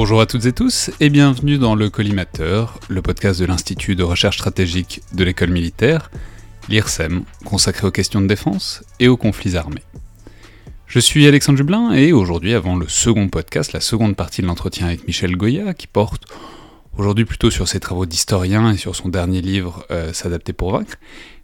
Bonjour 0.00 0.20
à 0.20 0.26
toutes 0.26 0.46
et 0.46 0.52
tous 0.52 0.92
et 1.00 1.10
bienvenue 1.10 1.58
dans 1.58 1.74
le 1.74 1.90
Collimateur, 1.90 2.78
le 2.86 3.02
podcast 3.02 3.40
de 3.40 3.46
l'Institut 3.46 3.96
de 3.96 4.04
recherche 4.04 4.36
stratégique 4.36 5.02
de 5.12 5.24
l'école 5.24 5.50
militaire, 5.50 6.12
l'IRSEM, 6.68 7.24
consacré 7.44 7.84
aux 7.84 7.90
questions 7.90 8.20
de 8.20 8.28
défense 8.28 8.84
et 9.00 9.08
aux 9.08 9.16
conflits 9.16 9.56
armés. 9.56 9.82
Je 10.86 11.00
suis 11.00 11.26
Alexandre 11.26 11.58
Jublin 11.58 11.90
et 11.94 12.12
aujourd'hui, 12.12 12.54
avant 12.54 12.76
le 12.76 12.86
second 12.86 13.26
podcast, 13.26 13.72
la 13.72 13.80
seconde 13.80 14.14
partie 14.14 14.40
de 14.40 14.46
l'entretien 14.46 14.86
avec 14.86 15.04
Michel 15.04 15.36
Goya, 15.36 15.74
qui 15.74 15.88
porte 15.88 16.26
aujourd'hui 16.98 17.24
plutôt 17.24 17.50
sur 17.50 17.68
ses 17.68 17.80
travaux 17.80 18.06
d'historien 18.06 18.72
et 18.72 18.76
sur 18.76 18.96
son 18.96 19.08
dernier 19.08 19.40
livre 19.40 19.84
euh, 19.90 20.12
S'adapter 20.12 20.52
pour 20.52 20.72
vaincre, 20.72 20.96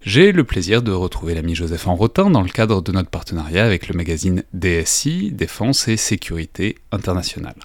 j'ai 0.03 0.33
le 0.33 0.45
plaisir 0.45 0.83
de 0.83 0.93
retrouver 0.93 1.35
l'ami 1.35 1.55
Joseph 1.55 1.87
Enrotin 1.87 2.31
dans 2.31 2.43
le 2.43 2.49
cadre 2.49 2.83
de 2.83 2.93
notre 2.93 3.09
partenariat 3.09 3.65
avec 3.65 3.89
le 3.89 3.97
magazine 3.97 4.43
DSI, 4.53 5.31
Défense 5.33 5.89
et 5.89 5.97
Sécurité 5.97 6.77
Internationale, 6.93 7.57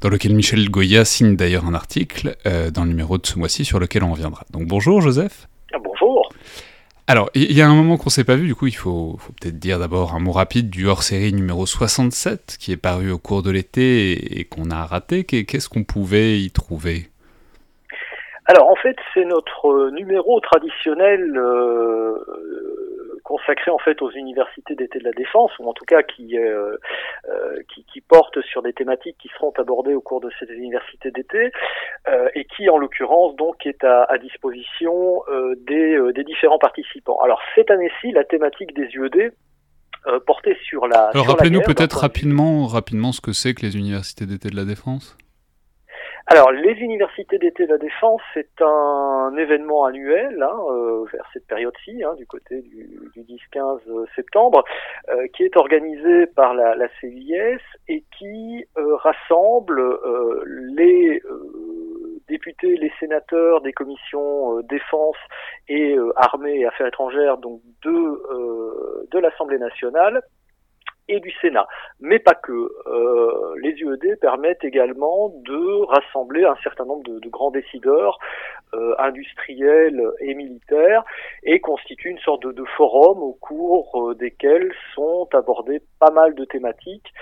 dans 0.00 0.08
lequel 0.08 0.34
Michel 0.34 0.68
Goya 0.68 1.04
signe 1.04 1.36
d'ailleurs 1.36 1.66
un 1.66 1.74
article 1.74 2.36
euh, 2.46 2.70
dans 2.70 2.82
le 2.82 2.90
numéro 2.90 3.18
de 3.18 3.26
ce 3.26 3.38
mois-ci 3.38 3.64
sur 3.64 3.78
lequel 3.78 4.02
on 4.02 4.12
reviendra. 4.12 4.44
Donc 4.50 4.66
bonjour 4.66 5.00
Joseph. 5.00 5.48
Ah, 5.72 5.78
bonjour. 5.82 6.28
Alors, 7.06 7.30
il 7.34 7.52
y 7.52 7.62
a 7.62 7.68
un 7.68 7.74
moment 7.74 7.96
qu'on 7.96 8.10
s'est 8.10 8.24
pas 8.24 8.36
vu, 8.36 8.46
du 8.46 8.54
coup, 8.54 8.66
il 8.66 8.76
faut, 8.76 9.16
faut 9.18 9.32
peut-être 9.40 9.58
dire 9.58 9.78
d'abord 9.78 10.14
un 10.14 10.18
mot 10.18 10.32
rapide 10.32 10.68
du 10.68 10.86
hors-série 10.86 11.32
numéro 11.32 11.64
67, 11.64 12.58
qui 12.60 12.70
est 12.70 12.76
paru 12.76 13.10
au 13.10 13.16
cours 13.16 13.42
de 13.42 13.50
l'été 13.50 14.12
et, 14.12 14.40
et 14.40 14.44
qu'on 14.44 14.70
a 14.70 14.84
raté. 14.84 15.24
Qu'est-ce 15.24 15.70
qu'on 15.70 15.84
pouvait 15.84 16.42
y 16.42 16.50
trouver? 16.50 17.08
Alors 18.50 18.70
en 18.70 18.76
fait, 18.76 18.96
c'est 19.12 19.26
notre 19.26 19.90
numéro 19.90 20.40
traditionnel 20.40 21.36
euh, 21.36 22.14
consacré 23.22 23.70
en 23.70 23.78
fait 23.78 24.00
aux 24.00 24.10
universités 24.10 24.74
d'été 24.74 24.98
de 24.98 25.04
la 25.04 25.12
défense, 25.12 25.50
ou 25.58 25.68
en 25.68 25.74
tout 25.74 25.84
cas 25.84 26.02
qui, 26.02 26.38
euh, 26.38 26.74
euh, 27.28 27.58
qui, 27.72 27.84
qui 27.92 28.00
porte 28.00 28.40
sur 28.40 28.62
des 28.62 28.72
thématiques 28.72 29.16
qui 29.20 29.28
seront 29.36 29.52
abordées 29.58 29.92
au 29.92 30.00
cours 30.00 30.22
de 30.22 30.30
ces 30.38 30.46
universités 30.46 31.10
d'été, 31.10 31.52
euh, 32.08 32.30
et 32.34 32.46
qui 32.46 32.70
en 32.70 32.78
l'occurrence 32.78 33.36
donc 33.36 33.66
est 33.66 33.84
à, 33.84 34.04
à 34.04 34.16
disposition 34.16 35.22
euh, 35.28 35.54
des, 35.66 35.94
euh, 35.94 36.12
des 36.14 36.24
différents 36.24 36.58
participants. 36.58 37.18
Alors 37.22 37.42
cette 37.54 37.70
année-ci, 37.70 38.12
la 38.12 38.24
thématique 38.24 38.74
des 38.74 38.88
UED 38.94 39.34
euh, 40.06 40.20
portait 40.26 40.56
sur 40.64 40.86
la. 40.86 41.10
Alors 41.12 41.26
rappelez-nous 41.26 41.60
peut-être 41.60 41.98
rapidement, 41.98 42.66
rapidement 42.66 43.12
ce 43.12 43.20
que 43.20 43.32
c'est 43.32 43.52
que 43.52 43.60
les 43.60 43.76
universités 43.76 44.24
d'été 44.24 44.48
de 44.48 44.56
la 44.56 44.64
défense. 44.64 45.18
Alors, 46.30 46.52
les 46.52 46.72
universités 46.72 47.38
d'été 47.38 47.64
de 47.64 47.72
la 47.72 47.78
défense, 47.78 48.20
c'est 48.34 48.60
un 48.60 49.34
événement 49.38 49.86
annuel 49.86 50.42
hein, 50.42 50.58
euh, 50.70 51.06
vers 51.10 51.26
cette 51.32 51.46
période-ci, 51.46 52.04
hein, 52.04 52.12
du 52.18 52.26
côté 52.26 52.60
du, 52.60 53.00
du 53.14 53.22
10-15 53.22 53.80
septembre, 54.14 54.62
euh, 55.08 55.26
qui 55.28 55.44
est 55.44 55.56
organisé 55.56 56.26
par 56.26 56.52
la, 56.52 56.86
CIS 57.00 57.62
et 57.88 58.04
qui 58.18 58.62
euh, 58.76 58.96
rassemble 58.96 59.80
euh, 59.80 60.44
les 60.76 61.22
euh, 61.24 62.20
députés, 62.28 62.76
les 62.76 62.92
sénateurs 63.00 63.62
des 63.62 63.72
commissions 63.72 64.58
euh, 64.58 64.62
défense 64.64 65.16
et 65.68 65.96
euh, 65.96 66.12
armée 66.16 66.58
et 66.58 66.66
affaires 66.66 66.88
étrangères, 66.88 67.38
donc 67.38 67.62
de, 67.86 67.90
euh, 67.90 69.08
de 69.10 69.18
l'Assemblée 69.18 69.58
nationale 69.58 70.20
et 71.08 71.20
du 71.20 71.32
Sénat 71.40 71.66
mais 72.00 72.18
pas 72.18 72.34
que. 72.34 72.52
Euh, 72.86 73.54
les 73.60 73.72
UED 73.72 74.18
permettent 74.20 74.64
également 74.64 75.32
de 75.44 75.84
rassembler 75.86 76.44
un 76.44 76.56
certain 76.62 76.84
nombre 76.84 77.02
de, 77.02 77.28
grands 77.28 77.50
décideurs 77.50 78.18
euh, 78.74 78.94
industriels 78.98 80.02
et 80.20 80.34
militaires 80.34 81.04
et 81.42 81.60
constituent 81.60 82.10
une 82.10 82.18
sorte 82.18 82.46
de, 82.46 82.64
forum 82.76 83.22
au 83.22 83.32
cours 83.32 84.10
euh, 84.10 84.14
desquels 84.14 84.72
sont 84.94 85.28
abordées 85.32 85.82
pas 85.98 86.10
mal 86.10 86.34
de 86.34 86.44
thématiques 86.44 87.12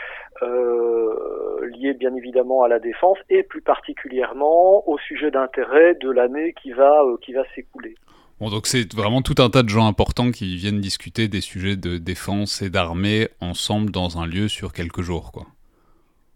liées 0.43 1.95
bien 1.95 2.15
évidemment 2.15 2.63
à 2.63 2.69
la 2.69 2.79
défense 2.79 3.19
et 3.31 3.43
plus 3.43 3.63
particulièrement 3.63 4.87
au 4.87 4.99
sujet 4.99 5.31
d'intérêt 5.31 5.95
de 5.95 6.11
l'année 6.11 6.53
qui 6.53 6.73
va 6.73 7.03
qui 7.23 7.33
va 7.33 7.43
s'écouler. 7.55 7.95
Bon, 8.39 8.51
donc 8.51 8.67
c'est 8.67 8.93
vraiment 8.95 9.23
tout 9.23 9.37
un 9.39 9.49
tas 9.49 9.63
de 9.63 9.71
gens 9.71 9.87
importants 9.87 10.31
qui 10.31 10.57
viennent 10.57 10.81
discuter 10.81 11.27
des 11.27 11.41
sujets 11.41 11.77
de 11.77 11.97
défense 11.97 12.61
et 12.61 12.69
d'armée 12.69 13.29
ensemble 13.41 13.91
dans 13.91 14.19
un 14.19 14.27
lieu 14.27 14.49
sur 14.49 14.75
quelques 14.75 15.01
jours, 15.01 15.33
quoi. 15.33 15.47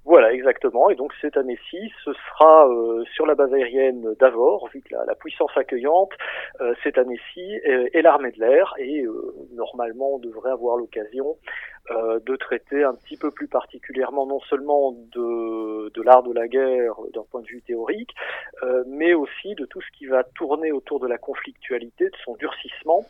Voilà, 0.07 0.33
exactement. 0.33 0.50
Et 0.91 0.95
donc 0.95 1.13
cette 1.21 1.37
année-ci, 1.37 1.93
ce 2.05 2.13
sera 2.13 2.69
euh, 2.69 3.05
sur 3.15 3.27
la 3.27 3.35
base 3.35 3.53
aérienne 3.53 4.15
d'Avor, 4.21 4.69
vu 4.73 4.83
que 4.83 4.95
la, 4.95 5.15
puissance 5.15 5.51
accueillante 5.57 6.13
euh, 6.61 6.75
cette 6.83 6.99
année-ci 6.99 7.41
est, 7.41 7.95
est 7.95 8.03
l'armée 8.03 8.31
de 8.33 8.41
l'air. 8.41 8.75
Et 8.79 9.03
euh, 9.03 9.35
normalement, 9.53 10.15
on 10.15 10.19
devrait 10.19 10.51
avoir 10.51 10.77
l'occasion 10.77 11.37
euh, 11.91 12.21
de 12.25 12.37
traiter 12.37 12.85
un 12.85 12.95
petit 12.95 13.17
peu 13.17 13.33
plus 13.33 13.49
particulièrement 13.49 14.25
non 14.25 14.39
seulement 14.49 14.93
de, 14.93 15.91
de 15.91 16.03
l'art 16.03 16.23
de 16.23 16.33
la 16.33 16.47
guerre 16.47 16.95
euh, 17.03 17.11
d'un 17.13 17.25
point 17.25 17.41
de 17.41 17.47
vue 17.47 17.63
théorique, 17.63 18.15
euh, 18.63 18.85
mais 18.87 19.13
aussi 19.13 19.57
de 19.57 19.65
tout 19.65 19.81
ce 19.81 19.99
qui 19.99 20.07
va 20.07 20.23
tourner 20.23 20.71
autour 20.71 21.01
de 21.01 21.09
la 21.09 21.19
conflictualité, 21.19 22.05
de 22.05 22.17
son 22.25 22.35
durcissement, 22.37 23.05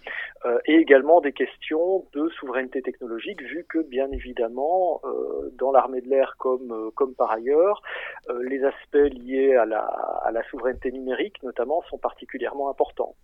euh, 0.47 0.59
et 0.65 0.77
également 0.77 1.21
des 1.21 1.33
questions 1.33 2.07
de 2.15 2.29
souveraineté 2.31 2.81
technologique, 2.81 3.43
vu 3.43 3.67
que 3.69 3.81
bien 3.81 4.11
évidemment, 4.13 5.03
euh, 5.05 5.51
dans 5.59 5.73
l'armée 5.73 6.01
de 6.01 6.09
l'air 6.09 6.37
comme, 6.39 6.73
euh, 6.73 6.91
comme 6.95 7.15
par 7.15 7.33
euh, 7.49 8.43
les 8.49 8.63
aspects 8.65 9.15
liés 9.15 9.55
à 9.55 9.65
la, 9.65 10.43
souveraineté 10.51 10.91
numérique 10.91 11.43
notamment 11.43 11.83
sont 11.89 11.99
particulièrement 11.99 12.71
importants. 12.71 13.15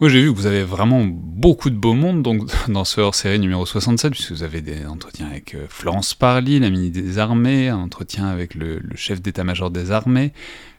Oui, 0.00 0.08
j'ai 0.08 0.20
vu 0.20 0.32
que 0.32 0.36
vous 0.36 0.46
avez 0.46 0.62
vraiment 0.62 1.02
beaucoup 1.04 1.70
de 1.70 1.76
beau 1.76 1.94
monde 1.94 2.22
donc, 2.22 2.42
dans 2.68 2.84
ce 2.84 3.00
hors-série 3.00 3.38
numéro 3.38 3.66
67, 3.66 4.12
puisque 4.12 4.32
vous 4.32 4.42
avez 4.42 4.60
des 4.60 4.86
entretiens 4.86 5.26
avec 5.26 5.54
euh, 5.54 5.66
Florence 5.68 6.14
Parly, 6.14 6.58
la 6.58 6.70
ministre 6.70 7.00
des 7.00 7.18
Armées, 7.18 7.68
un 7.68 7.78
entretien 7.78 8.26
avec 8.26 8.54
le, 8.54 8.78
le 8.78 8.96
chef 8.96 9.20
d'état-major 9.20 9.70
des 9.70 9.92
armées, 9.92 10.32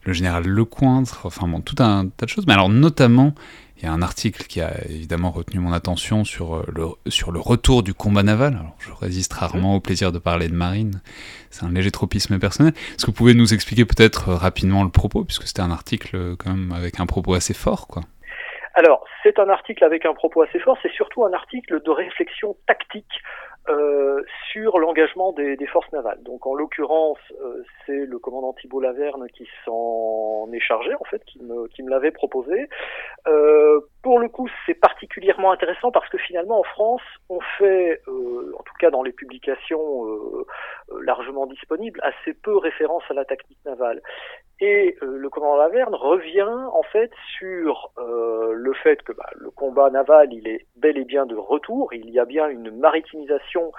le 0.04 0.14
général 0.14 0.46
Lecointre, 0.46 1.26
enfin 1.26 1.48
bon, 1.48 1.62
tout 1.62 1.76
un 1.80 2.08
tas 2.08 2.26
de 2.26 2.30
choses. 2.30 2.46
Mais 2.48 2.54
alors, 2.54 2.70
notamment, 2.70 3.34
il 3.78 3.84
y 3.84 3.88
a 3.88 3.92
un 3.92 4.02
article 4.02 4.44
qui 4.44 4.62
a 4.62 4.72
évidemment 4.86 5.32
retenu 5.32 5.60
mon 5.60 5.74
attention 5.74 6.24
sur 6.24 6.56
euh, 6.56 6.66
le, 6.74 6.86
sur 7.10 7.32
le 7.32 7.40
retour 7.40 7.84
du 7.84 7.94
combat 7.94 8.24
naval. 8.24 8.54
Alors, 8.54 8.76
je 8.80 8.92
résiste 8.94 9.34
rarement 9.34 9.76
au 9.76 9.80
plaisir 9.80 10.12
de 10.12 10.20
parler 10.20 10.48
de 10.48 10.54
marine, 10.54 11.02
c'est 11.50 11.66
un 11.66 11.72
léger 11.72 11.92
tropisme 11.92 12.40
personnel. 12.40 12.74
Est-ce 12.76 13.06
que 13.06 13.12
vous 13.12 13.18
pouvez 13.18 13.34
nous 13.34 13.54
expliquer 13.54 13.86
peut-être 13.86 14.30
euh, 14.30 14.36
rapidement 14.36 14.84
le 14.84 14.90
propos, 14.90 15.24
puisque 15.24 15.48
c'était 15.48 15.62
un 15.62 15.72
article 15.72 16.16
euh, 16.16 16.36
quand 16.38 16.52
même 16.52 16.72
avec 16.72 17.00
un 17.00 17.06
propos 17.06 17.34
assez 17.34 17.54
fort, 17.54 17.88
quoi? 17.88 18.04
Alors, 18.78 19.06
c'est 19.24 19.40
un 19.40 19.48
article 19.48 19.86
avec 19.86 20.06
un 20.06 20.14
propos 20.14 20.42
assez 20.42 20.60
fort, 20.60 20.78
c'est 20.84 20.92
surtout 20.92 21.24
un 21.24 21.32
article 21.32 21.82
de 21.82 21.92
réflexion 21.92 22.58
tactique 22.68 23.08
euh, 23.70 24.22
sur 24.52 24.78
l'engagement 24.78 25.32
des, 25.34 25.58
forces 25.66 25.92
navales. 25.92 26.22
Donc, 26.24 26.46
en 26.46 26.54
l'occurrence, 26.54 27.18
euh, 27.42 27.64
c'est 27.86 28.06
le 28.06 28.20
commandant 28.20 28.54
Thibault 28.54 28.80
Laverne 28.80 29.28
qui 29.36 29.48
s'en 29.66 30.48
est 30.54 30.60
chargé, 30.60 30.94
en 30.94 31.04
fait, 31.06 31.24
qui 31.26 31.42
me, 31.42 31.68
qui 31.68 31.82
me 31.82 31.90
l'avait 31.90 32.12
proposé. 32.12 32.70
Euh, 33.28 33.80
pour 34.06 34.20
le 34.20 34.30
coup, 34.30 34.48
c'est 34.68 34.76
particulièrement 34.76 35.52
intéressant 35.52 35.90
parce 35.90 36.08
que 36.10 36.20
finalement, 36.20 36.60
en 36.60 36.64
France, 36.64 37.02
on 37.30 37.40
fait, 37.58 38.00
euh, 38.08 38.54
en 38.56 38.62
tout 38.62 38.76
cas 38.80 38.92
dans 38.92 39.02
les 39.02 39.12
publications 39.12 40.06
euh, 40.06 40.46
largement 41.02 41.48
disponibles, 41.48 42.00
assez 42.04 42.36
peu 42.36 42.56
référence 42.56 43.02
à 43.10 43.16
la 43.16 43.26
tactique 43.26 43.58
navale. 43.66 44.04
Et 44.60 44.96
euh, 45.02 45.18
le 45.18 45.28
commandant 45.32 45.58
Laverne 45.58 45.96
revient 45.96 46.44
en 46.72 46.84
fait 46.84 47.10
sur 47.40 47.94
euh, 47.98 48.54
le 48.54 48.74
fait 48.76 49.02
que 49.02 49.12
bah, 49.12 49.28
le 49.38 49.50
combat 49.50 49.90
naval 49.90 50.32
il 50.32 50.48
est 50.48 50.68
bel 50.76 51.00
et 51.00 51.06
bien 51.06 51.26
de 51.26 51.36
retour, 51.36 51.92
il 51.92 52.08
y 52.12 52.20
a 52.20 52.26
bien 52.26 52.48
une 52.48 52.70
maritimisation 52.78 53.72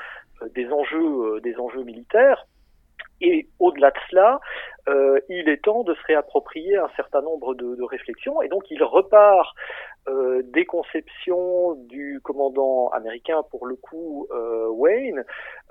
euh, 0.43 0.49
des 0.49 1.57
enjeux 1.57 1.85
militaires. 1.85 2.47
Et 3.21 3.49
au-delà 3.59 3.91
de 3.91 3.99
cela, 4.11 4.41
euh, 4.89 5.19
il 5.29 5.49
est 5.49 5.65
temps 5.65 5.83
de 5.83 5.95
se 5.95 6.03
réapproprier 6.07 6.77
un 6.77 6.91
certain 6.97 7.23
nombre 7.23 7.55
de, 7.55 7.75
de 7.75 7.83
réflexions. 7.83 8.43
Et 8.43 8.49
donc 8.49 8.71
il 8.71 8.83
repart 8.83 9.55
euh, 10.09 10.43
des 10.45 10.65
conceptions 10.65 11.75
du 11.89 12.21
commandant 12.23 12.91
américain, 12.91 13.43
pour 13.51 13.67
le 13.67 13.75
coup 13.75 14.29
euh, 14.31 14.69
Wayne, 14.69 15.25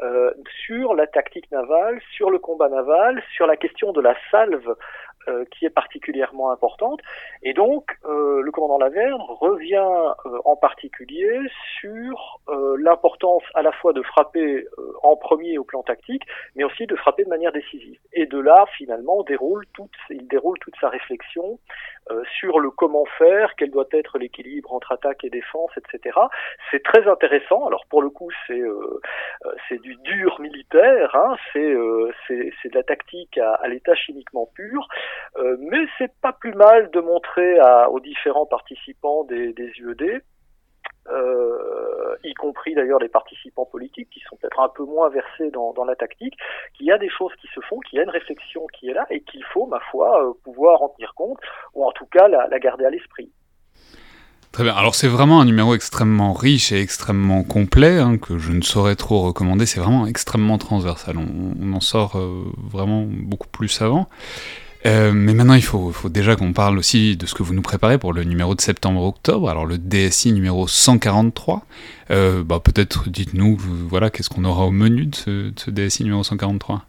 euh, 0.04 0.32
sur 0.66 0.94
la 0.94 1.08
tactique 1.08 1.50
navale, 1.52 2.02
sur 2.12 2.30
le 2.30 2.40
combat 2.40 2.68
naval, 2.68 3.24
sur 3.34 3.48
la 3.48 3.56
question 3.56 3.94
de 3.94 4.02
la 4.02 4.14
salve 4.32 4.76
euh, 5.28 5.46
qui 5.52 5.66
est 5.66 5.70
particulièrement 5.70 6.52
importante. 6.52 7.00
Et 7.42 7.54
donc, 7.54 7.98
euh, 8.06 8.42
le 8.42 8.52
commandant 8.52 8.78
Laverne 8.78 9.22
revient 9.28 10.14
euh, 10.26 10.40
en 10.46 10.56
particulier 10.56 11.40
sur 11.80 12.40
l'importance 12.78 13.44
à 13.54 13.62
la 13.62 13.72
fois 13.72 13.92
de 13.94 14.02
frapper 14.02 14.66
en 15.04 15.16
premier 15.16 15.58
au 15.58 15.64
plan 15.64 15.82
tactique, 15.84 16.24
mais 16.56 16.64
aussi 16.64 16.86
de 16.86 16.96
frapper 16.96 17.24
de 17.24 17.30
manière 17.30 17.52
décisive. 17.52 17.98
Et 18.14 18.26
de 18.26 18.40
là, 18.40 18.66
finalement, 18.78 19.24
déroule 19.24 19.66
toute, 19.74 19.92
il 20.10 20.28
déroule 20.28 20.58
toute 20.60 20.76
sa 20.80 20.90
réflexion 20.90 21.60
euh, 22.12 22.24
sur 22.40 22.60
le 22.60 22.70
comment 22.70 23.06
faire, 23.18 23.56
quel 23.58 23.72
doit 23.72 23.88
être 23.92 24.18
l'équilibre 24.18 24.74
entre 24.74 24.92
attaque 24.92 25.24
et 25.24 25.30
défense, 25.30 25.72
etc. 25.78 26.18
C'est 26.72 26.84
très 26.84 27.08
intéressant. 27.08 27.66
Alors 27.66 27.86
pour 27.90 28.02
le 28.02 28.10
coup, 28.10 28.30
c'est 28.48 28.60
euh, 28.60 29.00
c'est 29.68 29.82
du 29.82 29.96
dur 29.98 30.40
militaire, 30.40 31.16
hein, 31.16 31.36
c'est 31.52 31.76
c'est 32.28 32.70
de 32.70 32.76
la 32.76 32.84
tactique 32.84 33.38
à, 33.38 33.54
à 33.56 33.68
l'état 33.68 33.96
chimiquement 33.96 34.48
pur, 34.54 34.88
euh, 35.38 35.58
mais 35.60 35.86
c'est 35.98 36.12
pas 36.22 36.34
plus 36.34 36.54
mal 36.54 36.92
de 36.92 37.00
montrer 37.00 37.60
à, 37.60 37.90
aux 37.90 38.00
différents 38.00 38.46
participants 38.46 39.24
des, 39.24 39.54
des 39.54 39.72
UED 39.80 40.22
y 42.24 42.34
compris 42.34 42.74
d'ailleurs 42.74 43.00
les 43.00 43.10
participants 43.10 43.66
politiques 43.66 44.10
qui 44.10 44.20
sont 44.22 44.36
peut-être 44.38 44.60
un 44.60 44.70
peu 44.70 44.84
moins 44.84 45.10
versés 45.10 45.52
dans, 45.52 45.86
la 45.86 45.96
tactique, 45.96 46.36
qu'il 46.74 46.88
y 46.88 46.92
a 46.92 46.98
des 46.98 47.10
choses 47.10 47.32
qui 47.40 47.48
se 47.54 47.60
font, 47.62 47.80
qu'il 47.82 47.98
y 47.98 48.00
a 48.00 48.04
une 48.04 48.10
réflexion 48.10 48.66
qui 48.74 48.90
est 48.90 48.94
là 48.94 49.06
et 49.10 49.22
qu'il 49.22 49.44
faut, 49.54 49.68
ma 49.68 49.80
foi, 49.92 50.36
pouvoir 50.44 50.82
en 50.82 50.90
tenir 50.90 51.14
compte 51.16 51.38
ou 51.74 51.86
en 51.86 51.92
tout 51.92 52.08
cas 52.08 52.28
la 52.28 52.60
garder 52.60 52.86
à 52.86 52.90
l'esprit. 52.90 53.32
Très 54.56 54.64
bien. 54.64 54.74
Alors 54.74 54.96
c'est 54.96 55.10
vraiment 55.10 55.42
un 55.42 55.46
numéro 55.46 55.76
extrêmement 55.76 56.32
riche 56.32 56.72
et 56.72 56.80
extrêmement 56.80 57.44
complet 57.44 58.00
hein, 58.00 58.18
que 58.18 58.38
je 58.38 58.54
ne 58.54 58.62
saurais 58.62 58.96
trop 58.96 59.22
recommander. 59.22 59.66
C'est 59.66 59.82
vraiment 59.82 60.08
extrêmement 60.08 60.58
transversal. 60.58 61.18
On, 61.18 61.74
en 61.74 61.82
sort 61.82 62.16
euh, 62.16 62.46
vraiment 62.72 63.04
beaucoup 63.06 63.50
plus 63.50 63.68
savant. 63.68 64.08
Euh, 64.86 65.12
mais 65.14 65.34
maintenant, 65.34 65.56
il 65.56 65.64
faut, 65.64 65.92
déjà 66.10 66.36
qu'on 66.36 66.54
parle 66.54 66.78
aussi 66.78 67.18
de 67.18 67.26
ce 67.26 67.34
que 67.34 67.42
vous 67.42 67.56
nous 67.56 67.64
préparez 67.64 67.98
pour 67.98 68.14
le 68.14 68.24
numéro 68.24 68.54
de 68.54 68.62
septembre-octobre. 68.62 69.50
Alors 69.50 69.66
le 69.66 69.78
DSI 69.78 70.32
numéro 70.32 70.68
143. 70.68 71.64
Euh, 72.12 72.44
bah, 72.44 72.60
peut-être 72.64 73.10
dites-nous, 73.10 73.58
voilà, 73.58 74.12
qu'est-ce 74.12 74.30
qu'on 74.30 74.46
aura 74.46 74.66
au 74.66 74.72
menu 74.72 75.08
de 75.08 75.16
ce, 75.16 75.30
de 75.50 75.60
ce 75.60 75.72
DSI 75.72 76.04
numéro 76.04 76.24
143 76.24 76.84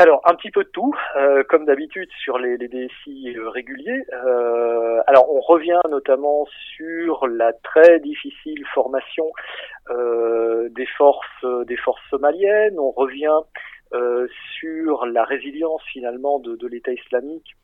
alors, 0.00 0.20
un 0.26 0.36
petit 0.36 0.52
peu 0.52 0.62
de 0.62 0.68
tout, 0.68 0.94
euh, 1.16 1.42
comme 1.48 1.64
d'habitude 1.64 2.08
sur 2.22 2.38
les, 2.38 2.56
les 2.56 2.68
DSI 2.68 3.34
euh, 3.36 3.48
réguliers. 3.48 4.04
Euh, 4.12 5.00
alors, 5.08 5.28
on 5.34 5.40
revient 5.40 5.80
notamment 5.90 6.46
sur 6.76 7.26
la 7.26 7.52
très 7.52 7.98
difficile 7.98 8.64
formation 8.72 9.32
des 9.90 10.86
forces 10.98 11.44
des 11.66 11.76
forces 11.78 12.02
somaliennes. 12.10 12.78
On 12.78 12.92
revient 12.92 13.40
sur 14.58 15.06
la 15.06 15.24
résilience 15.24 15.82
finalement 15.92 16.38
de, 16.38 16.66
l'État 16.66 16.92
islamique 16.92 17.56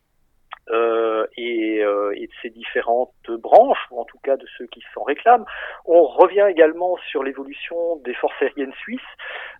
euh, 0.71 1.26
et, 1.37 1.82
euh, 1.82 2.15
et, 2.17 2.26
de 2.26 2.32
ces 2.41 2.49
différentes 2.49 3.12
branches, 3.29 3.87
ou 3.91 4.00
en 4.00 4.05
tout 4.05 4.17
cas 4.23 4.38
de 4.38 4.47
ceux 4.56 4.67
qui 4.67 4.82
s'en 4.94 5.03
réclament. 5.03 5.44
On 5.85 6.05
revient 6.05 6.47
également 6.49 6.97
sur 7.11 7.23
l'évolution 7.23 7.97
des 7.97 8.15
forces 8.15 8.41
aériennes 8.41 8.73
suisses. 8.81 9.00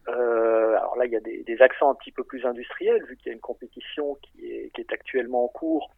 Euh, 0.09 0.77
alors 0.77 0.97
là, 0.97 1.07
il 1.07 1.13
y 1.13 1.17
a 1.17 1.21
des, 1.21 1.43
des, 1.43 1.63
accents 1.63 1.91
un 1.91 1.95
petit 1.95 2.13
peu 2.13 2.25
plus 2.25 2.45
industriels, 2.47 3.05
vu 3.05 3.17
qu'il 3.17 3.29
y 3.29 3.31
a 3.31 3.35
une 3.35 3.41
compétition 3.41 4.17
qui 4.23 4.47
est, 4.47 4.71
qui 4.75 4.81
est 4.81 4.93
actuellement 4.93 5.45
en 5.45 5.49
cours 5.49 5.91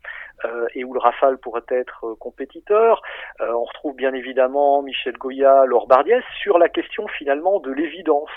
euh, 0.44 0.66
et 0.74 0.84
où 0.84 0.92
le 0.92 1.00
Rafale 1.00 1.38
pourrait 1.38 1.62
être 1.70 2.14
compétiteur. 2.14 3.02
Euh, 3.40 3.52
on 3.52 3.64
retrouve 3.64 3.96
bien 3.96 4.12
évidemment 4.12 4.82
Michel 4.82 5.16
Goya, 5.18 5.64
Laure 5.66 5.86
Bardiès, 5.86 6.24
sur 6.40 6.58
la 6.58 6.68
question 6.68 7.06
finalement 7.08 7.60
de 7.60 7.72
l'évidence. 7.72 8.30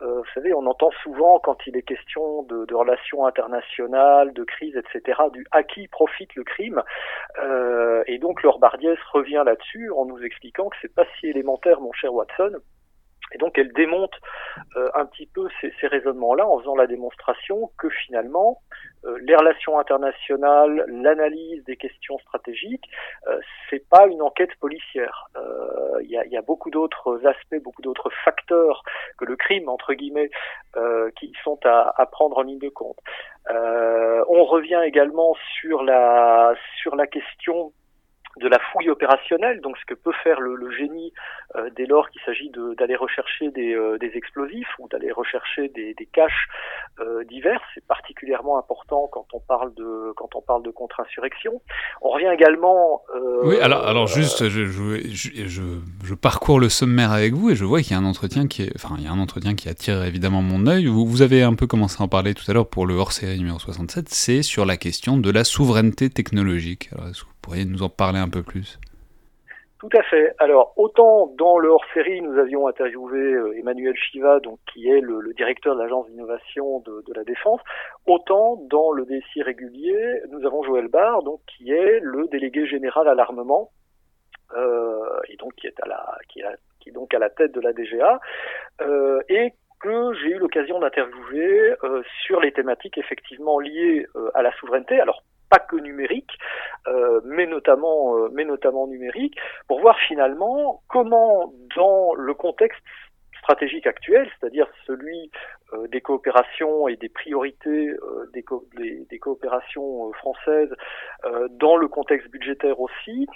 vous 0.00 0.24
savez, 0.34 0.52
on 0.54 0.66
entend 0.66 0.90
souvent 1.02 1.38
quand 1.38 1.58
il 1.66 1.76
est 1.76 1.82
question 1.82 2.42
de, 2.44 2.64
de 2.64 2.74
relations 2.74 3.26
internationales, 3.26 4.32
de 4.32 4.44
crise, 4.44 4.76
etc., 4.76 5.20
du 5.32 5.46
acquis 5.52 5.88
profond 5.88 6.12
le 6.36 6.44
crime. 6.44 6.82
Euh, 7.42 8.02
et 8.06 8.18
donc 8.18 8.42
Laure 8.42 8.58
Bardiès 8.58 8.98
revient 9.12 9.42
là-dessus 9.44 9.90
en 9.90 10.04
nous 10.04 10.22
expliquant 10.22 10.68
que 10.68 10.76
c'est 10.80 10.94
pas 10.94 11.04
si 11.18 11.26
élémentaire, 11.26 11.80
mon 11.80 11.92
cher 11.92 12.12
Watson. 12.12 12.52
Et 13.32 13.38
donc 13.38 13.58
elle 13.58 13.72
démonte 13.72 14.14
euh, 14.76 14.88
un 14.94 15.06
petit 15.06 15.26
peu 15.26 15.48
ces, 15.60 15.72
ces 15.80 15.86
raisonnements-là 15.86 16.46
en 16.46 16.58
faisant 16.60 16.76
la 16.76 16.86
démonstration 16.86 17.70
que 17.78 17.88
finalement 17.88 18.60
euh, 19.04 19.18
les 19.22 19.34
relations 19.34 19.78
internationales, 19.78 20.84
l'analyse 20.88 21.64
des 21.64 21.76
questions 21.76 22.18
stratégiques, 22.18 22.88
euh, 23.28 23.38
c'est 23.68 23.88
pas 23.88 24.06
une 24.06 24.22
enquête 24.22 24.54
policière. 24.60 25.28
Il 26.02 26.10
y 26.10 26.16
a, 26.16 26.26
y, 26.26 26.36
a, 26.36 26.42
beaucoup 26.42 26.70
d'autres 26.70 27.24
aspects, 27.26 27.62
beaucoup 27.62 27.82
d'autres 27.82 28.10
facteurs 28.24 28.82
que 29.18 29.24
le 29.24 29.36
crime 29.36 29.68
entre 29.68 29.94
guillemets 29.94 30.30
qui 31.16 31.32
sont 31.44 31.58
à, 31.64 31.94
à, 31.96 32.06
prendre 32.06 32.38
en 32.38 32.42
ligne 32.42 32.58
de 32.58 32.68
compte. 32.68 32.98
on 33.48 34.44
revient 34.44 34.80
également 34.84 35.34
sur 35.60 35.82
la 35.82 36.54
sur 36.80 36.96
la 36.96 37.06
question 37.06 37.72
de 38.40 38.48
la 38.48 38.58
fouille 38.72 38.88
opérationnelle, 38.88 39.60
donc 39.60 39.76
ce 39.76 39.84
que 39.84 39.94
peut 39.94 40.12
faire 40.24 40.40
le, 40.40 40.70
génie 40.72 41.12
euh, 41.56 41.68
dès 41.76 41.84
lors 41.84 42.08
qu'il 42.10 42.22
s'agit 42.22 42.50
d'aller 42.78 42.96
rechercher 42.96 43.50
des, 43.50 43.74
euh, 43.74 43.98
des, 43.98 44.12
explosifs 44.14 44.68
ou 44.78 44.88
d'aller 44.88 45.12
rechercher 45.12 45.68
des, 45.68 45.92
des 45.94 46.06
caches 46.06 46.48
euh, 47.00 47.24
divers, 47.24 47.60
c'est 47.74 47.84
particulièrement 47.86 48.58
important 48.58 49.08
quand 49.12 49.26
on 49.34 49.40
parle 49.40 49.74
de 49.74 50.12
quand 50.16 50.34
on 50.34 50.40
parle 50.40 50.62
de 50.62 50.70
contre-insurrection. 50.70 51.60
On 52.00 52.08
revient 52.08 52.30
également. 52.32 53.02
oui, 53.42 53.58
alors 53.60 53.86
alors 53.86 54.06
juste, 54.06 54.48
je, 54.48 54.64
je, 54.64 54.98
je, 55.04 55.62
je, 56.04 56.14
parcours 56.14 56.58
le 56.58 56.70
sommaire 56.70 57.12
avec 57.12 57.34
vous 57.34 57.50
et 57.50 57.56
je 57.56 57.64
vois 57.64 57.82
qu'il 57.82 57.92
y 57.92 57.94
a 57.94 57.98
un 57.98 58.04
entretien 58.04 58.46
qui 58.46 58.62
est, 58.62 58.72
enfin 58.76 58.94
il 58.98 59.04
y 59.04 59.08
a 59.08 59.12
un 59.12 59.18
entretien 59.18 59.54
qui 59.54 59.68
attire 59.68 60.02
évidemment 60.04 60.40
mon 60.40 60.66
œil. 60.66 60.86
Vous, 60.86 61.06
vous 61.06 61.20
avez 61.20 61.42
un 61.42 61.54
peu 61.54 61.66
commencé 61.66 61.96
à 62.00 62.04
en 62.04 62.08
parler 62.08 62.32
tout 62.32 62.50
à 62.50 62.54
l'heure 62.54 62.68
pour 62.68 62.86
le 62.86 62.94
hors-série 62.94 63.38
numéro 63.38 63.58
67, 63.58 64.08
c'est 64.08 64.42
sur 64.42 64.64
la 64.64 64.78
question 64.78 65.18
de 65.18 65.30
la 65.30 65.44
souveraineté 65.44 66.08
technologique. 66.08 66.88
Alors, 66.92 67.08
pourriez 67.42 67.64
nous 67.64 67.82
en 67.82 67.88
parler 67.88 68.18
un 68.18 68.28
peu 68.28 68.42
plus? 68.42 68.78
Tout 69.82 69.90
à 69.98 70.02
fait. 70.04 70.32
Alors, 70.38 70.74
autant 70.76 71.26
dans 71.36 71.58
le 71.58 71.68
hors-série, 71.68 72.22
nous 72.22 72.38
avions 72.38 72.68
interviewé 72.68 73.18
euh, 73.18 73.58
Emmanuel 73.58 73.96
Chiva, 73.96 74.38
donc 74.38 74.60
qui 74.72 74.88
est 74.88 75.00
le, 75.00 75.34
directeur 75.34 75.74
de 75.74 75.82
l'agence 75.82 76.08
d'innovation 76.08 76.78
de, 76.86 77.12
la 77.16 77.24
défense, 77.24 77.60
autant 78.06 78.62
dans 78.70 78.92
le 78.92 79.04
DSI 79.04 79.42
régulier, 79.42 80.22
nous 80.30 80.46
avons 80.46 80.62
Joël 80.62 80.86
Barr, 80.86 81.24
donc 81.24 81.40
qui 81.48 81.72
est 81.72 81.98
le 82.00 82.28
délégué 82.28 82.64
général 82.64 83.08
à 83.08 83.14
l'armement, 83.14 83.72
euh, 84.56 85.00
et 85.28 85.36
donc 85.36 85.52
qui 85.56 85.66
est 85.66 85.80
à 85.82 85.88
la, 85.88 86.16
qui, 86.28 86.42
est 86.42 86.92
donc 86.92 87.12
à 87.12 87.18
la 87.18 87.28
tête 87.28 87.50
de 87.50 87.60
la 87.60 87.72
DGA, 87.72 88.20
euh, 88.82 89.20
et 89.28 89.52
que 89.80 90.12
j'ai 90.14 90.28
eu 90.28 90.38
l'occasion 90.38 90.78
d'interviewer 90.78 91.74
sur 92.24 92.38
les 92.38 92.52
thématiques 92.52 92.98
effectivement 92.98 93.58
liées 93.58 94.06
à 94.32 94.42
la 94.42 94.52
souveraineté. 94.52 95.00
Alors 95.00 95.24
pas 95.52 95.58
que 95.58 95.76
numérique, 95.76 96.38
euh, 96.88 97.20
mais 97.24 97.46
notamment, 97.46 98.16
euh, 98.16 98.28
mais 98.32 98.46
notamment 98.46 98.86
numérique, 98.86 99.36
pour 99.68 99.80
voir 99.80 99.98
finalement 99.98 100.82
comment, 100.88 101.52
dans 101.76 102.14
le 102.14 102.32
contexte 102.32 102.80
stratégique 103.38 103.86
actuel, 103.86 104.30
c'est-à-dire 104.30 104.66
celui 104.86 105.30
euh, 105.74 105.88
des 105.88 106.00
coopérations 106.00 106.88
et 106.88 106.96
des 106.96 107.10
priorités 107.10 107.92
des, 108.32 108.44
des, 109.10 109.18
coopérations 109.18 110.12
françaises, 110.14 110.72
dans 111.50 111.76
le 111.76 111.88
contexte 111.88 112.30
budgétaire 112.30 112.80
aussi, 112.80 113.26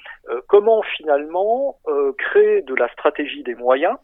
comment 0.46 0.82
finalement 0.82 1.78
créer 2.18 2.62
de 2.62 2.74
la 2.74 2.88
stratégie 2.92 3.42
des 3.42 3.54
moyens 3.54 3.96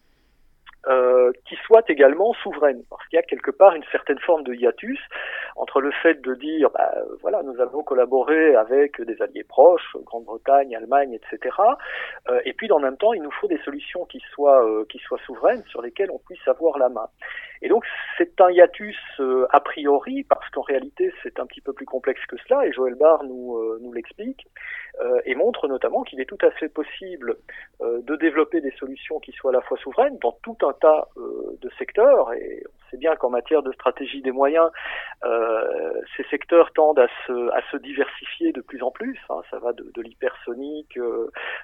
euh, 0.88 1.31
qui 1.46 1.55
soit 1.64 1.88
également 1.88 2.32
souveraine, 2.43 2.82
parce 2.90 3.06
qu'il 3.06 3.17
y 3.17 3.20
a 3.20 3.23
quelque 3.23 3.52
part 3.52 3.76
une 3.76 3.84
certaine 3.93 4.19
forme 4.19 4.43
de 4.43 4.52
hiatus 4.52 4.99
entre 5.55 5.81
le 5.81 5.93
fait 6.02 6.20
de 6.20 6.34
dire, 6.34 6.70
bah, 6.70 6.93
voilà, 7.20 7.43
nous 7.44 7.61
allons 7.61 7.84
collaborer 7.84 8.56
avec 8.56 9.01
des 9.01 9.22
alliés 9.22 9.44
proches, 9.44 9.96
Grande-Bretagne, 10.05 10.74
Allemagne, 10.74 11.12
etc. 11.15 11.56
Euh, 12.29 12.41
et 12.44 12.53
puis, 12.53 12.67
dans 12.67 12.79
le 12.79 12.84
même 12.84 12.96
temps, 12.96 13.12
il 13.12 13.22
nous 13.22 13.31
faut 13.31 13.46
des 13.46 13.60
solutions 13.65 14.06
qui 14.06 14.20
soient 14.32 14.67
euh, 14.67 14.84
qui 14.89 14.98
soient 14.98 15.20
souveraines, 15.24 15.62
sur 15.69 15.82
lesquelles 15.82 16.10
on 16.10 16.19
puisse 16.19 16.46
avoir 16.48 16.79
la 16.79 16.89
main. 16.89 17.06
Et 17.62 17.69
donc, 17.69 17.84
c'est 18.19 18.41
un 18.41 18.51
hiatus 18.51 18.98
a 19.51 19.60
priori, 19.60 20.24
parce 20.24 20.48
qu'en 20.51 20.62
réalité, 20.62 21.12
c'est 21.22 21.39
un 21.39 21.46
petit 21.46 21.60
peu 21.60 21.72
plus 21.72 21.86
complexe 21.86 22.27
que 22.27 22.36
cela, 22.48 22.67
et 22.67 22.72
Joël 22.72 22.96
Barr 22.96 23.22
nous 23.22 23.79
nous 23.81 23.93
l'explique. 23.93 24.48
Euh, 25.01 25.20
et 25.24 25.34
montre 25.34 25.69
notamment 25.69 26.03
qu'il 26.03 26.20
est 26.20 26.27
tout 26.27 26.39
à 26.43 26.51
fait 26.51 26.69
possible 26.69 27.36
euh, 27.81 28.03
de 28.03 28.15
développer 28.17 28.60
des 28.60 28.72
solutions 28.72 29.20
qui 29.20 29.32
soient 29.32 29.51
à 29.51 29.55
la 29.55 29.62
fois 29.62 29.79
souveraines 29.79 30.19
dans 30.19 30.32
tout 30.43 30.56
un 30.62 30.71
tas 30.72 31.08
euh, 31.17 31.58
de 31.60 31.70
secteurs. 31.79 32.32
Et 32.34 32.64
on 32.67 32.91
sait 32.91 32.96
bien 32.96 33.17
qu'en 33.17 33.31
matière 33.31 33.62
de 33.62 33.72
stratégie 33.72 34.22
des 34.22 34.32
moyens, 34.32 34.70
ces 36.17 36.24
secteurs 36.24 36.72
tendent 36.72 36.98
à 36.98 37.08
se, 37.26 37.50
à 37.50 37.62
se 37.70 37.76
diversifier 37.76 38.52
de 38.52 38.60
plus 38.60 38.82
en 38.82 38.91
plus. 38.91 39.19
Hein. 39.31 39.41
Ça 39.50 39.58
va 39.58 39.72
de, 39.72 39.91
de 39.94 40.02
l'hypersonique, 40.02 40.98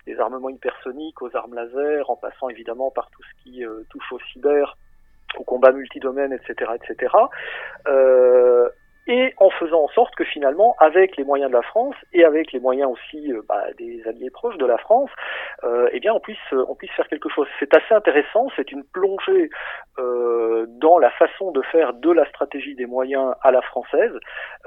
des 0.06 0.20
armements 0.20 0.48
hypersoniques 0.48 1.20
aux 1.20 1.36
armes 1.36 1.54
laser, 1.54 2.08
en 2.08 2.16
passant 2.16 2.48
évidemment 2.48 2.90
par 2.90 3.10
tout 3.10 3.22
ce 3.22 3.42
qui 3.42 3.64
touche 3.90 4.12
au 4.12 4.18
cyber 4.32 4.76
au 5.36 5.44
combat 5.44 5.72
multidomaine, 5.72 6.32
etc., 6.32 6.72
etc. 6.74 7.14
Euh, 7.86 8.68
et 9.08 9.34
en 9.38 9.48
faisant 9.48 9.84
en 9.84 9.88
sorte 9.88 10.14
que 10.14 10.24
finalement, 10.24 10.76
avec 10.78 11.16
les 11.16 11.24
moyens 11.24 11.50
de 11.50 11.56
la 11.56 11.62
France 11.62 11.96
et 12.12 12.24
avec 12.24 12.52
les 12.52 12.60
moyens 12.60 12.92
aussi 12.92 13.32
euh, 13.32 13.40
bah, 13.48 13.64
des 13.78 14.02
alliés 14.06 14.30
proches 14.30 14.58
de 14.58 14.66
la 14.66 14.76
France, 14.76 15.10
euh, 15.64 15.88
eh 15.92 15.98
bien, 15.98 16.12
on 16.12 16.20
puisse 16.20 16.36
on 16.52 16.74
puisse 16.74 16.92
faire 16.92 17.08
quelque 17.08 17.30
chose. 17.30 17.48
C'est 17.58 17.74
assez 17.74 17.94
intéressant, 17.94 18.48
c'est 18.54 18.70
une 18.70 18.84
plongée 18.84 19.48
euh, 19.98 20.66
dans 20.68 20.98
la 20.98 21.10
façon 21.12 21.50
de 21.52 21.62
faire 21.62 21.94
de 21.94 22.10
la 22.10 22.26
stratégie 22.28 22.74
des 22.74 22.86
moyens 22.86 23.34
à 23.42 23.50
la 23.50 23.62
française, 23.62 24.12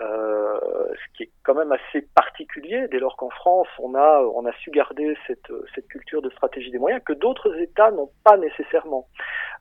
euh, 0.02 0.60
ce 0.96 1.18
qui 1.18 1.24
est 1.24 1.30
quand 1.44 1.54
même 1.54 1.72
assez 1.72 2.08
particulier 2.16 2.88
dès 2.90 3.00
lors 3.00 3.18
qu'en 3.18 3.30
France 3.30 3.68
on 3.80 3.94
a 3.94 4.22
on 4.34 4.46
a 4.46 4.52
su 4.54 4.72
garder 4.72 5.16
cette 5.28 5.52
cette 5.76 5.88
culture 5.88 6.22
de 6.22 6.30
stratégie 6.32 6.72
des 6.72 6.80
moyens 6.80 7.02
que 7.06 7.14
d'autres 7.14 7.56
États 7.60 7.92
n'ont 7.92 8.10
pas 8.24 8.38
nécessairement. 8.38 9.06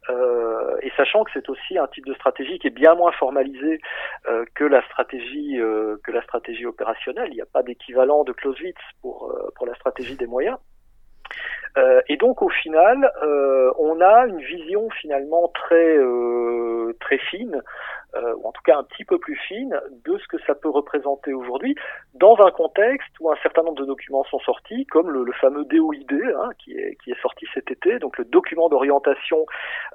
Euh, 0.08 0.76
et 0.82 0.90
sachant 0.96 1.24
que 1.24 1.30
c'est 1.34 1.48
aussi 1.50 1.76
un 1.76 1.86
type 1.88 2.06
de 2.06 2.14
stratégie 2.14 2.58
qui 2.58 2.68
est 2.68 2.70
bien 2.74 2.94
moins 2.94 3.12
formalisé 3.12 3.80
euh, 4.28 4.44
que 4.54 4.64
la 4.70 4.82
stratégie 4.86 5.58
euh, 5.58 5.96
que 6.04 6.10
la 6.10 6.22
stratégie 6.22 6.66
opérationnelle. 6.66 7.28
Il 7.30 7.34
n'y 7.34 7.42
a 7.42 7.46
pas 7.46 7.62
d'équivalent 7.62 8.24
de 8.24 8.32
Clausewitz 8.32 8.76
pour 9.02 9.34
pour 9.56 9.66
la 9.66 9.74
stratégie 9.74 10.16
des 10.16 10.26
moyens. 10.26 10.58
et 12.08 12.16
donc 12.16 12.42
au 12.42 12.48
final, 12.48 13.12
on 13.78 14.00
a 14.00 14.26
une 14.26 14.40
vision 14.40 14.90
finalement 14.90 15.48
très 15.48 15.98
très 17.00 17.18
fine 17.18 17.62
euh, 18.14 18.34
ou 18.36 18.48
en 18.48 18.52
tout 18.52 18.62
cas 18.64 18.76
un 18.76 18.82
petit 18.84 19.04
peu 19.04 19.18
plus 19.18 19.36
fine, 19.36 19.78
de 20.04 20.18
ce 20.18 20.26
que 20.28 20.42
ça 20.46 20.54
peut 20.54 20.68
représenter 20.68 21.32
aujourd'hui, 21.32 21.74
dans 22.14 22.36
un 22.40 22.50
contexte 22.50 23.08
où 23.20 23.30
un 23.30 23.36
certain 23.42 23.62
nombre 23.62 23.80
de 23.80 23.86
documents 23.86 24.24
sont 24.24 24.40
sortis, 24.40 24.86
comme 24.86 25.10
le, 25.10 25.30
fameux 25.40 25.64
DOID, 25.64 26.12
hein, 26.12 26.50
qui, 26.58 26.72
est, 26.72 26.96
qui 27.02 27.12
est 27.12 27.20
sorti 27.20 27.46
cet 27.54 27.70
été, 27.70 27.98
donc 27.98 28.18
le 28.18 28.24
document 28.24 28.68
d'orientation 28.68 29.46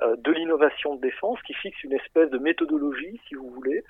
euh, 0.02 0.16
de 0.18 0.32
l'innovation 0.32 0.96
de 0.96 1.02
défense, 1.02 1.40
qui 1.46 1.54
fixe 1.54 1.84
une 1.84 1.94
espèce 1.94 2.30
de 2.30 2.38
méthodologie, 2.38 3.20
si 3.28 3.36
vous 3.36 3.50
voulez, 3.50 3.84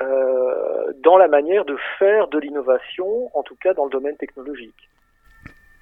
euh, 0.00 0.92
dans 1.02 1.16
la 1.16 1.28
manière 1.28 1.64
de 1.64 1.76
faire 1.98 2.28
de 2.28 2.38
l'innovation, 2.38 3.30
en 3.36 3.42
tout 3.42 3.56
cas 3.56 3.74
dans 3.74 3.84
le 3.84 3.90
domaine 3.90 4.16
technologique. 4.16 4.88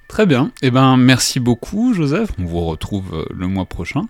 Très 0.09 0.27
bien. 0.27 0.51
Eh 0.63 0.71
ben, 0.71 0.97
merci 0.99 1.41
beaucoup, 1.41 1.95
Joseph. 1.95 2.29
On 2.39 2.45
vous 2.45 2.67
retrouve 2.67 3.27
le 3.35 3.47
mois 3.47 3.65
prochain. 3.65 4.03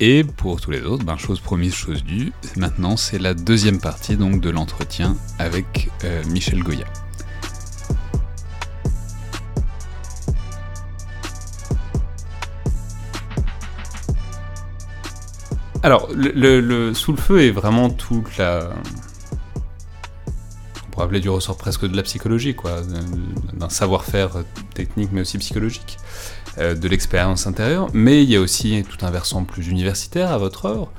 Et 0.00 0.22
pour 0.22 0.60
tous 0.60 0.70
les 0.70 0.82
autres, 0.82 1.04
ben, 1.04 1.16
chose 1.16 1.40
promise, 1.40 1.74
chose 1.74 2.04
due, 2.04 2.32
maintenant 2.56 2.96
c'est 2.96 3.18
la 3.18 3.34
deuxième 3.34 3.80
partie 3.80 4.16
donc 4.16 4.40
de 4.40 4.48
l'entretien 4.48 5.16
avec 5.40 5.90
euh, 6.04 6.22
Michel 6.26 6.62
Goya. 6.62 6.86
Alors, 15.82 16.08
le, 16.14 16.92
sous 16.92 17.12
le 17.12 17.18
feu 17.18 17.42
est 17.42 17.50
vraiment 17.50 17.90
toute 17.90 18.36
la. 18.36 18.70
On 20.86 20.90
pourrait 20.90 21.06
appeler 21.06 21.20
du 21.20 21.28
ressort 21.28 21.56
presque 21.56 21.86
de 21.86 21.96
la 21.96 22.02
psychologie, 22.02 22.54
quoi, 22.54 22.82
d'un 23.52 23.68
savoir-faire 23.68 24.44
technique 24.74 25.10
mais 25.12 25.22
aussi 25.22 25.38
psychologique. 25.38 25.98
Euh, 26.58 26.74
de 26.74 26.88
l'expérience 26.88 27.46
intérieure, 27.46 27.88
mais 27.92 28.24
il 28.24 28.30
y 28.30 28.34
a 28.34 28.40
aussi 28.40 28.82
tout 28.88 29.04
un 29.06 29.10
versant 29.10 29.44
plus 29.44 29.68
universitaire 29.68 30.32
à 30.32 30.38
votre 30.38 30.64
œuvre, 30.64 30.90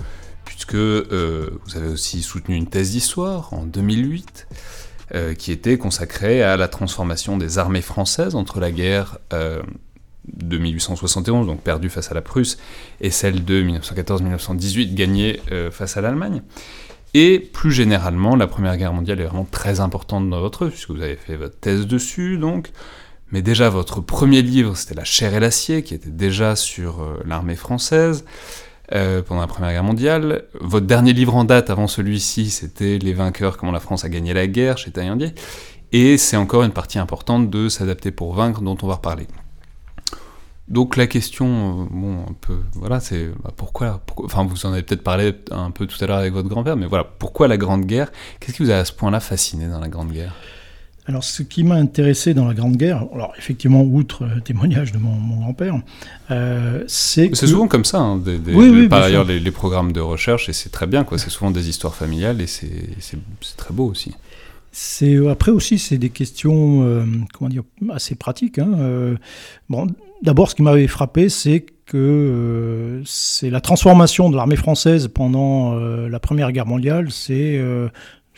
puisque 0.46 0.76
euh, 0.76 1.50
vous 1.66 1.78
avez 1.78 1.90
aussi 1.90 2.22
soutenu 2.22 2.56
une 2.56 2.68
thèse 2.68 2.92
d'histoire 2.92 3.52
en 3.54 3.64
2008, 3.64 4.48
euh, 5.16 5.34
qui 5.34 5.52
était 5.52 5.78
consacrée 5.78 6.44
à 6.44 6.56
la 6.56 6.70
transformation 6.70 7.38
des 7.38 7.58
armées 7.58 7.82
françaises 7.82 8.36
entre 8.36 8.62
la 8.62 8.72
guerre 8.72 9.18
de 9.32 10.58
1871, 10.58 11.48
donc 11.48 11.62
perdue 11.62 11.90
face 11.90 12.10
à 12.10 12.14
la 12.14 12.22
Prusse, 12.22 12.58
et 13.02 13.12
celle 13.12 13.44
de 13.44 13.62
1914-1918, 13.62 14.94
gagnée 14.94 15.42
face 15.72 15.98
à 15.98 16.02
l'Allemagne. 16.02 16.42
Et 17.14 17.40
plus 17.40 17.72
généralement, 17.72 18.36
la 18.36 18.48
Première 18.48 18.78
Guerre 18.78 18.94
mondiale 18.94 19.20
est 19.20 19.26
vraiment 19.26 19.48
très 19.50 19.82
importante 19.82 20.30
dans 20.30 20.40
votre 20.40 20.62
œuvre, 20.62 20.72
puisque 20.72 20.92
vous 20.92 21.02
avez 21.02 21.16
fait 21.16 21.36
votre 21.36 21.60
thèse 21.60 21.86
dessus, 21.88 22.38
donc 22.38 22.72
mais 23.32 23.42
déjà, 23.42 23.70
votre 23.70 24.02
premier 24.02 24.42
livre, 24.42 24.76
c'était 24.76 24.96
La 24.96 25.04
chair 25.04 25.34
et 25.34 25.40
l'acier, 25.40 25.84
qui 25.84 25.94
était 25.94 26.10
déjà 26.10 26.56
sur 26.56 27.02
euh, 27.02 27.22
l'armée 27.26 27.56
française 27.56 28.26
euh, 28.94 29.22
pendant 29.22 29.42
la 29.42 29.48
Première 29.48 29.72
Guerre 29.72 29.84
mondiale. 29.84 30.46
Votre 30.60 30.88
dernier 30.88 31.14
livre 31.14 31.36
en 31.36 31.44
date 31.44 31.70
avant 31.70 31.88
celui-ci, 31.88 32.50
c'était 32.50 32.98
Les 32.98 33.14
vainqueurs, 33.14 33.58
comment 33.58 33.72
la 33.72 33.80
France 33.80 34.04
a 34.04 34.10
gagné 34.10 34.34
la 34.34 34.48
guerre, 34.48 34.78
chez 34.78 34.92
Taillandier. 34.92 35.34
Et 35.92 36.18
c'est 36.18 36.38
encore 36.38 36.64
une 36.64 36.72
partie 36.72 37.00
importante 37.00 37.50
de 37.50 37.70
S'adapter 37.70 38.12
pour 38.12 38.34
vaincre, 38.34 38.62
dont 38.62 38.78
on 38.82 38.88
va 38.88 38.96
reparler. 38.96 39.28
Donc 40.68 40.98
la 40.98 41.08
question, 41.08 41.82
euh, 41.82 41.86
bon, 41.90 42.22
un 42.30 42.36
peu, 42.42 42.60
voilà, 42.74 43.00
c'est 43.00 43.28
bah, 43.44 43.52
pourquoi, 43.56 44.02
pourquoi, 44.06 44.26
enfin 44.26 44.46
vous 44.46 44.66
en 44.68 44.74
avez 44.74 44.84
peut-être 44.84 45.04
parlé 45.04 45.34
un 45.50 45.72
peu 45.72 45.88
tout 45.88 46.04
à 46.04 46.08
l'heure 46.08 46.18
avec 46.18 46.32
votre 46.32 46.48
grand-père, 46.48 46.78
mais 46.78 46.86
voilà, 46.86 47.04
pourquoi 47.04 47.48
la 47.48 47.58
Grande 47.58 47.86
Guerre? 47.86 48.12
Qu'est-ce 48.40 48.58
qui 48.58 48.64
vous 48.64 48.72
a 48.72 48.76
à 48.76 48.86
ce 48.86 48.94
point-là 48.94 49.20
fasciné 49.20 49.68
dans 49.68 49.80
la 49.80 49.88
Grande 49.88 50.12
Guerre? 50.12 50.36
Alors, 51.10 51.24
ce 51.24 51.42
qui 51.42 51.64
m'a 51.64 51.74
intéressé 51.74 52.36
dans 52.36 52.48
la 52.48 52.54
Grande 52.54 52.78
Guerre, 52.78 53.04
alors 53.16 53.34
effectivement, 53.36 53.82
outre 53.82 54.26
le 54.26 54.42
témoignage 54.42 54.92
de 54.92 55.00
mon, 55.00 55.40
grand-père, 55.40 55.82
euh, 56.30 56.84
c'est. 56.86 57.32
C'est 57.34 57.48
souvent 57.48 57.68
comme 57.68 57.84
ça, 57.84 57.98
hein, 57.98 58.22
oui, 58.54 58.88
par 58.88 59.02
ailleurs, 59.02 59.24
les, 59.24 59.52
programmes 59.52 59.92
de 59.92 60.02
recherche, 60.02 60.50
et 60.50 60.54
c'est 60.54 60.70
très 60.70 60.86
bien, 60.86 61.04
quoi. 61.04 61.18
C'est 61.18 61.32
souvent 61.32 61.50
des 61.50 61.68
histoires 61.68 61.96
familiales, 61.96 62.42
et 62.42 62.46
c'est 62.46 62.70
très 63.58 63.74
beau 63.74 63.88
aussi. 63.88 64.14
C'est 64.72 65.18
après 65.28 65.50
aussi, 65.50 65.80
c'est 65.80 65.98
des 65.98 66.12
questions, 66.12 66.84
euh, 66.84 67.06
comment 67.34 67.50
dire, 67.50 67.64
assez 67.90 68.14
pratiques. 68.14 68.60
Hein. 68.60 68.76
Euh, 68.78 69.16
bon, 69.68 69.88
d'abord, 70.22 70.52
ce 70.52 70.54
qui 70.54 70.62
m'avait 70.62 70.86
frappé, 70.86 71.30
c'est 71.30 71.66
que 71.88 73.02
c'est 73.04 73.50
la 73.50 73.62
transformation 73.62 74.30
de 74.30 74.36
l'armée 74.36 74.58
française 74.58 75.08
pendant 75.08 75.74
la 75.74 76.20
Première 76.20 76.52
Guerre 76.52 76.68
mondiale, 76.68 77.08
c'est 77.10 77.60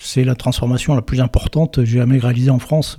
c'est 0.04 0.24
la 0.24 0.36
transformation 0.36 0.96
la 0.96 1.02
plus 1.02 1.22
importante 1.22 1.84
jamais 1.84 2.18
réalisée 2.18 2.50
en 2.50 2.60
France. 2.60 2.98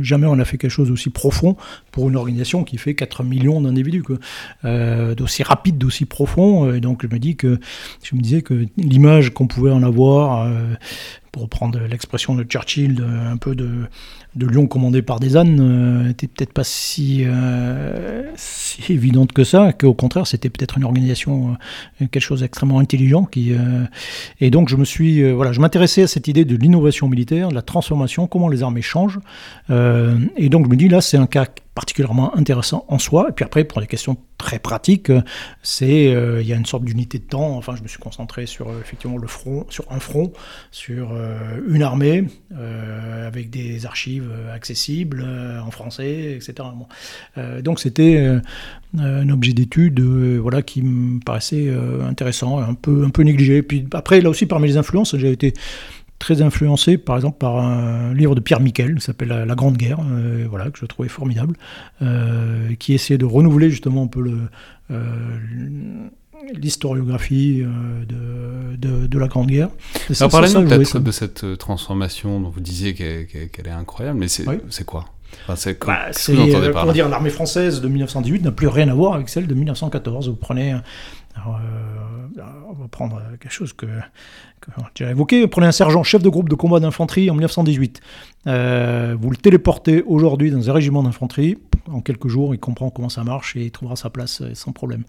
Jamais 0.00 0.26
on 0.26 0.38
a 0.38 0.44
fait 0.44 0.58
quelque 0.58 0.70
chose 0.70 0.88
d'aussi 0.88 1.10
profond 1.10 1.56
pour 1.90 2.08
une 2.08 2.16
organisation 2.16 2.62
qui 2.62 2.78
fait 2.78 2.94
4 2.94 3.24
millions 3.24 3.60
d'individus, 3.60 4.04
euh, 4.64 5.14
d'aussi 5.14 5.42
rapide, 5.42 5.76
d'aussi 5.76 6.04
profond. 6.04 6.72
Et 6.72 6.80
donc 6.80 7.02
je 7.02 7.12
me 7.12 7.18
dis 7.18 7.36
que 7.36 7.58
je 8.02 8.14
me 8.14 8.20
disais 8.20 8.42
que 8.42 8.66
l'image 8.76 9.30
qu'on 9.30 9.48
pouvait 9.48 9.72
en 9.72 9.82
avoir, 9.82 10.46
euh, 10.46 10.74
pour 11.32 11.42
reprendre 11.42 11.78
l'expression 11.80 12.34
de 12.34 12.44
Churchill, 12.44 13.02
un 13.02 13.36
peu 13.36 13.54
de 13.54 13.88
de 14.36 14.46
lion 14.46 14.68
commandé 14.68 15.02
par 15.02 15.18
des 15.18 15.36
ânes 15.36 16.06
n'était 16.06 16.26
euh, 16.26 16.30
peut-être 16.36 16.52
pas 16.52 16.62
euh, 16.62 18.22
si, 18.36 18.92
évidente 18.92 19.32
que 19.32 19.42
ça, 19.42 19.72
qu'au 19.72 19.94
contraire 19.94 20.26
c'était 20.26 20.50
peut-être 20.50 20.78
une 20.78 20.84
organisation, 20.84 21.56
euh, 22.00 22.06
quelque 22.06 22.22
chose 22.22 22.40
d'extrêmement 22.40 22.78
intelligent. 22.78 23.28
Et 24.40 24.50
donc 24.50 24.68
je 24.68 24.76
me 24.76 24.84
suis, 24.84 25.30
voilà, 25.32 25.52
je 25.52 25.60
m'intéressais 25.60 26.02
à 26.02 26.06
cette 26.06 26.28
idée 26.28 26.44
de 26.44 26.56
l'innovation 26.56 27.08
militaire, 27.08 27.48
de 27.48 27.54
la 27.54 27.62
transformation, 27.62 28.26
comment 28.26 28.48
les 28.48 28.62
armées 28.62 28.82
changent. 28.82 29.20
et 29.68 30.48
donc 30.48 30.66
je 30.66 30.70
me 30.70 30.76
dis 30.76 30.88
là 30.88 31.00
c'est 31.00 31.16
un 31.16 31.26
cas 31.26 31.46
particulièrement 31.80 32.36
intéressant 32.36 32.84
en 32.88 32.98
soi. 32.98 33.28
Et 33.30 33.32
puis 33.32 33.42
après, 33.42 33.64
pour 33.64 33.80
des 33.80 33.86
questions 33.86 34.18
très 34.36 34.58
pratiques, 34.58 35.10
c'est 35.62 36.08
euh, 36.08 36.42
il 36.42 36.46
y 36.46 36.52
a 36.52 36.56
une 36.56 36.66
sorte 36.66 36.84
d'unité 36.84 37.18
de 37.18 37.24
temps. 37.24 37.56
Enfin, 37.56 37.74
je 37.74 37.82
me 37.82 37.88
suis 37.88 37.98
concentré 37.98 38.44
sur 38.44 38.68
euh, 38.68 38.80
effectivement 38.82 39.16
le 39.16 39.26
front, 39.26 39.64
sur 39.70 39.90
un 39.90 39.98
front, 39.98 40.30
sur 40.72 41.12
euh, 41.12 41.58
une 41.70 41.82
armée 41.82 42.24
avec 43.26 43.48
des 43.48 43.86
archives 43.86 44.30
accessibles 44.52 45.24
en 45.64 45.70
français, 45.70 46.32
etc. 46.34 46.68
donc 47.62 47.78
c'était 47.78 48.40
un 48.98 49.28
objet 49.28 49.52
d'étude, 49.52 50.00
voilà, 50.00 50.62
qui 50.62 50.82
me 50.82 51.20
paraissait 51.20 51.72
intéressant, 52.02 52.58
un 52.58 52.74
peu 52.74 53.04
un 53.04 53.10
peu 53.10 53.22
négligé. 53.22 53.62
Puis 53.62 53.86
après, 53.92 54.20
là 54.20 54.30
aussi, 54.30 54.46
parmi 54.46 54.66
les 54.66 54.76
influences, 54.76 55.16
j'ai 55.16 55.30
été 55.30 55.54
très 56.20 56.42
influencé 56.42 56.98
par 56.98 57.16
exemple 57.16 57.38
par 57.38 57.56
un 57.56 58.14
livre 58.14 58.36
de 58.36 58.40
Pierre 58.40 58.60
Miquel 58.60 58.94
qui 58.94 59.00
s'appelle 59.00 59.28
la, 59.28 59.54
Grande 59.56 59.76
Guerre, 59.76 59.98
euh, 60.00 60.46
voilà, 60.48 60.70
que 60.70 60.78
je 60.78 60.86
trouvais 60.86 61.08
formidable, 61.08 61.56
euh, 62.02 62.74
qui 62.78 62.94
essayait 62.94 63.18
de 63.18 63.24
renouveler 63.24 63.70
justement 63.70 64.04
un 64.04 64.06
peu 64.06 64.20
le, 64.20 64.38
euh, 64.92 65.06
l'historiographie 66.54 67.64
de, 68.08 69.06
de, 69.06 69.18
la 69.18 69.28
Grande 69.28 69.48
Guerre. 69.48 69.70
Alors 70.20 70.30
parlez-nous 70.30 70.68
peut-être 70.68 70.98
de 70.98 71.10
cette 71.10 71.58
transformation 71.58 72.40
dont 72.40 72.50
vous 72.50 72.60
disiez 72.60 72.94
qu'elle, 72.94 73.66
est 73.66 73.70
incroyable, 73.70 74.18
mais 74.18 74.28
c'est, 74.28 74.44
c'est 74.68 74.84
quoi? 74.84 75.06
C'est 75.54 75.78
bah, 75.84 76.10
comment 76.72 76.92
dire, 76.92 77.08
l'armée 77.08 77.30
française 77.30 77.80
de 77.80 77.88
1918 77.88 78.42
n'a 78.42 78.52
plus 78.52 78.66
rien 78.66 78.88
à 78.88 78.94
voir 78.94 79.14
avec 79.14 79.28
celle 79.28 79.46
de 79.46 79.54
1914. 79.54 80.28
Vous 80.28 80.34
prenez 80.34 80.72
euh, 80.72 80.78
on 82.68 82.72
va 82.72 82.88
prendre 82.88 83.20
quelque 83.40 83.52
chose 83.52 83.72
que, 83.72 83.86
j'ai 84.94 85.06
évoqué. 85.06 85.46
Prenez 85.46 85.66
un 85.66 85.72
sergent 85.72 86.02
chef 86.02 86.22
de 86.22 86.28
groupe 86.28 86.48
de 86.48 86.54
combat 86.54 86.80
d'infanterie 86.80 87.30
en 87.30 87.34
1918. 87.34 88.00
Euh, 88.46 89.16
vous 89.18 89.30
le 89.30 89.36
téléportez 89.36 90.02
aujourd'hui 90.02 90.50
dans 90.50 90.68
un 90.68 90.72
régiment 90.72 91.02
d'infanterie. 91.02 91.58
En 91.90 92.00
quelques 92.00 92.28
jours, 92.28 92.54
il 92.54 92.58
comprend 92.58 92.90
comment 92.90 93.08
ça 93.08 93.24
marche 93.24 93.56
et 93.56 93.64
il 93.64 93.70
trouvera 93.70 93.96
sa 93.96 94.10
place 94.10 94.42
euh, 94.42 94.54
sans 94.54 94.72
problème. 94.72 95.04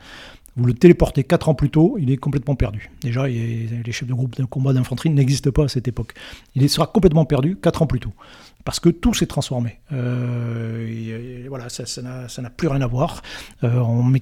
Vous 0.58 0.66
le 0.66 0.74
téléportez 0.74 1.24
4 1.24 1.50
ans 1.50 1.54
plus 1.54 1.70
tôt, 1.70 1.96
il 1.98 2.12
est 2.12 2.18
complètement 2.18 2.56
perdu. 2.56 2.92
Déjà, 3.02 3.26
les 3.26 3.92
chefs 3.92 4.08
de 4.08 4.14
groupe 4.14 4.36
de 4.36 4.44
combat 4.44 4.74
d'infanterie 4.74 5.10
n'existent 5.10 5.52
pas 5.52 5.64
à 5.64 5.68
cette 5.70 5.88
époque. 5.88 6.14
Il 6.56 6.70
sera 6.70 6.88
complètement 6.88 7.24
perdu 7.24 7.56
4 7.56 7.84
ans 7.84 7.88
plus 7.88 8.02
tôt 8.02 8.12
parce 8.63 8.80
que 8.80 8.89
tout 8.89 9.13
s'est 9.13 9.25
transformé. 9.25 9.80
Euh, 9.94 11.46
voilà, 11.50 11.70
ça 11.70 12.41
n'a 12.41 12.50
plus 12.50 12.68
rien 12.68 12.82
à 12.82 12.88
voir. 12.88 13.22
Euh, 13.63 13.80
on, 13.80 14.13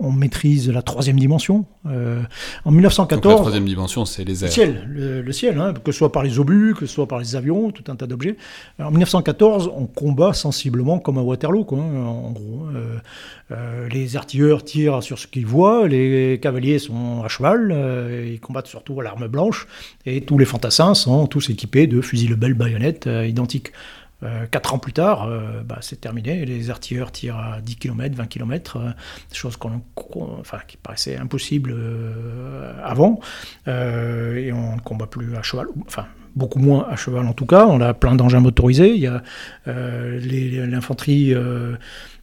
on, 0.00 0.12
maîtrise 0.12 0.70
la 0.70 0.82
troisième 0.82 1.18
dimension. 1.18 1.64
Euh, 1.86 2.22
en 2.64 2.70
1914... 2.70 3.32
la 3.32 3.38
troisième 3.40 3.64
dimension, 3.64 4.04
c'est 4.04 4.24
les 4.24 4.44
airs. 4.44 4.48
Le 4.48 4.52
ciel, 4.52 5.22
le, 5.24 5.32
ciel 5.32 5.58
hein, 5.58 5.74
que 5.84 5.92
ce 5.92 5.98
soit 5.98 6.12
par 6.12 6.22
les 6.22 6.38
obus, 6.38 6.74
que 6.74 6.86
ce 6.86 6.94
soit 6.94 7.08
par 7.08 7.18
les 7.18 7.36
avions, 7.36 7.70
tout 7.70 7.84
un 7.90 7.96
tas 7.96 8.06
d'objets. 8.06 8.36
En 8.78 8.90
1914, 8.90 9.70
on 9.74 9.86
combat 9.86 10.32
sensiblement 10.32 10.98
comme 10.98 11.18
à 11.18 11.22
Waterloo, 11.22 11.64
quoi, 11.64 11.78
hein, 11.78 12.04
en 12.04 12.30
gros. 12.30 12.68
les 13.90 14.16
artilleurs 14.16 14.64
tirent 14.64 15.02
sur 15.02 15.18
ce 15.18 15.26
qu'ils 15.26 15.46
voient, 15.46 15.88
les 15.88 16.38
cavaliers 16.40 16.78
sont 16.78 17.22
à 17.24 17.28
cheval, 17.28 17.74
ils 18.26 18.40
combattent 18.40 18.68
surtout 18.68 19.00
à 19.00 19.04
l'arme 19.04 19.26
blanche, 19.26 19.66
et 20.06 20.20
tous 20.20 20.38
les 20.38 20.44
fantassins 20.44 20.94
sont 20.94 21.26
tous 21.26 21.50
équipés 21.50 21.86
de 21.86 22.00
fusils 22.00 22.34
belles 22.34 22.54
baïonnettes 22.54 23.08
identiques. 23.26 23.69
Euh, 24.22 24.46
quatre 24.46 24.74
ans 24.74 24.78
plus 24.78 24.92
tard, 24.92 25.24
euh, 25.24 25.62
bah, 25.64 25.78
c'est 25.80 26.00
terminé. 26.00 26.44
Les 26.44 26.70
artilleurs 26.70 27.10
tirent 27.10 27.38
à 27.38 27.60
10 27.60 27.76
km, 27.76 28.14
20 28.16 28.26
km, 28.26 28.78
chose 29.32 29.56
qu'on, 29.56 29.82
enfin, 30.38 30.58
qui 30.66 30.76
paraissait 30.76 31.16
impossible 31.16 31.72
euh, 31.74 32.72
avant. 32.84 33.20
et 33.66 34.52
on 34.52 34.76
ne 34.76 34.80
combat 34.80 35.06
plus 35.06 35.36
à 35.36 35.42
cheval, 35.42 35.66
enfin 35.86 36.06
beaucoup 36.36 36.60
moins 36.60 36.86
à 36.88 36.94
cheval 36.94 37.26
en 37.26 37.32
tout 37.32 37.46
cas. 37.46 37.66
On 37.66 37.80
a 37.80 37.92
plein 37.94 38.14
d'engins 38.14 38.40
motorisés. 38.40 38.94
Il 38.94 39.00
y 39.00 39.06
a 39.06 39.22
l'infanterie 39.66 41.34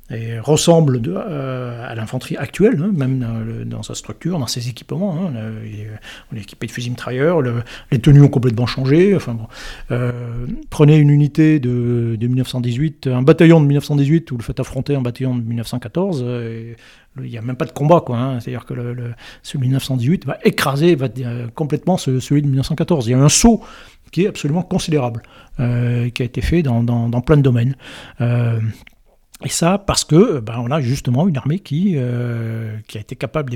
et 0.09 0.39
ressemble 0.39 1.01
à 1.17 1.93
l'infanterie 1.95 2.37
actuelle, 2.37 2.81
hein, 2.81 2.91
même 2.93 3.65
dans, 3.65 3.83
sa 3.83 3.95
structure, 3.95 4.39
dans 4.39 4.47
ses 4.47 4.69
équipements. 4.69 5.17
Hein, 5.17 5.33
on 6.31 6.35
est 6.35 6.41
équipé 6.41 6.67
de 6.67 6.71
fusils 6.71 6.91
mitrailleurs, 6.91 7.41
les 7.91 7.99
tenues 7.99 8.21
ont 8.21 8.29
complètement 8.29 8.67
changé. 8.67 9.15
Enfin, 9.15 9.33
bon. 9.33 9.47
prenez 10.69 10.97
une 10.97 11.09
unité 11.09 11.59
de, 11.59 12.15
de, 12.19 12.27
1918, 12.27 13.07
un 13.07 13.21
bataillon 13.21 13.59
de 13.61 13.65
1918, 13.65 14.31
vous 14.31 14.37
le 14.37 14.43
faites 14.43 14.59
affronter 14.59 14.95
un 14.95 15.01
bataillon 15.01 15.35
de 15.35 15.43
1914. 15.43 16.23
Et, 16.23 16.75
il 17.23 17.29
n'y 17.29 17.37
a 17.37 17.41
même 17.41 17.55
pas 17.55 17.65
de 17.65 17.71
combat. 17.71 18.03
Hein. 18.09 18.39
C'est-à-dire 18.39 18.65
que 18.65 18.73
le, 18.73 19.13
celui 19.43 19.59
de 19.59 19.63
1918 19.63 20.25
va 20.25 20.37
écraser 20.43 20.97
euh, 20.99 21.47
complètement 21.53 21.97
celui 21.97 22.41
de 22.41 22.47
1914. 22.47 23.07
Il 23.07 23.11
y 23.11 23.13
a 23.13 23.19
un 23.19 23.29
saut 23.29 23.61
qui 24.11 24.23
est 24.23 24.27
absolument 24.27 24.63
considérable, 24.63 25.21
euh, 25.59 26.09
qui 26.09 26.21
a 26.21 26.25
été 26.25 26.41
fait 26.41 26.63
dans, 26.63 27.09
plein 27.21 27.37
de 27.37 27.41
domaines. 27.41 27.75
Euh, 29.41 29.45
et 29.45 29.49
ça 29.49 29.77
parce 29.77 30.03
que 30.03 30.39
ben, 30.39 30.55
on 30.59 30.71
a 30.71 30.81
justement 30.81 31.27
une 31.27 31.37
armée 31.37 31.59
qui, 31.59 31.95
qui 32.87 32.97
a 32.97 33.01
été 33.01 33.15
capable 33.15 33.51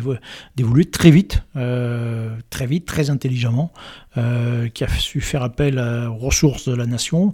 d'évoluer 0.56 0.86
très 0.86 1.12
vite, 1.12 1.44
très 1.54 2.66
vite, 2.66 2.86
très 2.86 3.10
intelligemment, 3.10 3.72
qui 4.16 4.84
a 4.84 4.88
su 4.88 5.22
faire 5.22 5.44
appel 5.44 5.80
aux 5.80 6.16
ressources 6.16 6.68
de 6.68 6.76
la 6.76 6.86
nation 6.86 7.34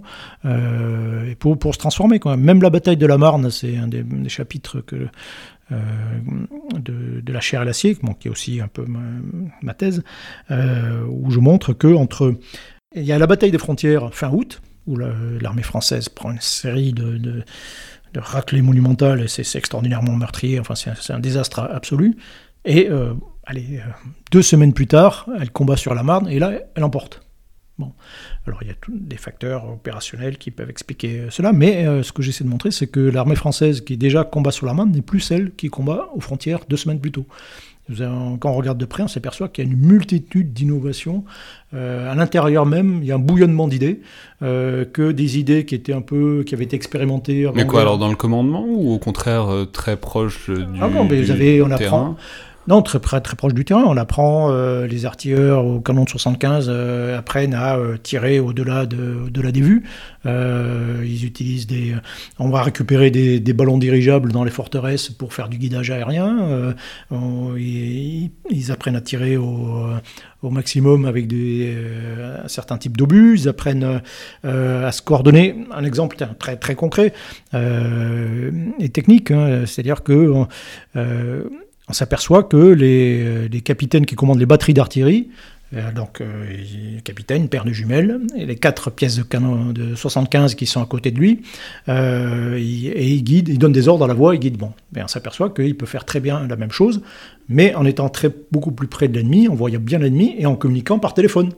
pour, 1.38 1.74
se 1.74 1.78
transformer. 1.78 2.20
Même 2.36 2.62
la 2.62 2.70
bataille 2.70 2.96
de 2.96 3.06
la 3.06 3.18
Marne, 3.18 3.50
c'est 3.50 3.76
un 3.76 3.86
des, 3.88 4.04
chapitres 4.28 4.82
euh, 5.70 6.18
de, 6.78 7.32
la 7.32 7.40
chair 7.40 7.60
à 7.60 7.64
l'acier, 7.64 7.96
qui 8.18 8.28
est 8.28 8.30
aussi 8.30 8.60
un 8.60 8.68
peu 8.68 8.86
ma, 8.86 9.74
thèse, 9.74 10.02
euh, 10.50 11.04
où 11.06 11.30
je 11.30 11.40
montre 11.40 11.74
que 11.74 11.88
entre 11.88 12.34
il 12.94 13.02
y 13.02 13.12
a 13.12 13.18
la 13.18 13.26
bataille 13.26 13.50
des 13.50 13.58
frontières 13.58 14.14
fin 14.14 14.30
août, 14.30 14.62
où 14.86 14.96
l'armée 14.96 15.62
française 15.62 16.08
prend 16.08 16.30
une 16.30 16.40
série 16.40 16.94
de, 16.94 17.18
de, 17.18 17.44
raclées 18.20 18.62
monumentales, 18.62 19.22
et 19.22 19.28
c'est 19.28 19.58
extraordinairement 19.58 20.16
meurtrier, 20.16 20.60
enfin 20.60 20.74
c'est 20.74 21.12
un 21.12 21.20
désastre 21.20 21.60
absolu, 21.60 22.16
et 22.64 22.88
euh, 22.90 23.14
allez, 23.44 23.80
deux 24.30 24.42
semaines 24.42 24.72
plus 24.72 24.86
tard, 24.86 25.28
elle 25.40 25.50
combat 25.50 25.76
sur 25.76 25.94
la 25.94 26.02
Marne, 26.02 26.28
et 26.28 26.38
là, 26.38 26.52
elle 26.74 26.84
emporte. 26.84 27.22
Bon. 27.78 27.92
Alors 28.44 28.60
il 28.62 28.68
y 28.68 28.72
a 28.72 28.74
des 28.88 29.16
facteurs 29.16 29.70
opérationnels 29.70 30.36
qui 30.36 30.50
peuvent 30.50 30.68
expliquer 30.68 31.26
cela, 31.30 31.52
mais 31.52 31.86
euh, 31.86 32.02
ce 32.02 32.10
que 32.10 32.22
j'essaie 32.22 32.42
de 32.42 32.48
montrer, 32.48 32.72
c'est 32.72 32.88
que 32.88 32.98
l'armée 32.98 33.36
française 33.36 33.82
qui 33.82 33.96
déjà 33.96 34.24
combat 34.24 34.50
sur 34.50 34.66
la 34.66 34.74
Marne 34.74 34.90
n'est 34.90 35.00
plus 35.00 35.20
celle 35.20 35.52
qui 35.54 35.68
combat 35.68 36.08
aux 36.12 36.20
frontières 36.20 36.60
deux 36.68 36.76
semaines 36.76 37.00
plus 37.00 37.12
tôt. 37.12 37.26
Quand 37.96 38.50
on 38.50 38.54
regarde 38.54 38.78
de 38.78 38.84
près, 38.84 39.02
on 39.02 39.08
s'aperçoit 39.08 39.48
qu'il 39.48 39.64
y 39.64 39.68
a 39.68 39.70
une 39.70 39.78
multitude 39.78 40.52
d'innovations. 40.52 41.24
Euh, 41.74 42.10
à 42.10 42.14
l'intérieur 42.14 42.66
même, 42.66 42.98
il 43.02 43.08
y 43.08 43.12
a 43.12 43.14
un 43.14 43.18
bouillonnement 43.18 43.68
d'idées, 43.68 44.00
euh, 44.42 44.84
que 44.84 45.12
des 45.12 45.38
idées 45.38 45.64
qui 45.64 45.74
étaient 45.74 45.92
un 45.92 46.00
peu, 46.00 46.44
qui 46.46 46.54
avaient 46.54 46.64
été 46.64 46.76
expérimentées. 46.76 47.50
Mais 47.54 47.66
quoi, 47.66 47.80
alors 47.80 47.98
dans 47.98 48.08
le 48.08 48.16
commandement 48.16 48.64
ou 48.66 48.92
au 48.92 48.98
contraire 48.98 49.48
très 49.72 49.96
proche 49.96 50.50
du, 50.50 50.80
ah 50.80 50.88
non, 50.88 51.04
mais 51.04 51.22
vous 51.22 51.30
avez, 51.30 51.62
on 51.62 51.70
apprend, 51.70 52.16
non, 52.68 52.82
très, 52.82 53.00
très, 53.00 53.22
très 53.22 53.34
proche 53.34 53.54
du 53.54 53.64
terrain. 53.64 53.84
On 53.86 53.96
apprend, 53.96 54.50
euh, 54.50 54.86
les 54.86 55.06
artilleurs 55.06 55.64
au 55.64 55.80
canon 55.80 56.04
de 56.04 56.10
75 56.10 56.66
euh, 56.68 57.18
apprennent 57.18 57.54
à 57.54 57.78
euh, 57.78 57.96
tirer 57.96 58.40
au-delà 58.40 58.84
de, 58.84 59.40
la 59.40 59.52
des 59.52 59.62
vues. 59.62 59.84
ils 60.26 61.24
utilisent 61.24 61.66
des. 61.66 61.94
On 62.38 62.50
va 62.50 62.62
récupérer 62.62 63.10
des, 63.10 63.52
ballons 63.54 63.78
dirigeables 63.78 64.32
dans 64.32 64.44
les 64.44 64.50
forteresses 64.50 65.08
pour 65.08 65.32
faire 65.32 65.48
du 65.48 65.56
guidage 65.56 65.90
aérien. 65.90 66.74
ils, 67.10 68.30
apprennent 68.70 68.96
à 68.96 69.00
tirer 69.00 69.38
au, 69.38 69.86
au 70.42 70.50
maximum 70.50 71.06
avec 71.06 71.26
des, 71.26 71.74
un 72.44 72.48
certain 72.48 72.76
type 72.76 72.98
d'obus. 72.98 73.38
Ils 73.38 73.48
apprennent 73.48 74.02
à 74.44 74.92
se 74.92 75.00
coordonner. 75.00 75.56
Un 75.72 75.84
exemple 75.84 76.18
très, 76.38 76.56
très 76.56 76.74
concret 76.74 77.14
et 77.54 78.88
technique, 78.90 79.30
hein, 79.30 79.64
c'est-à-dire 79.64 80.02
que 80.02 80.44
on 81.88 81.92
s'aperçoit 81.92 82.44
que 82.44 82.56
les, 82.56 83.60
capitaines 83.62 84.06
qui 84.06 84.14
commandent 84.14 84.38
les 84.38 84.46
batteries 84.46 84.74
d'artillerie, 84.74 85.28
euh, 85.74 85.92
donc 85.92 86.20
euh, 86.20 86.46
capitaine, 87.04 87.48
père 87.48 87.64
de 87.64 87.72
jumelles, 87.72 88.20
et 88.36 88.46
les 88.46 88.56
quatre 88.56 88.90
pièces 88.90 89.16
de 89.16 89.22
canon 89.22 89.72
de 89.72 89.94
75 89.94 90.54
qui 90.54 90.66
sont 90.66 90.82
à 90.82 90.86
côté 90.86 91.10
de 91.10 91.18
lui, 91.18 91.42
euh, 91.88 92.56
et 92.56 93.08
il 93.08 93.22
guide, 93.22 93.48
il 93.48 93.58
donne 93.58 93.72
des 93.72 93.88
ordres 93.88 94.04
à 94.04 94.08
la 94.08 94.14
voix, 94.14 94.34
il 94.34 94.38
guide. 94.38 94.56
Bon, 94.56 94.72
on 94.96 95.08
s'aperçoit 95.08 95.50
qu'il 95.50 95.76
peut 95.76 95.86
faire 95.86 96.04
très 96.04 96.20
bien 96.20 96.46
la 96.46 96.56
même 96.56 96.72
chose, 96.72 97.02
mais 97.48 97.74
en 97.74 97.84
étant 97.84 98.08
très, 98.08 98.30
beaucoup 98.50 98.72
plus 98.72 98.88
près 98.88 99.08
de 99.08 99.14
l'ennemi, 99.14 99.48
en 99.48 99.54
voyant 99.54 99.80
bien 99.80 99.98
l'ennemi 99.98 100.34
et 100.38 100.46
en 100.46 100.56
communiquant 100.56 100.98
par 100.98 101.14
téléphone. 101.14 101.52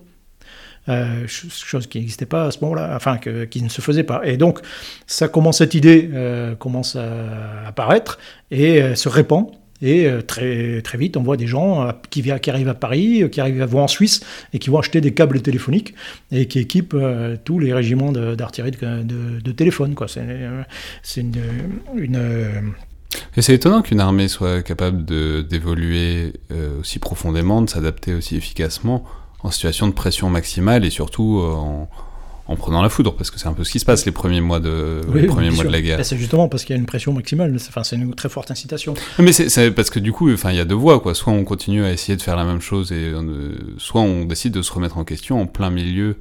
chose 1.27 1.87
qui 1.87 1.99
n'existait 1.99 2.27
pas 2.27 2.47
à 2.47 2.51
ce 2.51 2.59
moment-là, 2.63 2.93
enfin 2.97 3.19
qui 3.19 3.63
ne 3.63 3.69
se 3.69 3.81
faisait 3.81 4.03
pas. 4.03 4.23
Et 4.25 4.37
donc, 4.37 4.59
ça 5.07 5.29
commence, 5.29 5.59
cette 5.59 5.75
idée 5.75 6.11
commence 6.59 6.97
à 6.97 7.67
apparaître 7.69 8.19
et 8.51 8.97
se 8.97 9.09
répand 9.09 9.53
et 9.83 10.07
euh, 10.07 10.21
très, 10.21 10.83
très 10.83 10.99
vite, 10.99 11.17
on 11.17 11.23
voit 11.23 11.37
des 11.37 11.47
gens 11.47 11.83
euh, 11.83 11.93
qui, 12.11 12.23
qui 12.23 12.51
arrivent 12.51 12.69
à 12.69 12.75
Paris, 12.75 13.23
euh, 13.23 13.29
qui 13.29 13.41
arrivent 13.41 13.63
à 13.63 13.81
en 13.81 13.89
Suisse 13.89 14.21
et 14.53 14.59
qui 14.59 14.69
vont 14.69 14.79
acheter 14.79 15.01
des 15.01 15.15
câbles 15.15 15.41
téléphoniques 15.41 15.95
et 16.31 16.47
qui 16.47 16.59
équipent 16.59 16.97
tous 17.45 17.59
les 17.59 17.73
régiments 17.73 18.13
d'artillerie 18.13 18.73
de, 18.73 19.41
de, 19.41 19.53
téléphone. 19.53 19.95
C'est 21.03 21.21
une 21.21 22.75
et 23.37 23.43
c'est 23.43 23.55
étonnant 23.55 23.83
qu'une 23.83 24.01
armée 24.01 24.29
soit 24.29 24.63
capable 24.63 25.05
d'évoluer 25.47 26.33
aussi 26.79 26.99
profondément, 26.99 27.63
de 27.63 27.71
s'adapter 27.71 28.15
aussi 28.15 28.37
efficacement 28.37 29.05
en 29.43 29.51
situation 29.51 29.89
de 29.89 29.93
pression 29.93 30.31
maximale 30.31 30.85
et 30.85 30.91
surtout 30.91 31.41
en, 31.43 31.89
en 32.51 32.57
prenant 32.57 32.83
la 32.83 32.89
foudre, 32.89 33.15
parce 33.15 33.31
que 33.31 33.39
c'est 33.39 33.47
un 33.47 33.53
peu 33.53 33.63
ce 33.63 33.71
qui 33.71 33.79
se 33.79 33.85
passe 33.85 34.05
les 34.05 34.11
premiers 34.11 34.41
mois 34.41 34.59
de, 34.59 35.03
les 35.15 35.29
premiers 35.29 35.51
mois 35.51 35.63
de 35.63 35.71
la 35.71 35.81
guerre. 35.81 36.05
C'est 36.05 36.17
justement 36.17 36.49
parce 36.49 36.65
qu'il 36.65 36.75
y 36.75 36.77
a 36.77 36.81
une 36.81 36.87
pression 36.87 37.13
maximale, 37.13 37.55
enfin, 37.55 37.85
c'est 37.85 37.95
une 37.95 38.13
très 38.13 38.29
forte 38.29 38.51
incitation. 38.51 38.95
Mais 39.21 39.31
c'est 39.31 39.71
parce 39.71 39.89
que 39.89 40.01
du 40.01 40.11
coup, 40.11 40.33
enfin, 40.33 40.51
il 40.51 40.57
y 40.57 40.61
a 40.61 40.65
deux 40.65 40.75
voies, 40.75 40.99
quoi. 40.99 41.15
Soit 41.15 41.33
on 41.33 41.45
continue 41.45 41.85
à 41.85 41.93
essayer 41.93 42.17
de 42.17 42.23
faire 42.23 42.35
la 42.35 42.45
même 42.45 42.61
chose, 42.61 42.91
et 42.91 43.13
soit 43.79 44.01
on 44.01 44.25
décide 44.25 44.53
de 44.53 44.63
se 44.63 44.73
remettre 44.73 44.99
en 44.99 45.05
question 45.05 45.41
en 45.41 45.47
plein 45.47 45.71
milieu 45.71 46.17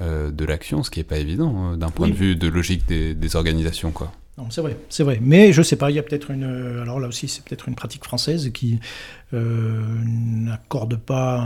euh, 0.00 0.30
de 0.30 0.44
l'action, 0.44 0.84
ce 0.84 0.90
qui 0.90 1.00
n'est 1.00 1.04
pas 1.04 1.18
évident 1.18 1.56
hein, 1.56 1.76
d'un 1.76 1.90
point 1.90 2.08
de 2.08 2.14
vue 2.14 2.36
de 2.36 2.46
logique 2.46 2.86
des, 2.86 3.14
des 3.14 3.36
organisations, 3.36 3.90
quoi. 3.90 4.12
Non, 4.36 4.46
c'est 4.50 4.60
vrai, 4.60 4.76
c'est 4.88 5.04
vrai. 5.04 5.20
Mais 5.22 5.52
je 5.52 5.62
sais 5.62 5.76
pas, 5.76 5.90
il 5.90 5.96
y 5.96 5.98
a 5.98 6.02
peut-être 6.02 6.32
une. 6.32 6.80
Alors 6.82 6.98
là 6.98 7.06
aussi, 7.06 7.28
c'est 7.28 7.44
peut-être 7.44 7.68
une 7.68 7.76
pratique 7.76 8.02
française 8.02 8.50
qui 8.52 8.80
euh, 9.23 9.23
n'accorde 9.32 10.96
pas 10.96 11.44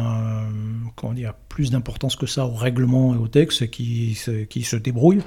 comment 0.99 1.13
dire, 1.13 1.33
plus 1.49 1.71
d'importance 1.71 2.17
que 2.17 2.27
ça 2.27 2.45
au 2.45 2.55
règlement 2.55 3.15
et 3.15 3.19
au 3.19 3.29
texte 3.29 3.71
qui, 3.71 4.15
se, 4.15 4.45
qui 4.45 4.63
se 4.63 4.77
débrouille. 4.77 5.21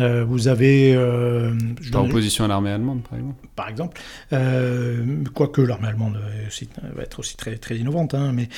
Euh, 0.00 0.24
vous 0.24 0.48
avez. 0.48 0.94
Euh, 0.94 1.54
en 1.94 2.04
opposition 2.06 2.44
à 2.44 2.48
l'armée 2.48 2.70
allemande, 2.70 3.02
par 3.08 3.18
exemple 3.18 3.48
Par 3.54 3.68
exemple. 3.68 4.00
Euh, 4.32 5.24
quoique 5.32 5.60
l'armée 5.60 5.88
allemande 5.88 6.18
va 6.94 7.02
être 7.02 7.20
aussi 7.20 7.36
très, 7.36 7.56
très 7.56 7.76
innovante. 7.76 8.14
Hein, 8.14 8.32
mais, 8.32 8.48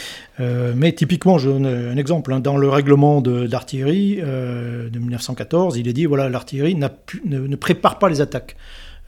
mais 0.74 0.92
typiquement, 0.92 1.38
je 1.38 1.50
donne 1.50 1.66
un 1.66 1.96
exemple. 1.96 2.32
Hein, 2.32 2.40
dans 2.40 2.56
le 2.56 2.68
règlement 2.68 3.20
d'artillerie 3.20 4.16
de, 4.16 4.88
de, 4.90 4.98
1914, 4.98 5.76
il 5.76 5.86
est 5.86 5.92
dit 5.92 6.06
voilà, 6.06 6.28
l'artillerie 6.28 6.74
ne, 6.74 6.88
ne 7.24 7.56
prépare 7.56 7.98
pas 7.98 8.08
les 8.08 8.20
attaques. 8.20 8.56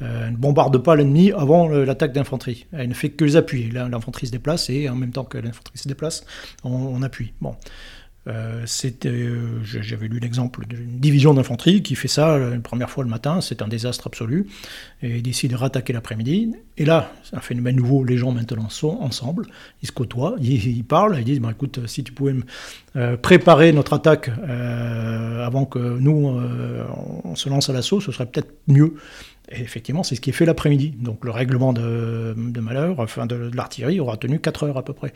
Euh, 0.02 0.30
ne 0.30 0.36
bombarde 0.36 0.76
pas 0.78 0.94
l'ennemi 0.94 1.32
avant 1.32 1.68
l'attaque 1.68 2.12
d'infanterie. 2.12 2.66
Elle 2.72 2.88
ne 2.88 2.94
fait 2.94 3.10
que 3.10 3.24
les 3.24 3.36
appuyer. 3.36 3.70
L'infanterie 3.70 4.26
se 4.26 4.32
déplace 4.32 4.68
et 4.68 4.88
en 4.88 4.94
même 4.94 5.12
temps 5.12 5.24
que 5.24 5.38
l'infanterie 5.38 5.78
se 5.78 5.88
déplace, 5.88 6.24
on, 6.64 7.02
appuie. 7.02 7.32
Bon. 7.40 7.54
Euh, 8.28 8.66
euh, 9.06 9.60
j'avais 9.62 10.08
lu 10.08 10.18
l'exemple 10.18 10.66
d'une 10.66 10.98
division 10.98 11.32
d'infanterie 11.32 11.84
qui 11.84 11.94
fait 11.94 12.08
ça 12.08 12.34
une 12.36 12.60
première 12.60 12.90
fois 12.90 13.04
le 13.04 13.10
matin, 13.10 13.40
c'est 13.40 13.62
un 13.62 13.68
désastre 13.68 14.08
absolu, 14.08 14.48
et 15.00 15.22
décide 15.22 15.52
de 15.52 15.56
rattaquer 15.56 15.92
l'après-midi. 15.92 16.52
Et 16.76 16.84
là, 16.84 17.12
c'est 17.22 17.36
un 17.36 17.40
phénomène 17.40 17.76
nouveau, 17.76 18.02
les 18.02 18.16
gens 18.16 18.32
maintenant 18.32 18.68
sont 18.68 18.98
ensemble, 19.00 19.46
ils 19.82 19.86
se 19.86 19.92
côtoient, 19.92 20.34
ils, 20.40 20.82
parlent, 20.82 21.16
ils 21.20 21.24
disent 21.24 21.40
bah, 21.40 21.50
écoute, 21.52 21.86
si 21.86 22.02
tu 22.02 22.12
pouvais 22.12 22.34
préparer 23.22 23.72
notre 23.72 23.92
attaque 23.92 24.28
avant 24.28 25.64
que 25.64 25.78
nous 25.78 26.36
on 27.24 27.36
se 27.36 27.48
lance 27.48 27.70
à 27.70 27.72
l'assaut, 27.72 28.00
ce 28.00 28.10
serait 28.10 28.26
peut-être 28.26 28.52
mieux. 28.66 28.96
Effectivement, 29.48 30.02
c'est 30.02 30.16
ce 30.16 30.20
qui 30.20 30.30
est 30.30 30.32
fait 30.32 30.44
l'après-midi. 30.44 30.94
Donc 30.98 31.24
le 31.24 31.30
règlement 31.30 31.72
de, 31.72 32.34
malheur, 32.60 32.98
enfin 32.98 33.26
de, 33.26 33.50
l'artillerie, 33.54 34.00
aura 34.00 34.16
tenu 34.16 34.40
4 34.40 34.64
heures 34.64 34.76
à 34.76 34.84
peu 34.84 34.92
près 34.92 35.12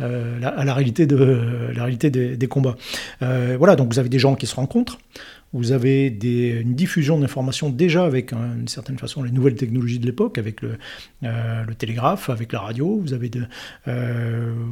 euh, 0.00 0.40
à 0.42 0.64
la 0.64 0.72
réalité, 0.74 1.06
des, 1.06 2.48
combats. 2.48 2.76
Euh, 3.22 3.56
voilà, 3.58 3.76
donc 3.76 3.92
vous 3.92 3.98
avez 3.98 4.08
des 4.08 4.18
gens 4.18 4.36
qui 4.36 4.46
se 4.46 4.54
rencontrent. 4.56 4.98
Vous 5.52 5.70
avez 5.70 6.06
une 6.06 6.74
diffusion 6.74 7.18
d'informations 7.18 7.70
déjà 7.70 8.04
avec, 8.04 8.34
d'une 8.34 8.68
certaine 8.68 8.98
façon, 8.98 9.22
les 9.22 9.30
nouvelles 9.30 9.54
technologies 9.54 10.00
de 10.00 10.06
l'époque, 10.06 10.38
avec 10.38 10.62
le, 10.62 10.78
euh, 11.22 11.64
le, 11.64 11.74
télégraphe, 11.74 12.28
avec 12.30 12.52
la 12.52 12.60
radio. 12.60 12.98
Vous 13.00 13.12
avez 13.12 13.30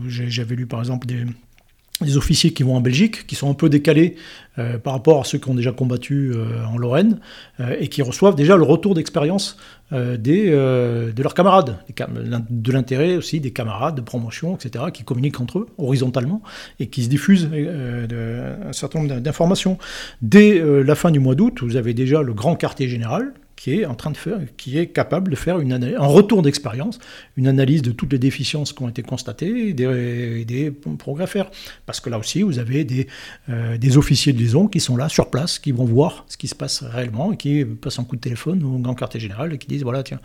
j'avais 0.09 0.57
lu 0.57 0.67
par 0.67 0.81
exemple 0.81 1.07
des 1.07 1.25
des 2.03 2.17
officiers 2.17 2.53
qui 2.53 2.63
vont 2.63 2.77
en 2.77 2.81
Belgique, 2.81 3.27
qui 3.27 3.35
sont 3.35 3.51
un 3.51 3.55
peu 3.55 3.69
décalés 3.69 4.17
euh, 4.59 4.79
par 4.79 4.93
rapport 4.93 5.21
à 5.21 5.25
ceux 5.25 5.39
qui 5.39 5.49
ont 5.49 5.55
déjà 5.55 5.73
combattu 5.73 6.33
euh, 6.35 6.65
en 6.67 6.77
Lorraine, 6.77 7.21
euh, 7.61 7.75
et 7.81 7.89
qui 7.89 8.03
reçoivent 8.03 8.35
déjà 8.35 8.57
le 8.57 8.65
retour 8.65 8.95
d'expérience 8.95 9.57
de 9.91 11.13
leurs 11.23 11.35
camarades, 11.35 11.77
de 12.49 12.73
l'intérêt 12.73 13.17
aussi 13.17 13.41
des 13.41 13.51
camarades 13.51 13.95
de 13.95 14.01
promotion, 14.01 14.57
etc., 14.57 14.87
qui 14.91 15.05
communiquent 15.05 15.43
entre 15.43 15.59
eux 15.59 15.67
horizontalement 15.77 16.41
et 16.81 16.87
qui 16.87 17.05
se 17.05 17.11
diffusent 17.11 17.51
un 17.53 18.73
certain 18.73 19.01
nombre 19.01 19.21
d'informations. 19.21 19.77
Dès 20.23 20.63
la 20.83 20.95
fin 20.95 21.11
du 21.11 21.21
mois 21.21 21.35
d'août, 21.35 21.59
vous 21.61 21.77
avez 21.77 21.93
déjà 21.93 22.23
le 22.23 22.33
grand 22.33 22.57
quartier 22.57 22.89
général 22.89 23.35
qui 23.63 23.79
est 23.79 23.87
en 23.87 23.95
train 23.95 24.11
de 24.11 24.17
faire, 24.17 24.41
qui 24.57 24.77
est 24.77 24.89
capable 24.89 25.31
de 25.31 25.37
faire 25.37 25.61
une 25.61 25.73
analyse, 25.73 25.97
un 25.97 26.07
retour 26.07 26.43
d'expérience, 26.43 26.99
une 27.37 27.47
analyse 27.47 27.81
de 27.81 27.93
toutes 27.93 28.11
les 28.11 28.19
déficiences 28.19 28.73
qui 28.73 28.83
ont 28.83 28.89
été 28.89 29.03
constatées 29.03 29.69
et 29.69 29.73
des, 29.73 30.45
des 30.45 30.73
progrès 30.73 31.23
à 31.23 31.27
faire. 31.29 31.49
Parce 31.87 32.01
que 32.01 32.11
là 32.11 32.19
aussi, 32.19 32.43
vous 32.43 32.59
avez 32.59 32.83
des, 32.83 33.07
euh, 33.51 33.79
des 33.79 33.97
officiers 33.97 34.33
de 34.33 34.39
liaison 34.39 34.67
qui 34.67 34.81
sont 34.81 34.97
là 34.97 35.09
sur 35.09 35.31
place, 35.31 35.61
qui 35.61 35.71
vont 35.71 35.85
voir 35.85 36.25
ce 36.27 36.37
qui 36.37 36.49
se 36.49 36.57
passe 36.57 36.83
réellement 36.83 37.33
et 37.33 37.37
qui 37.37 37.65
passent 37.65 38.01
un 38.01 38.05
coup 38.05 38.17
de 38.17 38.21
téléphone 38.21 38.65
au 38.65 38.79
grand 38.81 38.97
quartier 38.97 39.21
général 39.21 39.53
et 39.53 39.59
qui 39.59 39.69
disent 39.69 39.85
voilà 39.85 40.03
tiens, 40.03 40.19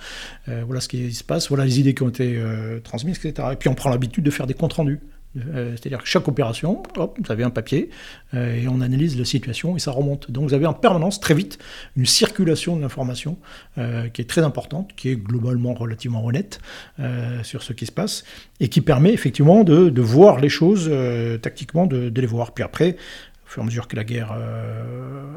euh, 0.49 0.63
voilà 0.65 0.81
ce 0.81 0.87
qui 0.87 1.13
se 1.13 1.23
passe, 1.23 1.49
voilà 1.49 1.63
les 1.63 1.79
idées 1.79 1.93
qui 1.93 2.01
ont 2.01 2.09
été 2.09 2.37
euh, 2.37 2.79
transmises, 2.79 3.23
etc. 3.23 3.49
Et 3.53 3.55
puis 3.55 3.69
on 3.69 3.75
prend 3.75 3.91
l'habitude 3.91 4.23
de 4.23 4.31
faire 4.31 4.47
des 4.47 4.55
comptes 4.55 4.73
rendus. 4.73 4.99
Euh, 5.35 5.71
c'est-à-dire 5.71 6.01
que 6.01 6.07
chaque 6.07 6.27
opération, 6.27 6.83
hop, 6.95 7.17
vous 7.23 7.31
avez 7.31 7.43
un 7.43 7.49
papier 7.49 7.89
euh, 8.33 8.55
et 8.55 8.67
on 8.67 8.81
analyse 8.81 9.17
la 9.17 9.25
situation 9.25 9.75
et 9.75 9.79
ça 9.79 9.91
remonte. 9.91 10.31
Donc 10.31 10.47
vous 10.47 10.53
avez 10.53 10.65
en 10.65 10.73
permanence, 10.73 11.19
très 11.19 11.33
vite, 11.33 11.59
une 11.95 12.05
circulation 12.05 12.75
de 12.75 12.81
l'information 12.81 13.37
euh, 13.77 14.07
qui 14.09 14.21
est 14.21 14.29
très 14.29 14.41
importante, 14.41 14.91
qui 14.95 15.09
est 15.09 15.15
globalement 15.15 15.73
relativement 15.73 16.25
honnête 16.25 16.59
sur 17.43 17.63
ce 17.63 17.73
qui 17.73 17.85
se 17.85 17.91
passe 17.91 18.23
et 18.59 18.69
qui 18.69 18.81
permet 18.81 19.13
effectivement 19.13 19.63
de, 19.63 20.01
voir 20.01 20.39
les 20.39 20.49
choses 20.49 20.91
tactiquement, 21.41 21.85
de, 21.85 22.11
les 22.13 22.27
voir. 22.27 22.53
Puis 22.53 22.63
après, 22.63 22.97
au 23.45 23.49
fur 23.49 23.61
et 23.61 23.63
à 23.63 23.65
mesure 23.65 23.87
que 23.87 23.95
la 23.95 24.03
guerre 24.03 24.35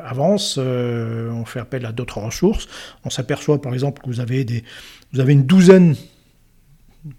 avance, 0.04 0.58
on 0.58 1.44
fait 1.44 1.60
appel 1.60 1.84
à 1.86 1.92
d'autres 1.92 2.18
ressources. 2.18 2.68
On 3.04 3.10
s'aperçoit 3.10 3.60
par 3.60 3.72
exemple 3.74 4.02
que 4.02 4.06
vous 4.06 4.20
avez, 4.20 4.44
des, 4.44 4.64
vous 5.12 5.20
avez 5.20 5.32
une 5.32 5.44
douzaine 5.44 5.96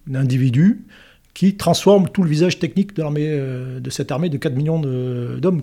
d'individus 0.07 0.86
qui 1.34 1.56
transforme 1.56 2.10
tout 2.10 2.24
le 2.24 2.30
visage 2.30 2.60
technique 2.60 2.96
de, 2.96 3.02
l'armée, 3.02 3.28
euh, 3.28 3.80
de 3.80 3.89
cette 3.89 4.12
armée 4.12 4.30
de 4.30 4.38
4 4.38 4.56
millions 4.56 4.80
d'hommes. 4.80 5.62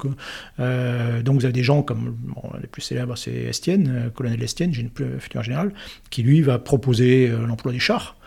Euh, 0.61 1.23
donc 1.23 1.39
vous 1.39 1.45
avez 1.45 1.53
des 1.53 1.63
gens 1.63 1.83
comme, 1.83 2.17
les 2.61 2.67
plus 2.67 2.83
célèbres, 2.83 3.17
c'est 3.17 3.33
Estienne, 3.33 3.93
euh, 4.07 4.11
colonel 4.11 4.43
Estienne, 4.43 4.73
futur 5.19 5.43
général, 5.43 5.73
qui 6.11 6.23
lui 6.23 6.41
va 6.41 6.59
proposer 6.59 7.31
l'emploi 7.47 7.73
des 7.73 7.79
chars. 7.79 8.18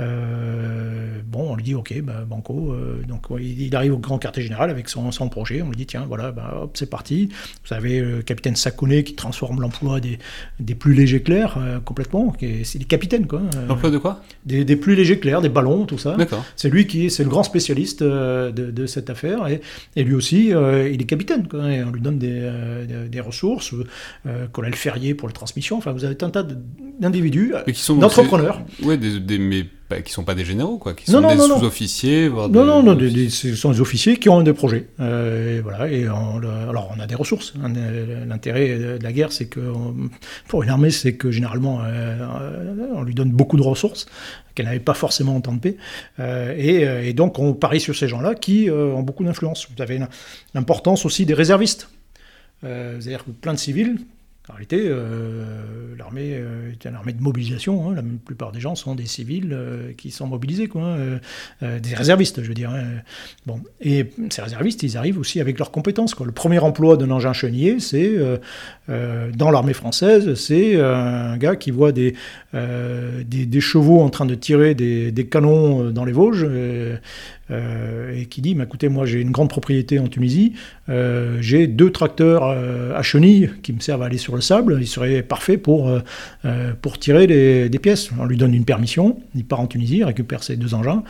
Euh, 0.00 1.20
bon, 1.24 1.52
on 1.52 1.56
lui 1.56 1.62
dit 1.62 1.74
ok, 1.74 2.00
bah, 2.02 2.24
Banco. 2.28 2.72
Euh, 2.72 3.02
donc 3.06 3.26
il, 3.40 3.74
arrive 3.76 3.94
au 3.94 3.98
grand 3.98 4.18
quartier 4.18 4.42
général 4.42 4.70
avec 4.70 4.88
son, 4.88 5.12
son 5.12 5.28
projet. 5.28 5.62
On 5.62 5.68
lui 5.68 5.76
dit 5.76 5.86
tiens, 5.86 6.04
voilà, 6.08 6.32
bah, 6.32 6.60
hop, 6.62 6.72
c'est 6.74 6.90
parti. 6.90 7.28
Vous 7.66 7.74
avez 7.74 8.00
le 8.00 8.22
capitaine 8.22 8.56
Saconé 8.56 9.04
qui 9.04 9.14
transforme 9.14 9.60
l'emploi 9.60 10.00
des, 10.00 10.18
des, 10.58 10.74
plus 10.74 10.94
légers 10.94 11.22
clairs 11.22 11.56
euh, 11.58 11.78
complètement. 11.80 12.34
C'est 12.64 12.78
des 12.78 12.84
capitaines 12.84 13.26
quoi. 13.26 13.42
L'emploi 13.68 13.90
de 13.90 13.98
quoi? 13.98 14.22
Des, 14.44 14.64
des, 14.64 14.76
plus 14.76 14.94
légers 14.96 15.18
clairs, 15.20 15.40
des 15.40 15.48
ballons, 15.48 15.86
tout 15.86 15.98
ça. 15.98 16.16
C'est 16.56 16.68
lui 16.68 16.86
qui 16.86 17.06
est, 17.06 17.08
c'est 17.08 17.22
le 17.22 17.30
grand 17.30 17.44
spécialiste 17.44 18.02
de, 18.02 18.50
de, 18.50 18.86
cette 18.86 19.10
affaire 19.10 19.46
et, 19.48 19.60
et 19.96 20.04
lui 20.04 20.14
aussi, 20.14 20.48
il 20.48 21.00
est 21.00 21.06
capitaine. 21.06 21.46
Quoi, 21.48 21.72
et 21.72 21.82
on 21.82 21.90
lui 21.90 22.00
donne 22.00 22.18
des, 22.18 22.50
des 23.08 23.20
ressources, 23.20 23.74
colonel 24.52 24.74
Ferrier 24.74 25.14
pour 25.14 25.28
la 25.28 25.34
transmission. 25.34 25.78
Enfin, 25.78 25.92
vous 25.92 26.04
avez 26.04 26.16
un 26.22 26.30
tas 26.30 26.44
d'individus, 26.98 27.54
d'entrepreneurs. 27.88 28.60
Ouais, 28.82 28.96
des, 28.96 29.20
des 29.20 29.38
mais 29.38 29.66
qui 29.88 30.02
qui 30.02 30.12
sont 30.12 30.24
pas 30.24 30.34
des 30.34 30.44
généraux, 30.44 30.78
quoi, 30.78 30.94
qui 30.94 31.10
sont 31.10 31.20
des 31.20 31.36
sous-officiers. 31.36 32.28
Non, 32.28 32.64
non, 32.64 32.82
non, 32.82 32.98
ce 32.98 33.54
sont 33.54 33.70
des 33.70 33.80
officiers 33.80 34.16
qui 34.18 34.28
ont 34.28 34.42
des 34.42 34.52
projets. 34.52 34.88
Euh, 35.00 35.58
et 35.58 35.60
voilà, 35.60 35.88
et 35.90 36.04
alors 36.04 36.92
on 36.96 37.00
a 37.00 37.06
des 37.06 37.14
ressources. 37.14 37.54
Hein, 37.62 37.72
l'intérêt 38.26 38.78
de 38.98 39.02
la 39.02 39.12
guerre, 39.12 39.32
c'est 39.32 39.46
que 39.46 39.60
pour 40.48 40.62
une 40.62 40.70
armée, 40.70 40.90
c'est 40.90 41.14
que 41.14 41.30
généralement 41.30 41.80
euh, 41.84 42.26
on 42.94 43.02
lui 43.02 43.14
donne 43.14 43.30
beaucoup 43.30 43.56
de 43.56 43.62
ressources 43.62 44.06
qu'elle 44.54 44.66
n'avait 44.66 44.78
pas 44.80 44.94
forcément 44.94 45.36
en 45.36 45.40
temps 45.40 45.54
de 45.54 45.60
paix. 45.60 45.76
Euh, 46.20 46.54
et, 46.56 47.08
et, 47.08 47.12
donc 47.12 47.38
on 47.38 47.54
parie 47.54 47.80
sur 47.80 47.96
ces 47.96 48.08
gens-là 48.08 48.34
qui 48.34 48.70
ont 48.70 49.02
beaucoup 49.02 49.24
d'influence. 49.24 49.68
Vous 49.74 49.82
avez 49.82 50.00
l'importance 50.54 51.04
aussi 51.04 51.26
des 51.26 51.34
réservistes. 51.34 51.88
C'est-à-dire 52.62 53.24
que 53.24 53.30
plein 53.30 53.52
de 53.52 53.58
civils 53.58 53.98
en 54.50 54.52
réalité, 54.52 54.82
euh, 54.88 55.96
l'armée 55.96 56.32
euh, 56.34 56.70
est 56.70 56.84
une 56.84 56.94
armée 56.94 57.14
de 57.14 57.22
mobilisation. 57.22 57.88
Hein. 57.88 57.94
La 57.94 58.02
plupart 58.02 58.52
des 58.52 58.60
gens 58.60 58.74
sont 58.74 58.94
des 58.94 59.06
civils 59.06 59.52
euh, 59.54 59.92
qui 59.96 60.10
sont 60.10 60.26
mobilisés, 60.26 60.66
quoi, 60.68 60.82
hein. 60.82 61.18
des 61.62 61.94
réservistes, 61.94 62.42
je 62.42 62.48
veux 62.48 62.54
dire. 62.54 62.68
Hein. 62.68 62.84
Bon, 63.46 63.62
et 63.80 64.10
ces 64.28 64.42
réservistes, 64.42 64.82
ils 64.82 64.98
arrivent 64.98 65.18
aussi 65.18 65.40
avec 65.40 65.58
leurs 65.58 65.70
compétences. 65.70 66.14
Le 66.20 66.30
premier 66.30 66.58
emploi 66.58 66.98
d'un 66.98 67.10
engin 67.10 67.32
chenillé, 67.32 67.80
c'est 67.80 68.18
dans 68.88 69.50
l'armée 69.50 69.72
française, 69.72 70.34
c'est 70.34 70.78
un 70.78 71.38
gars 71.38 71.56
qui 71.56 71.70
voit 71.70 71.92
des, 71.92 72.14
des, 72.52 73.60
chevaux 73.60 74.00
en 74.00 74.10
train 74.10 74.26
de 74.26 74.34
tirer 74.34 74.74
des, 74.74 75.10
des 75.10 75.26
canons 75.26 75.90
dans 75.90 76.04
les 76.04 76.12
Vosges. 76.12 76.46
Euh, 77.50 78.18
et 78.18 78.26
qui 78.26 78.40
dit 78.40 78.54
bah, 78.54 78.64
écoutez, 78.64 78.88
moi 78.88 79.04
j'ai 79.04 79.20
une 79.20 79.30
grande 79.30 79.50
propriété 79.50 79.98
en 79.98 80.08
Tunisie, 80.08 80.54
euh, 80.88 81.36
j'ai 81.40 81.66
deux 81.66 81.90
tracteurs 81.90 82.44
euh, 82.44 82.96
à 82.96 83.02
chenilles 83.02 83.50
qui 83.62 83.72
me 83.74 83.80
servent 83.80 84.02
à 84.02 84.06
aller 84.06 84.18
sur 84.18 84.34
le 84.34 84.40
sable, 84.40 84.78
ils 84.80 84.86
seraient 84.86 85.22
parfaits 85.22 85.60
pour, 85.60 85.90
pour 86.82 86.98
tirer 86.98 87.26
des 87.26 87.78
pièces. 87.78 88.10
On 88.18 88.24
lui 88.24 88.36
donne 88.36 88.54
une 88.54 88.64
permission, 88.64 89.20
il 89.34 89.44
part 89.44 89.60
en 89.60 89.66
Tunisie, 89.66 89.98
il 89.98 90.04
récupère 90.04 90.42
ses 90.42 90.56
deux 90.56 90.74
engins, 90.74 91.02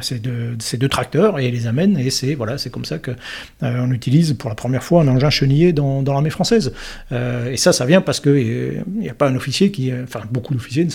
ces 0.00 0.18
deux, 0.18 0.88
tracteurs, 0.88 1.38
et 1.38 1.50
les 1.50 1.66
amène, 1.66 1.98
et 1.98 2.10
c'est 2.10 2.34
voilà, 2.34 2.56
comme 2.70 2.84
ça 2.84 2.98
qu'on 2.98 3.14
on 3.62 3.90
utilise 3.90 4.34
pour 4.34 4.48
la 4.48 4.54
première 4.54 4.82
fois 4.82 5.02
un 5.02 5.08
engin 5.08 5.30
chenillé 5.30 5.72
dans, 5.72 6.02
dans 6.02 6.12
l'armée 6.12 6.30
française. 6.30 6.72
et 7.10 7.56
ça, 7.56 7.72
ça 7.72 7.86
vient 7.86 8.00
parce 8.00 8.20
qu'il 8.20 8.84
n'y 8.96 9.08
a 9.08 9.14
pas 9.14 9.28
un 9.28 9.36
officier 9.36 9.70
qui, 9.70 9.92
enfin 10.02 10.20
beaucoup 10.30 10.54
d'officiers 10.54 10.86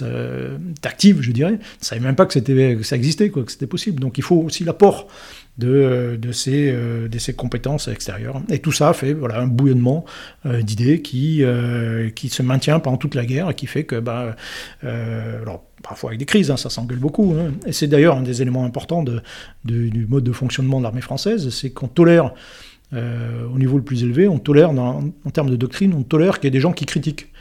d'actifs, 0.82 1.22
je 1.22 1.32
dirais, 1.32 1.54
ne 1.54 1.58
savaient 1.80 2.02
même 2.02 2.16
pas 2.16 2.26
que, 2.26 2.40
que 2.40 2.84
ça 2.84 2.96
existait, 2.96 3.30
quoi, 3.30 3.44
que 3.44 3.52
c'était 3.52 3.68
possible. 3.68 4.00
Donc 4.00 4.18
il 4.18 4.24
faut 4.24 4.38
aussi 4.38 4.64
la 4.64 4.74
de, 5.58 6.18
de, 6.20 6.32
ses, 6.32 6.72
euh, 6.72 7.08
de 7.08 7.32
compétences 7.34 7.88
extérieures. 7.88 8.42
Et 8.50 8.60
tout 8.60 8.72
ça 8.72 8.94
fait 8.94 9.14
voilà, 9.14 9.40
un 9.40 9.48
bouillonnement 9.48 10.06
euh, 10.46 10.62
d'idées 10.62 11.02
qui, 11.02 11.44
euh, 11.44 12.10
qui 12.10 12.30
se 12.30 12.42
maintient 12.42 12.80
pendant 12.80 12.98
toute 12.98 13.16
la 13.16 13.26
guerre 13.26 13.50
et 13.50 13.54
qui 13.54 13.68
fait 13.68 13.84
que, 13.84 14.00
bah, 14.00 14.36
alors, 14.82 15.64
parfois 15.84 16.12
avec 16.12 16.20
des 16.20 16.26
crises, 16.26 16.50
hein, 16.50 16.58
ça 16.58 16.70
s'engueule 16.70 17.00
beaucoup. 17.00 17.36
Hein. 17.38 17.52
Et 17.66 17.72
c'est 17.72 17.88
d'ailleurs 17.88 18.18
un 18.18 18.24
des 18.24 18.42
éléments 18.42 18.66
importants 18.66 19.04
de, 19.04 19.22
du 19.64 20.08
mode 20.08 20.24
de 20.24 20.32
fonctionnement 20.32 20.80
de 20.80 20.84
l'armée 20.84 21.02
française, 21.02 21.50
c'est 21.50 21.70
qu'on 21.70 21.88
tolère, 21.88 22.34
au 22.94 23.58
niveau 23.58 23.78
le 23.78 23.84
plus 23.84 24.04
élevé, 24.04 24.28
on 24.28 24.38
tolère, 24.38 24.70
en 24.70 25.12
termes 25.34 25.50
de 25.50 25.56
doctrine, 25.56 25.96
on 25.96 26.04
tolère 26.04 26.40
qu'il 26.40 26.46
y 26.46 26.50
ait 26.50 26.52
des 26.52 26.60
gens 26.60 26.74
qui 26.74 26.86
critiquent 26.86 27.33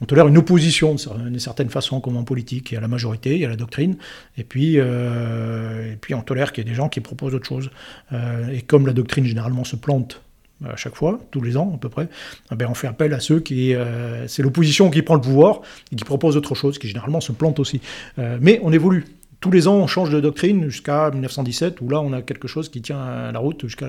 on 0.00 0.06
tolère 0.06 0.26
une 0.28 0.38
opposition 0.38 0.94
d'une 0.94 1.38
certaine 1.38 1.68
façon, 1.68 2.00
comme 2.00 2.16
en 2.16 2.24
politique. 2.24 2.70
Il 2.70 2.74
y 2.74 2.76
a 2.78 2.80
la 2.80 2.88
majorité, 2.88 3.34
il 3.34 3.40
y 3.40 3.44
a 3.44 3.48
la 3.48 3.56
doctrine, 3.56 3.96
et 4.38 4.44
puis, 4.44 4.74
euh, 4.78 5.94
on 6.12 6.22
tolère 6.22 6.52
qu'il 6.52 6.64
y 6.64 6.66
ait 6.66 6.70
des 6.70 6.76
gens 6.76 6.88
qui 6.88 7.00
proposent 7.00 7.34
autre 7.34 7.46
chose. 7.46 7.70
Euh, 8.12 8.48
et 8.48 8.62
comme 8.62 8.86
la 8.86 8.92
doctrine 8.92 9.24
généralement 9.24 9.64
se 9.64 9.76
plante 9.76 10.22
à 10.66 10.76
chaque 10.76 10.94
fois, 10.94 11.20
tous 11.30 11.40
les 11.40 11.56
ans 11.56 11.72
à 11.74 11.78
peu 11.78 11.88
près, 11.88 12.08
eh 12.52 12.54
ben 12.54 12.68
on 12.68 12.74
fait 12.74 12.86
appel 12.86 13.14
à 13.14 13.20
ceux 13.20 13.40
qui... 13.40 13.74
Euh, 13.74 14.26
c'est 14.28 14.42
l'opposition 14.42 14.90
qui 14.90 15.00
prend 15.00 15.14
le 15.14 15.22
pouvoir 15.22 15.62
et 15.90 15.96
qui 15.96 16.04
propose 16.04 16.36
autre 16.36 16.54
chose, 16.54 16.78
qui 16.78 16.86
généralement 16.86 17.22
se 17.22 17.32
plante 17.32 17.58
aussi. 17.58 17.80
mais 18.18 18.60
on 18.62 18.70
évolue 18.70 19.06
tous 19.40 19.50
les 19.50 19.68
ans, 19.68 19.76
on 19.76 19.86
change 19.86 20.10
de 20.10 20.20
doctrine 20.20 20.68
jusqu'à 20.68 21.10
1917, 21.10 21.80
où 21.80 21.88
là, 21.88 22.02
on 22.02 22.12
a 22.12 22.20
quelque 22.20 22.46
chose 22.46 22.68
qui 22.68 22.82
tient 22.82 23.32
la 23.32 23.38
route 23.38 23.62
jusqu'à 23.62 23.88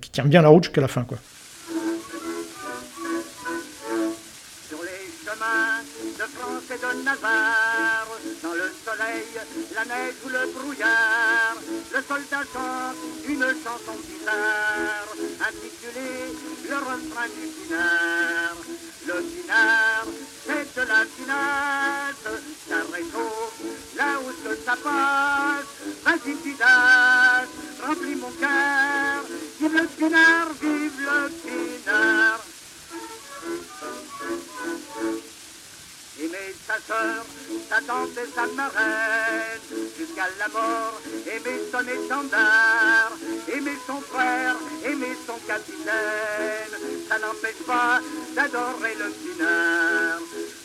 qui 0.00 0.10
tient 0.10 0.24
bien 0.24 0.40
la 0.40 0.48
route 0.48 0.64
jusqu'à 0.64 0.80
la 0.80 0.88
fin, 0.88 1.04
quoi. 1.04 1.18
De 6.70 7.02
Navarre, 7.02 8.06
dans 8.44 8.52
le 8.52 8.70
soleil, 8.84 9.24
la 9.74 9.84
neige 9.86 10.14
ou 10.24 10.28
le 10.28 10.46
brouillard, 10.52 11.56
le 11.92 12.00
soldat 12.00 12.44
chante 12.52 12.96
une 13.28 13.42
chanson 13.42 13.98
bizarre, 14.06 15.08
intitulée 15.48 16.30
Le 16.68 16.76
refrain 16.76 17.26
du 17.26 17.48
pinard. 17.48 18.56
Le 19.06 19.14
pinard, 19.14 20.06
c'est 20.46 20.80
de 20.80 20.86
la 20.86 21.04
finesse, 21.16 22.40
ça 22.68 22.76
réchauffe 22.92 23.60
là 23.96 24.20
où 24.20 24.48
que 24.48 24.54
ça 24.64 24.76
passe. 24.76 25.66
Vas-y, 26.04 26.34
Pinard, 26.36 27.46
remplis 27.84 28.14
mon 28.14 28.30
cœur, 28.30 29.24
vive 29.58 29.74
le 29.74 29.86
pinard, 29.88 30.48
vive 30.60 31.00
le 31.00 31.28
pinard. 31.30 32.39
Sa 36.66 36.74
sœur, 36.86 37.24
sa 37.68 37.80
tante 37.82 38.16
et 38.16 38.30
sa 38.34 38.46
marraine, 38.54 39.60
jusqu'à 39.98 40.28
la 40.38 40.48
mort, 40.48 41.00
aimer 41.26 41.60
son 41.70 41.80
étendard, 41.80 43.12
aimer 43.52 43.76
son 43.86 44.00
frère, 44.00 44.56
aimer 44.84 45.16
son 45.26 45.38
capitaine, 45.46 46.72
ça 47.08 47.18
n'empêche 47.18 47.62
pas 47.66 48.00
d'adorer 48.34 48.94
le 48.94 49.10
pinard. 49.10 50.20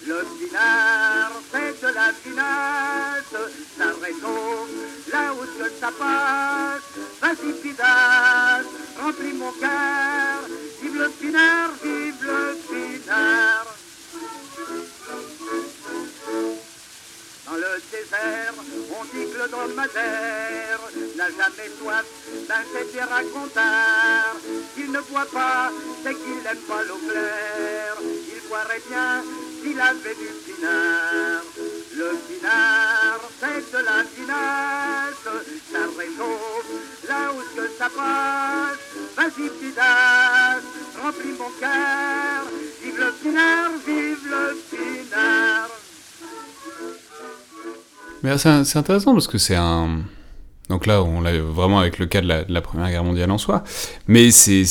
Le 0.08 0.24
pinard, 0.38 1.32
c'est 1.52 1.82
de 1.82 1.94
la 1.94 2.14
finesse, 2.14 3.52
ça 3.78 3.86
réchauffe 4.02 5.12
là 5.12 5.34
où 5.34 5.42
que 5.42 5.70
ça 5.80 5.92
passe. 5.92 6.84
Vas-y, 7.22 7.54
Pidas, 7.62 8.64
remplis 9.02 9.34
mon 9.34 9.52
cœur, 9.54 10.40
vive 10.82 10.98
le 11.00 11.10
pinard, 11.10 11.72
vive 11.84 12.24
le 12.24 12.56
pinard. 12.70 13.76
Dans 17.46 17.54
le 17.54 17.80
désert, 17.92 18.54
on 18.90 19.04
dit 19.06 19.32
que 19.32 19.38
le 19.38 19.48
dromadaire 19.48 20.80
n'a 21.16 21.28
jamais 21.30 21.70
soif 21.80 22.06
d'un 22.48 22.64
cet 22.74 23.10
racontard. 23.10 24.36
Il 24.78 24.92
ne 24.92 25.00
boit 25.02 25.28
pas, 25.32 25.72
c'est 26.04 26.16
qu'il 26.16 26.42
n'aime 26.44 26.64
pas 26.68 26.84
l'eau 26.84 27.00
claire. 27.08 27.98
Il 28.02 28.50
boirait 28.50 28.82
bien 28.90 29.22
s'il 29.62 29.72
il 29.72 29.80
avait 29.80 30.16
du 30.16 30.30
pinard. 30.44 31.44
Le 31.96 32.12
pinard, 32.28 33.22
c'est 33.40 33.72
de 33.72 33.84
la 33.84 34.04
finesse, 34.04 35.24
ça 35.72 35.80
réchauffe 35.98 37.08
là 37.08 37.32
où 37.32 37.56
que 37.56 37.68
ça 37.78 37.90
passe. 37.90 38.80
Vas-y, 39.16 39.80
as, 39.80 40.62
remplis 41.00 41.36
mon 41.38 41.52
cœur. 41.60 42.46
Vive 42.82 43.00
le 43.00 43.12
pinard, 43.12 43.72
vive 43.86 44.28
le 44.30 44.56
pinard. 44.72 45.85
C'est 48.38 48.78
intéressant 48.78 49.14
parce 49.14 49.28
que 49.28 49.38
c'est 49.38 49.56
un. 49.56 50.00
Donc 50.70 50.88
là, 50.88 51.04
on 51.04 51.22
l'a 51.22 51.40
vraiment 51.40 51.80
avec 51.80 52.00
le 52.00 52.08
cas 52.08 52.22
de 52.22 52.28
la, 52.48 52.62
Première 52.62 52.90
Guerre 52.90 53.04
mondiale 53.04 53.30
en 53.30 53.38
soi. 53.38 53.64
Mais 54.08 54.32
c'est 54.32 54.66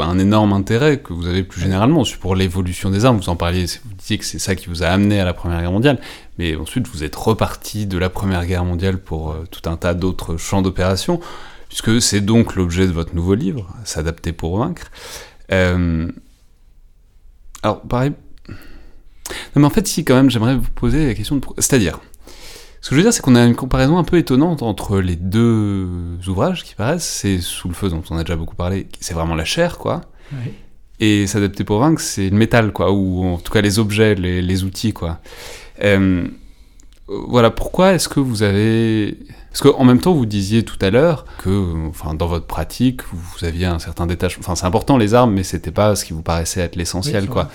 un 0.00 0.18
énorme 0.18 0.52
intérêt 0.52 0.98
que 0.98 1.12
vous 1.12 1.28
avez 1.28 1.44
plus 1.44 1.60
généralement 1.60 2.02
pour 2.20 2.34
l'évolution 2.34 2.90
des 2.90 3.04
armes. 3.04 3.18
Vous 3.18 3.28
en 3.28 3.36
parliez, 3.36 3.66
vous 3.84 3.94
disiez 3.94 4.18
que 4.18 4.24
c'est 4.24 4.40
ça 4.40 4.56
qui 4.56 4.66
vous 4.66 4.82
a 4.82 4.86
amené 4.86 5.20
à 5.20 5.24
la 5.24 5.32
Première 5.32 5.60
Guerre 5.60 5.70
mondiale. 5.70 6.00
Mais 6.38 6.56
ensuite, 6.56 6.88
vous 6.88 7.04
êtes 7.04 7.14
reparti 7.14 7.86
de 7.86 7.98
la 7.98 8.10
Première 8.10 8.44
Guerre 8.46 8.64
mondiale 8.64 8.98
pour 8.98 9.30
euh, 9.30 9.44
tout 9.48 9.70
un 9.70 9.76
tas 9.76 9.94
d'autres 9.94 10.36
champs 10.36 10.62
d'opération, 10.62 11.20
puisque 11.68 12.02
c'est 12.02 12.20
donc 12.20 12.56
l'objet 12.56 12.88
de 12.88 12.92
votre 12.92 13.14
nouveau 13.14 13.34
livre, 13.34 13.72
S'adapter 13.84 14.32
pour 14.32 14.58
vaincre. 14.58 14.90
Euh, 15.52 16.10
alors, 17.62 17.80
pareil. 17.82 18.12
Non, 19.28 19.62
mais 19.62 19.66
en 19.66 19.70
fait, 19.70 19.86
si, 19.86 20.04
quand 20.04 20.14
même, 20.14 20.30
j'aimerais 20.30 20.56
vous 20.56 20.70
poser 20.74 21.06
la 21.06 21.14
question 21.14 21.36
de. 21.36 21.42
C'est-à-dire, 21.58 22.00
ce 22.82 22.90
que 22.90 22.96
je 22.96 23.00
veux 23.00 23.04
dire, 23.04 23.12
c'est 23.12 23.22
qu'on 23.22 23.36
a 23.36 23.44
une 23.44 23.54
comparaison 23.54 23.96
un 23.96 24.04
peu 24.04 24.18
étonnante 24.18 24.62
entre 24.62 24.98
les 24.98 25.14
deux 25.14 25.88
ouvrages 26.26 26.64
qui 26.64 26.74
paraissent. 26.74 27.06
C'est 27.06 27.38
Sous 27.38 27.68
le 27.68 27.74
feu, 27.74 27.88
dont 27.88 28.02
on 28.10 28.16
a 28.16 28.24
déjà 28.24 28.36
beaucoup 28.36 28.56
parlé, 28.56 28.88
c'est 29.00 29.14
vraiment 29.14 29.36
la 29.36 29.44
chair, 29.44 29.78
quoi. 29.78 30.00
Et 30.98 31.26
S'adapter 31.26 31.64
pour 31.64 31.78
vaincre, 31.78 32.00
c'est 32.00 32.28
le 32.28 32.36
métal, 32.36 32.72
quoi, 32.72 32.92
ou 32.92 33.24
en 33.24 33.38
tout 33.38 33.52
cas 33.52 33.60
les 33.60 33.78
objets, 33.78 34.16
les, 34.16 34.64
outils, 34.64 34.92
quoi. 34.92 35.20
Euh, 35.82 36.26
voilà, 37.06 37.50
pourquoi 37.50 37.92
est-ce 37.92 38.08
que 38.08 38.20
vous 38.20 38.42
avez... 38.42 39.16
Parce 39.50 39.60
qu'en 39.60 39.84
même 39.84 40.00
temps, 40.00 40.14
vous 40.14 40.26
disiez 40.26 40.64
tout 40.64 40.78
à 40.80 40.90
l'heure 40.90 41.26
que, 41.38 41.88
enfin, 41.88 42.14
dans 42.14 42.26
votre 42.26 42.46
pratique, 42.46 43.02
vous 43.12 43.44
aviez 43.44 43.66
un 43.66 43.78
certain 43.78 44.06
détachement. 44.06 44.42
Enfin, 44.44 44.54
c'est 44.54 44.66
important 44.66 44.96
les 44.96 45.12
armes, 45.14 45.34
mais 45.34 45.42
c'était 45.42 45.70
pas 45.70 45.94
ce 45.94 46.04
qui 46.04 46.14
vous 46.14 46.22
paraissait 46.22 46.62
être 46.62 46.74
l'essentiel, 46.74 47.28
quoi. 47.28 47.50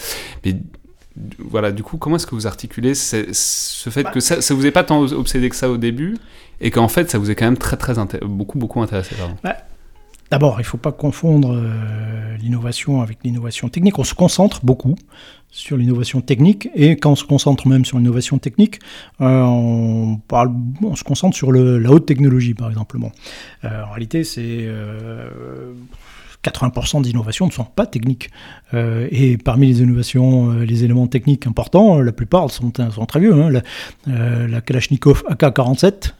Mais 0.46 0.56
voilà, 1.40 1.72
du 1.72 1.84
coup, 1.84 1.98
comment 1.98 2.16
est-ce 2.16 2.28
que 2.28 2.36
vous 2.36 2.48
articulez 2.48 2.94
ce 2.96 3.90
fait 3.90 4.04
bah, 4.04 4.12
que 4.12 4.20
ça, 4.20 4.42
ça 4.42 4.54
vous 4.54 4.66
est 4.66 4.72
pas 4.72 4.84
tant 4.84 5.02
obsédé 5.02 5.50
que 5.50 5.56
ça 5.56 5.70
au 5.70 5.78
début 5.78 6.18
et 6.62 6.72
qu'en 6.72 6.88
fait, 6.88 7.10
ça 7.10 7.18
vous 7.18 7.32
est 7.32 7.36
quand 7.36 7.46
même 7.46 7.58
très, 7.58 7.78
très 7.78 7.96
beaucoup, 8.22 8.58
beaucoup 8.58 8.82
intéressé 8.82 9.16
bah, 9.44 9.58
D'abord, 10.30 10.56
il 10.58 10.64
ne 10.64 10.68
faut 10.68 10.78
pas 10.78 10.92
confondre 10.92 11.54
euh, 11.54 12.38
l'innovation 12.38 13.02
avec 13.02 13.20
l'innovation 13.24 13.70
technique. 13.70 13.98
On 13.98 14.04
se 14.04 14.14
concentre 14.14 14.66
beaucoup 14.66 14.96
sur 15.50 15.78
l'innovation 15.78 16.20
technique 16.20 16.70
et 16.76 16.98
quand 16.98 17.12
on 17.12 17.16
se 17.16 17.24
concentre 17.24 17.66
même 17.68 17.86
sur 17.86 17.98
l'innovation 17.98 18.38
technique, 18.38 18.80
euh, 19.22 19.42
on, 19.42 20.18
parle, 20.28 20.52
on 20.84 20.96
se 20.96 21.06
concentre 21.06 21.38
sur 21.38 21.54
la 21.54 21.90
haute 21.90 22.06
technologie, 22.06 22.54
par 22.54 22.68
exemple. 22.70 22.98
Euh, 23.64 23.84
en 23.86 23.92
réalité, 23.92 24.26
c'est 24.26 24.68
80% 26.44 27.02
des 27.02 27.10
innovations 27.10 27.48
ne 27.48 27.52
sont 27.52 27.66
pas 27.66 27.86
techniques. 27.86 28.30
Euh, 28.74 29.08
et 29.12 29.38
parmi 29.38 29.68
les 29.68 29.82
innovations, 29.82 30.52
euh, 30.52 30.66
les 30.66 30.84
éléments 30.84 31.08
techniques 31.08 31.48
importants, 31.48 32.00
la 32.00 32.12
plupart 32.12 32.50
sont, 32.50 32.72
très 32.72 33.20
vieux. 33.20 33.34
Hein. 33.34 33.50
La, 33.50 33.62
euh, 34.08 34.48
la, 34.48 34.62
Kalachnikov 34.62 35.24
AK-47, 35.28 36.14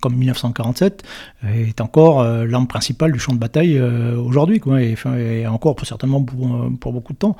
comme 0.00 0.16
1947, 0.16 1.02
est 1.44 1.80
encore 1.80 2.24
l'arme 2.24 2.66
principale 2.66 3.10
du 3.10 3.18
champ 3.18 3.32
de 3.32 3.38
bataille 3.38 3.80
aujourd'hui, 3.80 4.60
et, 4.78 5.46
encore 5.46 5.76
certainement 5.84 6.22
pour, 6.22 6.92
beaucoup 6.92 7.14
de 7.14 7.18
temps. 7.18 7.36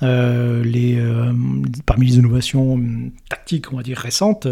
parmi 0.00 2.06
les 2.06 2.16
innovations 2.16 2.82
tactiques, 3.28 3.72
on 3.72 3.76
va 3.76 3.84
dire 3.84 3.98
récentes, 3.98 4.48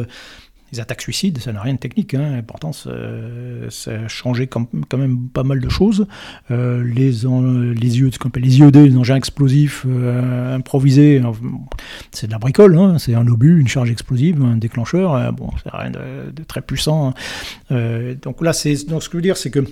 les 0.74 0.80
attaques 0.80 1.00
suicides, 1.00 1.38
ça 1.38 1.52
n'a 1.52 1.60
rien 1.60 1.74
de 1.74 1.78
technique. 1.78 2.14
Hein. 2.14 2.42
Pourtant, 2.46 2.72
ça, 2.72 2.90
a 2.90 4.08
changé 4.08 4.46
quand, 4.46 4.66
même 4.96 5.28
pas 5.32 5.42
mal 5.42 5.60
de 5.60 5.68
choses. 5.68 6.06
Euh, 6.50 6.82
les, 6.84 7.12
les, 7.12 7.98
yeux, 7.98 8.10
les 8.36 8.58
IED, 8.58 8.76
les 8.76 8.96
engins 8.96 9.16
explosifs 9.16 9.84
euh, 9.86 10.56
improvisés, 10.56 11.22
c'est 12.10 12.26
de 12.26 12.32
la 12.32 12.38
bricole. 12.38 12.76
Hein. 12.76 12.98
C'est 12.98 13.14
un 13.14 13.26
obus, 13.26 13.60
une 13.60 13.68
charge 13.68 13.90
explosive, 13.90 14.42
un 14.42 14.56
déclencheur. 14.56 15.14
Euh, 15.14 15.30
bon, 15.30 15.50
c'est 15.62 15.70
rien 15.72 15.90
de, 15.90 16.44
très 16.44 16.60
puissant. 16.60 17.14
Hein. 17.70 18.14
donc 18.22 18.42
là, 18.42 18.52
c'est, 18.52 18.76
ce 18.76 18.84
que 18.84 19.00
je 19.00 19.16
veux 19.16 19.22
dire, 19.22 19.36
c'est 19.36 19.50
que 19.50 19.64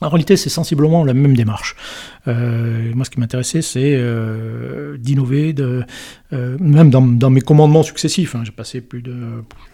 en 0.00 0.08
réalité, 0.08 0.36
c'est 0.36 0.50
sensiblement 0.50 1.04
la 1.04 1.14
même 1.14 1.34
démarche. 1.34 1.74
Euh, 2.28 2.92
moi, 2.94 3.04
ce 3.04 3.10
qui 3.10 3.18
m'intéressait, 3.18 3.62
c'est 3.62 3.94
euh, 3.96 4.96
d'innover, 4.96 5.54
euh, 5.58 5.84
même 6.60 6.90
dans, 6.90 7.30
mes 7.30 7.40
commandements 7.40 7.82
successifs. 7.82 8.36
Hein. 8.36 8.42
j'ai 8.44 8.52
passé 8.52 8.80
plus 8.80 9.02
de, 9.02 9.14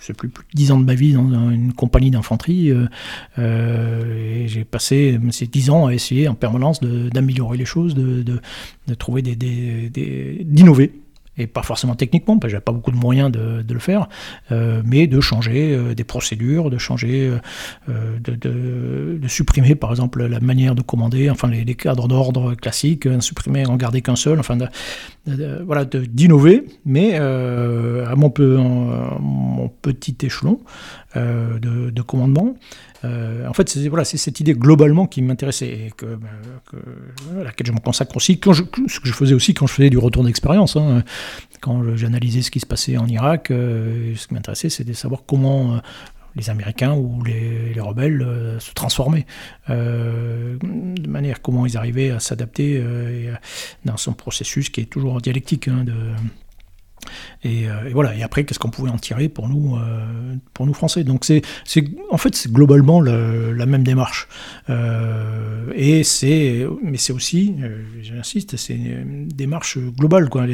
je 0.00 0.06
sais 0.06 0.14
plus, 0.14 0.28
plus 0.28 0.44
de 0.44 0.56
10 0.56 0.72
ans 0.72 0.80
de 0.80 0.84
ma 0.84 0.94
vie 0.94 1.12
dans 1.12 1.50
une 1.50 1.74
compagnie 1.74 2.10
d'infanterie, 2.10 2.70
et 3.38 4.46
j'ai 4.46 4.64
passé 4.64 5.18
ces 5.30 5.46
10 5.46 5.70
ans 5.70 5.86
à 5.86 5.94
essayer 5.94 6.26
en 6.28 6.34
permanence 6.34 6.80
d'améliorer 6.80 7.58
les 7.58 7.66
choses, 7.66 7.94
de, 7.94 8.22
de 8.22 8.94
trouver 8.94 9.22
des, 9.22 9.34
d'innover 10.44 10.92
et 11.36 11.46
pas 11.46 11.62
forcément 11.62 11.94
techniquement, 11.94 12.38
parce 12.38 12.48
que 12.48 12.52
j'avais 12.52 12.64
pas 12.64 12.72
beaucoup 12.72 12.90
de 12.90 12.96
moyens 12.96 13.30
de, 13.30 13.64
le 13.68 13.78
faire, 13.80 14.08
euh, 14.52 14.82
mais 14.84 15.06
de 15.06 15.20
changer 15.20 15.74
euh, 15.74 15.94
des 15.94 16.04
procédures, 16.04 16.70
de 16.70 16.78
changer, 16.78 17.32
euh, 17.88 18.18
de, 18.20 19.28
supprimer 19.28 19.74
par 19.74 19.90
exemple 19.90 20.24
la 20.24 20.40
manière 20.40 20.74
de 20.74 20.82
commander, 20.82 21.30
enfin 21.30 21.48
les, 21.48 21.64
les 21.64 21.74
cadres 21.74 22.08
d'ordre 22.08 22.54
classiques, 22.54 23.08
supprimer, 23.20 23.66
en 23.66 23.76
garder 23.76 24.02
qu'un 24.02 24.16
seul, 24.16 24.38
enfin 24.38 24.56
voilà, 25.26 25.84
d'innover, 25.84 26.64
mais 26.84 27.16
à 27.16 28.14
mon, 28.16 28.30
peu, 28.30 28.56
mon, 28.56 29.68
petit 29.82 30.16
échelon 30.22 30.60
de, 31.16 32.02
commandement. 32.02 32.54
Euh, 33.04 33.46
en 33.46 33.52
fait, 33.52 33.68
c'est 33.68 34.16
cette 34.16 34.40
idée 34.40 34.54
globalement 34.54 35.06
qui 35.06 35.22
m'intéressait 35.22 35.68
et 35.68 35.92
euh, 36.02 36.16
à 37.40 37.44
laquelle 37.44 37.66
je 37.66 37.72
me 37.72 37.80
consacre 37.80 38.16
aussi, 38.16 38.40
ce 38.42 39.00
que 39.00 39.08
je 39.08 39.12
faisais 39.12 39.34
aussi 39.34 39.54
quand 39.54 39.66
je 39.66 39.74
faisais 39.74 39.90
du 39.90 39.98
retour 39.98 40.24
d'expérience. 40.24 40.76
Hein, 40.76 41.02
quand 41.60 41.96
j'analysais 41.96 42.42
ce 42.42 42.50
qui 42.50 42.60
se 42.60 42.66
passait 42.66 42.96
en 42.96 43.06
Irak, 43.06 43.50
euh, 43.50 44.14
ce 44.16 44.28
qui 44.28 44.34
m'intéressait, 44.34 44.68
c'était 44.68 44.90
de 44.90 44.96
savoir 44.96 45.22
comment 45.26 45.80
les 46.36 46.50
Américains 46.50 46.94
ou 46.94 47.22
les, 47.22 47.80
rebelles 47.80 48.56
se 48.58 48.72
transformaient. 48.72 49.26
de 49.68 51.08
manière 51.08 51.42
comment 51.42 51.64
ils 51.64 51.76
arrivaient 51.76 52.10
à 52.10 52.18
s'adapter 52.18 52.82
dans 53.84 53.96
son 53.96 54.14
processus 54.14 54.68
qui 54.68 54.80
est 54.80 54.86
toujours 54.86 55.20
dialectique 55.20 55.68
hein, 55.68 55.84
euh, 57.46 57.88
et, 57.88 57.92
voilà. 57.92 58.14
Et 58.14 58.22
après, 58.22 58.44
qu'est-ce 58.44 58.58
qu'on 58.58 58.70
pouvait 58.70 58.90
en 58.90 58.98
tirer 58.98 59.28
pour 59.28 59.48
nous, 59.48 59.76
euh, 59.76 60.34
pour 60.52 60.66
nous 60.66 60.74
Français? 60.74 61.04
Donc 61.04 61.24
c'est, 61.24 61.42
en 62.10 62.18
fait, 62.18 62.34
c'est 62.34 62.52
globalement 62.52 63.00
la 63.00 63.66
même 63.66 63.84
démarche. 63.84 64.28
Euh, 64.70 65.72
et 65.74 66.04
c'est, 66.04 66.66
mais 66.82 66.98
c'est 66.98 67.12
aussi, 67.12 67.56
j'insiste, 68.02 68.56
c'est 68.56 68.74
une 68.74 69.28
démarche 69.28 69.78
globale. 69.78 70.28
Quoi. 70.28 70.46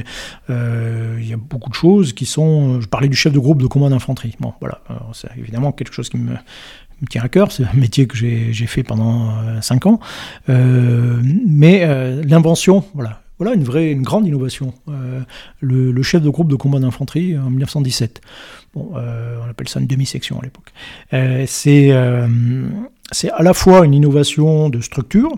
Il 0.48 1.26
y 1.28 1.32
a 1.32 1.36
beaucoup 1.36 1.70
de 1.70 1.74
choses 1.74 2.12
qui 2.12 2.26
sont. 2.26 2.80
Je 2.80 2.86
parlais 2.86 3.08
du 3.08 3.16
chef 3.16 3.32
de 3.32 3.38
groupe 3.38 3.60
de 3.62 3.66
combat 3.66 3.88
d'infanterie. 3.88 4.36
Bon, 4.40 4.52
voilà. 4.60 4.80
c'est 5.12 5.30
évidemment 5.38 5.72
quelque 5.72 5.92
chose 5.92 6.08
qui 6.08 6.16
me 6.16 6.36
tient 7.08 7.22
à 7.22 7.28
cœur, 7.28 7.50
c'est 7.50 7.64
un 7.64 7.72
métier 7.74 8.06
que 8.06 8.16
j'ai, 8.16 8.52
fait 8.66 8.82
pendant 8.82 9.32
5 9.62 9.86
ans. 9.86 10.00
mais 10.48 11.86
l'invention, 12.24 12.84
voilà, 12.94 13.22
voilà 13.40 13.54
une 13.54 13.64
vraie, 13.64 13.90
une 13.90 14.02
grande 14.02 14.26
innovation. 14.26 14.74
Euh, 14.90 15.22
le, 15.60 16.02
chef 16.02 16.22
de 16.22 16.28
groupe 16.28 16.50
de 16.50 16.56
combat 16.56 16.78
d'infanterie 16.78 17.38
en 17.38 17.48
1917. 17.48 18.20
Bon, 18.74 18.90
euh, 18.96 19.38
on 19.42 19.48
appelle 19.48 19.66
ça 19.66 19.80
une 19.80 19.86
demi-section 19.86 20.38
à 20.40 20.42
l'époque. 20.42 20.74
Euh, 21.14 21.44
c'est, 21.46 21.90
c'est 23.10 23.30
à 23.30 23.42
la 23.42 23.54
fois 23.54 23.86
une 23.86 23.94
innovation 23.94 24.68
de 24.68 24.82
structure, 24.82 25.32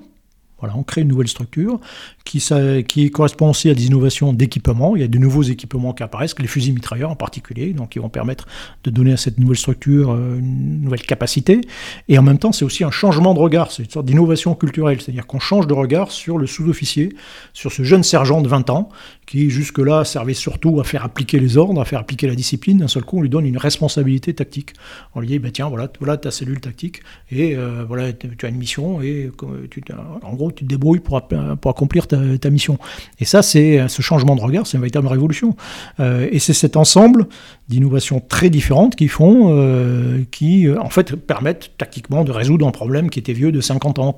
on 0.75 0.83
crée 0.83 1.03
une 1.03 1.09
nouvelle 1.09 1.29
structure 1.29 1.81
qui, 2.25 3.11
correspond 3.11 3.51
aussi 3.51 3.69
à 3.69 3.75
des 3.75 3.87
innovations 3.87 4.33
d'équipement. 4.33 4.97
Il 4.97 5.03
y 5.03 5.05
a 5.05 5.09
de 5.09 5.19
nouveaux 5.19 5.43
équipements 5.43 5.93
qui 5.93 6.03
apparaissent, 6.03 6.39
les 6.39 6.47
fusils 6.47 6.73
mitrailleurs 6.73 7.11
en 7.11 7.17
particulier, 7.17 7.73
donc 7.73 7.91
qui 7.91 7.99
vont 7.99 8.09
permettre 8.09 8.47
de 8.85 8.91
donner 8.91 9.13
à 9.13 9.17
cette 9.17 9.39
nouvelle 9.39 9.57
structure 9.57 10.13
euh, 10.13 10.39
une 10.39 10.83
nouvelle 10.83 11.03
capacité. 11.03 11.61
Et 12.09 12.19
en 12.19 12.23
même 12.23 12.39
temps, 12.39 12.53
c'est 12.53 12.65
aussi 12.65 12.85
un 12.85 12.91
changement 12.91 13.35
de 13.35 13.39
regard, 13.39 13.71
c'est 13.71 13.83
une 13.83 13.91
sorte 13.91 14.07
d'innovation 14.07 14.55
culturelle, 14.55 15.01
c'est-à-dire 15.01 15.27
qu'on 15.27 15.41
change 15.41 15.67
de 15.67 15.75
regard 15.75 16.11
sur 16.11 16.39
le 16.39 16.47
sous-officier, 16.47 17.15
sur 17.53 17.73
ce 17.73 17.83
jeune 17.83 18.03
sergent 18.03 18.41
de 18.41 18.49
20 18.49 18.71
ans, 18.71 18.89
qui 19.27 19.51
jusque-là 19.51 20.05
servait 20.05 20.35
surtout 20.35 20.81
à 20.81 20.85
faire 20.85 21.05
appliquer 21.05 21.39
les 21.39 21.57
ordres, 21.57 21.81
à 21.81 21.85
faire 21.85 22.01
appliquer 22.01 22.27
la 22.27 22.35
discipline. 22.35 22.79
D'un 22.79 22.89
seul 22.89 23.05
coup, 23.05 23.19
on 23.19 23.23
lui 23.23 23.31
donne 23.31 23.47
une 23.47 23.59
responsabilité 23.59 24.35
tactique. 24.35 24.75
On 25.15 25.21
lui 25.21 25.29
dit, 25.29 25.39
bah, 25.39 25.49
tiens, 25.53 25.69
voilà, 25.69 25.91
voilà 25.99 26.17
ta 26.17 26.31
cellule 26.31 26.61
tactique, 26.61 27.03
et 27.31 27.57
euh, 27.57 27.85
voilà, 27.87 28.13
tu 28.13 28.29
as 28.43 28.49
une 28.49 28.57
mission, 28.57 29.03
et 29.03 29.31
tu, 29.71 29.83
en 30.23 30.35
gros, 30.35 30.52
tu 30.55 30.65
te 30.65 30.69
débrouilles 30.69 31.01
pour, 31.01 31.17
accomplir 31.17 32.07
ta, 32.07 32.51
mission. 32.51 32.79
Et 33.19 33.25
ça, 33.25 33.43
c'est 33.43 33.89
ce 33.89 34.03
changement 34.03 34.37
de 34.37 34.41
regard, 34.41 34.67
c'est 34.67 34.77
une 34.77 34.83
véritable 34.83 35.07
révolution. 35.07 35.57
Euh, 36.01 36.29
et 36.31 36.39
c'est 36.39 36.53
cet 36.53 36.77
ensemble 36.77 37.27
d'innovations 37.69 38.21
très 38.21 38.51
différentes 38.51 38.97
qui 38.97 39.09
font, 39.09 39.57
euh, 39.57 40.23
qui 40.31 40.69
en 40.71 40.91
fait 40.91 41.17
permettent 41.17 41.73
tactiquement 41.79 42.25
de 42.25 42.33
résoudre 42.33 42.67
un 42.67 42.71
problème 42.71 43.11
qui 43.11 43.19
était 43.19 43.33
vieux 43.33 43.53
de 43.53 43.61
50 43.61 43.99
ans. 43.99 44.15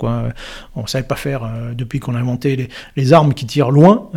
On 0.75 0.81
ne 0.81 0.87
savait 0.87 1.07
pas 1.07 1.15
faire 1.15 1.49
depuis 1.75 1.99
qu'on 1.99 2.15
a 2.15 2.19
inventé 2.19 2.69
les, 2.95 3.13
armes 3.13 3.33
qui 3.33 3.45
tirent 3.45 3.71
loin 3.71 4.09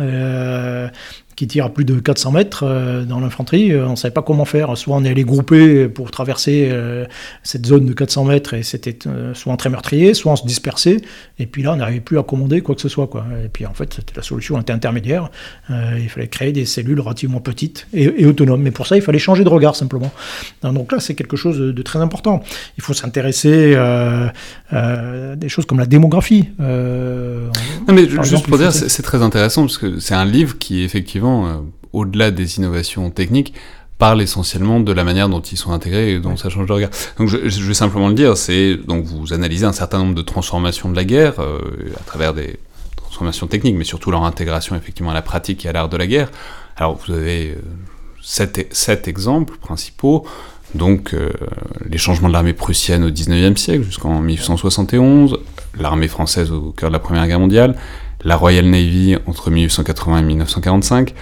qui 1.39 1.47
tire 1.47 1.63
à 1.63 1.69
plus 1.69 1.85
de 1.85 1.97
400 2.01 2.33
mètres 2.33 2.65
euh, 2.67 3.05
dans 3.05 3.21
l'infanterie, 3.21 3.73
on 3.73 3.91
ne 3.91 3.95
savait 3.95 4.13
pas 4.13 4.21
comment 4.21 4.43
faire. 4.43 4.77
Soit 4.77 4.97
on 4.97 5.05
est 5.05 5.09
allé 5.09 5.23
grouper 5.23 5.87
pour 5.87 6.11
traverser 6.11 6.69
cette 7.43 7.65
zone 7.65 7.85
de 7.85 7.93
400 7.93 8.25
mètres 8.25 8.53
et 8.53 8.63
c'était 8.63 8.97
souvent 9.33 9.55
très 9.55 9.69
meurtrier, 9.69 10.13
soit 10.13 10.33
on 10.33 10.35
se 10.35 10.45
dispersait. 10.45 10.97
Et 11.37 11.45
puis 11.45 11.63
là, 11.63 11.73
on 11.73 11.75
n'arrivait 11.77 12.01
plus 12.01 12.19
à 12.19 12.23
commander 12.23 12.59
quoi 12.59 12.75
que 12.75 12.81
ce 12.81 12.89
soit. 12.89 13.07
Quoi. 13.07 13.25
Et 13.45 13.47
puis 13.47 13.65
en 13.65 13.73
fait, 13.73 13.93
c'était 13.93 14.13
la 14.17 14.21
solution 14.21 14.59
était 14.59 14.73
intermédiaire. 14.73 15.29
il 15.69 16.09
fallait 16.09 16.27
créer 16.27 16.51
des 16.51 16.65
cellules 16.65 16.99
relativement 16.99 17.39
petites 17.39 17.87
et, 17.93 18.25
autonomes. 18.25 18.61
Mais 18.61 18.71
pour 18.71 18.85
ça, 18.85 18.97
il 18.97 19.01
fallait 19.01 19.19
changer 19.19 19.45
de 19.45 19.49
regard 19.49 19.77
simplement. 19.77 20.11
Donc 20.63 20.91
là, 20.91 20.99
c'est 20.99 21.15
quelque 21.15 21.37
chose 21.37 21.57
de, 21.57 21.81
très 21.81 21.99
important. 21.99 22.43
Il 22.77 22.83
faut 22.83 22.93
s'intéresser 22.93 23.75
à 23.75 24.33
des 25.35 25.49
choses 25.49 25.65
comme 25.65 25.79
la 25.79 25.85
démographie. 25.85 26.49
non, 26.59 27.93
mais 27.93 28.09
juste 28.23 28.45
pour 28.47 28.57
dire, 28.57 28.73
c'est 28.73 29.03
très 29.03 29.21
intéressant 29.21 29.61
parce 29.61 29.77
que 29.77 29.99
c'est 29.99 30.15
un 30.15 30.25
livre 30.25 30.57
qui, 30.57 30.83
effectivement, 30.83 31.28
euh, 31.29 31.59
au-delà 31.93 32.31
des 32.31 32.57
innovations 32.57 33.09
techniques, 33.09 33.53
parle 33.97 34.21
essentiellement 34.21 34.79
de 34.79 34.91
la 34.93 35.03
manière 35.03 35.27
dont 35.27 35.41
ils 35.41 35.57
sont 35.57 35.71
intégrés 35.71 36.13
et 36.13 36.19
dont 36.19 36.37
ça 36.37 36.49
change 36.49 36.67
de 36.67 36.73
regard. 36.73 36.89
Donc 37.17 37.27
je, 37.27 37.37
vais 37.37 37.73
simplement 37.73 38.07
le 38.07 38.13
dire, 38.13 38.37
c'est 38.37 38.75
donc 38.75 39.05
vous 39.05 39.33
analysez 39.33 39.65
un 39.65 39.73
certain 39.73 39.99
nombre 39.99 40.15
de 40.15 40.21
transformations 40.21 40.89
de 40.89 40.95
la 40.95 41.03
guerre 41.03 41.39
euh, 41.39 41.59
à 41.99 42.03
travers 42.03 42.33
des 42.33 42.59
transformations 42.95 43.47
techniques, 43.47 43.75
mais 43.75 43.83
surtout 43.83 44.11
leur 44.11 44.23
intégration 44.23 44.75
effectivement 44.75 45.11
à 45.11 45.13
la 45.13 45.21
pratique 45.21 45.65
et 45.65 45.69
à 45.69 45.73
l'art 45.73 45.89
de 45.89 45.97
la 45.97 46.07
guerre. 46.07 46.31
Alors 46.77 46.97
vous 46.97 47.13
avez 47.13 47.49
euh, 47.49 47.61
sept, 48.21 48.67
sept, 48.71 49.07
exemples 49.07 49.57
principaux. 49.57 50.25
Donc 50.75 51.15
les 51.89 51.97
changements 51.97 52.27
de 52.27 52.33
l'armée 52.33 52.53
prussienne 52.53 53.03
au 53.03 53.09
19e 53.09 53.57
siècle 53.57 53.83
jusqu'en 53.83 54.21
1871, 54.21 55.39
l'armée 55.79 56.07
française 56.07 56.51
au 56.51 56.71
cœur 56.73 56.91
de 56.91 56.93
la 56.93 56.99
Première 56.99 57.25
Guerre 57.25 57.39
mondiale, 57.39 57.75
la 58.23 58.35
Royal 58.35 58.65
Navy 58.65 59.17
entre 59.25 59.49
1880 59.49 60.19
et 60.19 60.21
1945, 60.23 61.13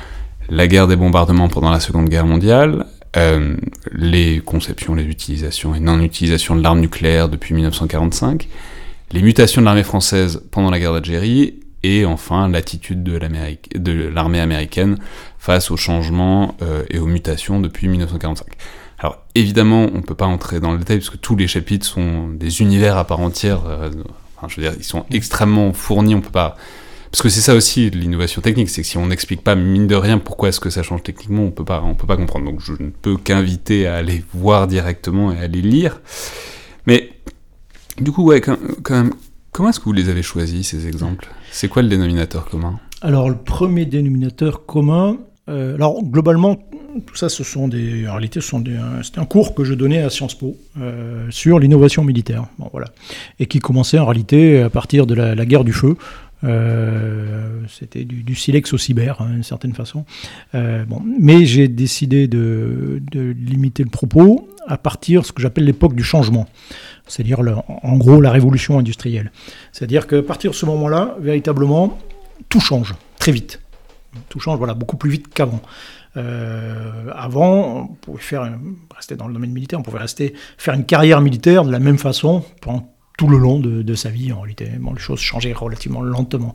la 0.50 0.68
guerre 0.68 0.88
des 0.88 0.96
bombardements 0.96 1.48
pendant 1.48 1.70
la 1.70 1.80
Seconde 1.80 2.10
Guerre 2.10 2.26
mondiale, 2.26 2.86
euh, 3.16 3.56
les 3.92 4.40
conceptions, 4.40 4.96
les 4.96 5.04
utilisations 5.04 5.76
et 5.76 5.80
non-utilisations 5.80 6.56
de 6.56 6.62
l'arme 6.62 6.80
nucléaire 6.80 7.30
depuis 7.30 7.54
1945, 7.54 8.48
les 9.12 9.22
mutations 9.22 9.62
de 9.62 9.66
l'armée 9.66 9.84
française 9.84 10.44
pendant 10.52 10.70
la 10.70 10.80
guerre 10.80 10.94
d'Algérie, 10.94 11.60
et 11.84 12.06
enfin 12.06 12.50
l'attitude 12.50 13.04
de 13.04 14.08
l'armée 14.10 14.40
américaine 14.40 14.98
face 15.38 15.72
aux 15.72 15.78
changements 15.78 16.56
euh, 16.62 16.84
et 16.90 17.00
aux 17.00 17.06
mutations 17.06 17.60
depuis 17.60 17.88
1945. 17.88 18.46
Alors 19.00 19.24
évidemment, 19.36 19.88
on 19.94 19.98
ne 19.98 20.02
peut 20.02 20.16
pas 20.16 20.26
entrer 20.26 20.60
dans 20.60 20.72
le 20.72 20.80
détail 20.80 20.98
parce 20.98 21.12
que 21.12 21.18
tous 21.18 21.36
les 21.36 21.48
chapitres 21.48 21.86
sont 21.86 22.30
des 22.30 22.62
univers 22.62 22.98
à 22.98 23.06
part 23.06 23.20
entière. 23.20 23.62
Euh, 23.68 23.92
enfin, 24.36 24.48
je 24.50 24.56
veux 24.60 24.68
dire, 24.68 24.74
ils 24.78 24.84
sont 24.84 25.06
extrêmement 25.12 25.72
fournis. 25.72 26.16
On 26.16 26.22
peut 26.22 26.30
pas 26.32 26.58
parce 27.12 27.22
que 27.22 27.30
c'est 27.30 27.42
ça 27.42 27.56
aussi 27.56 27.90
l'innovation 27.90 28.42
technique, 28.42 28.70
c'est 28.70 28.82
que 28.82 28.88
si 28.88 28.98
on 28.98 29.08
n'explique 29.08 29.42
pas 29.42 29.56
mine 29.56 29.88
de 29.88 29.96
rien 29.96 30.18
pourquoi 30.18 30.50
est-ce 30.50 30.60
que 30.60 30.70
ça 30.70 30.84
change 30.84 31.04
techniquement, 31.04 31.44
on 31.44 31.52
peut 31.52 31.66
pas, 31.66 31.82
on 31.84 31.96
peut 31.96 32.08
pas 32.08 32.18
comprendre. 32.18 32.46
Donc 32.46 32.60
je 32.62 32.74
ne 32.74 32.90
peux 32.90 33.18
qu'inviter 33.18 33.88
à 33.88 33.96
aller 33.96 34.24
voir 34.34 34.68
directement 34.68 35.32
et 35.32 35.40
à 35.40 35.48
les 35.48 35.62
lire. 35.62 36.02
Mais 36.86 37.12
du 38.00 38.12
coup, 38.12 38.32
comment 39.52 39.70
est-ce 39.70 39.80
que 39.80 39.86
vous 39.86 39.94
les 39.94 40.10
avez 40.10 40.24
choisis 40.24 40.68
ces 40.68 40.88
exemples? 40.88 41.28
C'est 41.52 41.68
quoi 41.68 41.82
le 41.82 41.90
dénominateur 41.90 42.46
commun? 42.46 42.80
Alors 43.02 43.30
le 43.30 43.38
premier 43.38 43.86
dénominateur 43.86 44.66
commun, 44.66 45.18
euh, 45.50 45.76
alors 45.76 46.04
globalement, 46.04 46.58
tout 47.06 47.16
ça, 47.16 47.30
ce 47.30 47.44
sont 47.44 47.68
des, 47.68 48.08
en 48.08 48.14
réalité, 48.14 48.42
ce 48.42 48.48
sont 48.48 48.60
des, 48.60 48.76
c'était 49.04 49.20
un 49.20 49.26
cours 49.26 49.54
que 49.54 49.64
je 49.64 49.76
donnais 49.76 50.02
à 50.02 50.10
Sciences 50.10 50.36
Po 50.36 50.58
euh, 50.80 51.28
sur 51.30 51.60
l'innovation 51.60 52.04
militaire, 52.04 52.46
bon, 52.58 52.70
voilà, 52.72 52.88
et 53.40 53.46
qui 53.46 53.60
commençait 53.60 54.00
en 54.00 54.06
réalité 54.06 54.62
à 54.62 54.70
partir 54.70 55.06
de 55.06 55.14
la 55.14 55.46
guerre 55.46 55.64
du 55.64 55.74
feu. 55.74 55.96
Euh, 56.44 57.62
c'était 57.68 58.06
du, 58.06 58.36
silex 58.36 58.74
au 58.74 58.78
cyber, 58.78 59.22
hein, 59.22 59.30
d'une 59.32 59.44
certaine 59.44 59.74
façon. 59.74 60.06
Euh, 60.56 60.86
bon. 60.86 61.02
Mais 61.20 61.46
j'ai 61.46 61.68
décidé 61.68 62.28
de, 62.28 63.02
limiter 63.14 63.84
le 63.84 63.90
propos 63.90 64.48
à 64.68 64.78
partir 64.78 65.22
de 65.22 65.26
ce 65.26 65.32
que 65.32 65.42
j'appelle 65.42 65.64
l'époque 65.64 65.96
du 65.96 66.04
changement, 66.04 66.46
c'est-à-dire 67.08 67.40
en 67.68 67.98
gros 67.98 68.20
la 68.20 68.32
révolution 68.32 68.78
industrielle. 68.78 69.32
C'est-à-dire 69.72 70.08
qu'à 70.08 70.22
partir 70.22 70.52
de 70.52 70.56
ce 70.56 70.66
moment-là, 70.66 71.16
véritablement, 71.22 71.98
tout 72.50 72.60
change 72.60 72.94
très 73.18 73.32
vite. 73.32 73.62
Tout 74.30 74.40
change 74.40 74.58
voilà, 74.58 74.74
beaucoup 74.74 74.98
plus 74.98 75.10
vite 75.10 75.34
qu'avant. 75.34 75.62
Euh, 76.18 77.12
avant, 77.16 77.84
on 77.84 77.88
pouvait 77.88 78.22
faire, 78.22 78.52
rester 78.96 79.16
dans 79.16 79.28
le 79.28 79.34
domaine 79.34 79.52
militaire, 79.52 79.80
on 79.80 79.84
pouvait 79.84 80.00
rester 80.00 80.34
faire 80.58 80.74
une 80.74 80.86
carrière 80.86 81.22
militaire 81.22 81.64
de 81.64 81.72
la 81.72 81.80
même 81.80 81.98
façon 81.98 82.44
pendant 82.62 82.92
tout 83.18 83.28
le 83.28 83.40
long 83.40 83.60
de, 83.60 83.96
sa 83.96 84.10
vie, 84.10 84.32
en 84.32 84.42
réalité. 84.42 84.70
Bon, 84.80 84.94
les 84.94 85.00
choses 85.00 85.20
changeaient 85.20 85.52
relativement 85.52 86.02
lentement. 86.02 86.54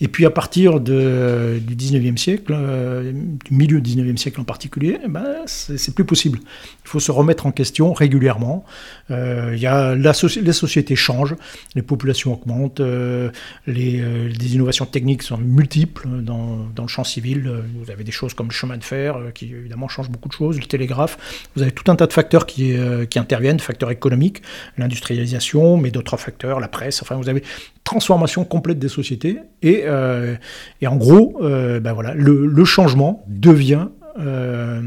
Et 0.00 0.06
puis 0.06 0.24
à 0.24 0.30
partir 0.30 0.78
du 0.78 0.92
19e 0.92 2.16
siècle, 2.16 2.52
euh, 2.54 3.12
du 3.12 3.54
milieu 3.54 3.80
du 3.80 3.90
19e 3.90 4.16
siècle 4.16 4.40
en 4.40 4.44
particulier, 4.44 4.98
eh 5.04 5.08
ben, 5.08 5.24
c'est 5.46 5.94
plus 5.94 6.04
possible. 6.04 6.38
Il 6.84 6.88
faut 6.88 7.00
se 7.00 7.10
remettre 7.10 7.46
en 7.46 7.50
question 7.50 7.92
régulièrement. 7.92 8.64
Euh, 9.10 9.56
y 9.58 9.66
a 9.66 9.96
la 9.96 10.12
les 10.42 10.52
sociétés 10.52 10.94
changent, 10.94 11.34
les 11.74 11.82
populations 11.82 12.34
augmentent, 12.34 12.80
euh, 12.80 13.30
les, 13.66 14.00
euh, 14.00 14.28
les, 14.28 14.54
innovations 14.54 14.86
techniques 14.86 15.22
sont 15.22 15.38
multiples 15.38 16.08
dans, 16.22 16.66
dans, 16.74 16.82
le 16.82 16.88
champ 16.88 17.04
civil. 17.04 17.50
Vous 17.82 17.90
avez 17.90 18.04
des 18.04 18.12
choses 18.12 18.34
comme 18.34 18.46
le 18.46 18.52
chemin 18.52 18.76
de 18.76 18.84
fer 18.84 19.16
qui 19.34 19.46
évidemment 19.52 19.88
changent 19.88 20.10
beaucoup 20.10 20.28
de 20.28 20.34
choses, 20.34 20.58
le 20.58 20.66
télégraphe. 20.66 21.48
Vous 21.56 21.62
avez 21.62 21.72
tout 21.72 21.90
un 21.90 21.96
tas 21.96 22.06
de 22.06 22.12
facteurs 22.12 22.46
qui, 22.46 22.74
qui 23.10 23.18
interviennent, 23.18 23.58
facteurs 23.58 23.90
économiques, 23.90 24.42
l'industrialisation, 24.78 25.76
mais 25.76 25.90
d'autres 25.96 26.16
facteurs, 26.16 26.60
la 26.60 26.68
presse. 26.68 27.02
Enfin, 27.02 27.16
vous 27.16 27.28
avez 27.28 27.42
transformation 27.84 28.44
complète 28.44 28.78
des 28.78 28.88
sociétés 28.88 29.38
et, 29.62 29.84
et 30.80 30.86
en 30.86 30.96
gros, 30.96 31.38
ben 31.40 31.92
voilà, 31.92 32.14
le, 32.14 32.46
le 32.46 32.64
changement 32.64 33.24
devient 33.28 33.88
euh, 34.18 34.80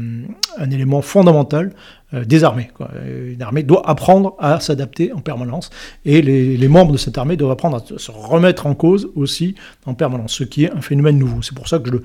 un 0.58 0.70
élément 0.70 1.02
fondamental 1.02 1.72
euh, 2.12 2.24
des 2.24 2.42
armées. 2.44 2.70
Une 3.06 3.40
armée 3.42 3.62
doit 3.62 3.88
apprendre 3.88 4.34
à 4.38 4.58
s'adapter 4.58 5.12
en 5.12 5.20
permanence 5.20 5.70
et 6.04 6.22
les, 6.22 6.68
membres 6.68 6.92
de 6.92 6.98
cette 6.98 7.18
armée 7.18 7.36
doivent 7.36 7.52
apprendre 7.52 7.76
à 7.76 7.98
se 7.98 8.10
remettre 8.10 8.66
en 8.66 8.74
cause 8.74 9.10
aussi 9.14 9.54
en 9.86 9.94
permanence, 9.94 10.32
ce 10.32 10.44
qui 10.44 10.64
est 10.64 10.72
un 10.72 10.80
phénomène 10.80 11.18
nouveau. 11.18 11.42
C'est 11.42 11.54
pour 11.54 11.68
ça 11.68 11.78
que 11.78 11.90
je, 11.90 11.96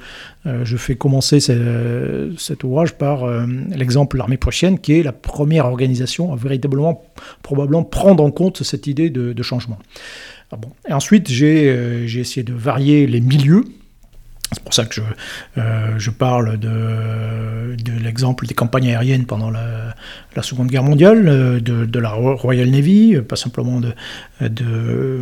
euh, 0.50 0.78
fais 0.78 0.96
commencer 0.96 1.40
cet 1.40 2.64
ouvrage 2.64 2.94
par 2.94 3.26
l'exemple 3.76 4.18
de 4.18 4.20
l'armée 4.20 4.38
prussienne, 4.38 4.80
qui 4.80 5.00
est 5.00 5.04
la 5.04 5.12
première 5.12 5.66
organisation 5.66 6.34
à 6.34 6.36
véritablement, 6.36 7.04
probablement 7.42 7.84
prendre 7.84 8.24
en 8.24 8.32
compte 8.32 8.64
cette 8.64 8.88
idée 8.88 9.10
de, 9.10 9.44
changement. 9.44 9.80
Ah 10.52 10.58
ensuite, 10.92 11.30
j'ai 11.30 12.06
essayé 12.20 12.44
de 12.44 12.54
varier 12.54 13.08
les 13.08 13.22
milieux 13.22 13.66
c'est 14.56 14.64
pour 14.64 14.74
ça 14.74 14.86
que 14.86 14.96
je, 14.96 15.02
euh, 15.58 16.00
je 16.00 16.10
parle 16.10 16.58
de, 16.58 17.76
de 17.76 17.92
l'exemple 18.02 18.48
des 18.48 18.54
campagnes 18.54 18.88
aériennes 18.88 19.26
pendant 19.26 19.52
la, 19.52 19.94
la 20.36 20.44
Seconde 20.44 20.68
Guerre 20.68 20.84
mondiale, 20.84 21.28
euh, 21.28 21.60
de, 21.60 21.86
de, 21.86 22.00
la 22.00 22.12
Royal 22.12 22.70
Navy, 22.70 23.18
pas 23.28 23.36
simplement 23.36 23.82
de, 23.82 23.94
de, 24.40 25.22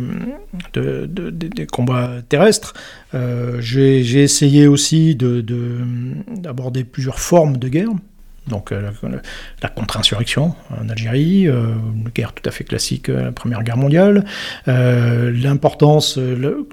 des 1.30 1.66
combats 1.66 2.10
terrestres. 2.28 2.74
Euh, 3.14 3.60
j'ai 3.60 4.22
essayé 4.22 4.68
aussi 4.68 5.16
d'aborder 5.16 6.84
plusieurs 6.84 7.18
formes 7.18 7.56
de 7.56 7.68
guerre 7.68 7.90
donc 8.48 8.72
euh, 8.72 8.90
la 9.62 9.68
contre-insurrection 9.68 10.54
en 10.78 10.88
Algérie, 10.90 11.48
euh, 11.48 11.72
une 11.96 12.10
guerre 12.10 12.34
tout 12.34 12.46
à 12.46 12.52
fait 12.52 12.64
classique, 12.64 13.08
euh, 13.08 13.24
la 13.24 13.32
Première 13.32 13.62
Guerre 13.62 13.78
mondiale, 13.78 14.24
l'importance, 14.66 16.18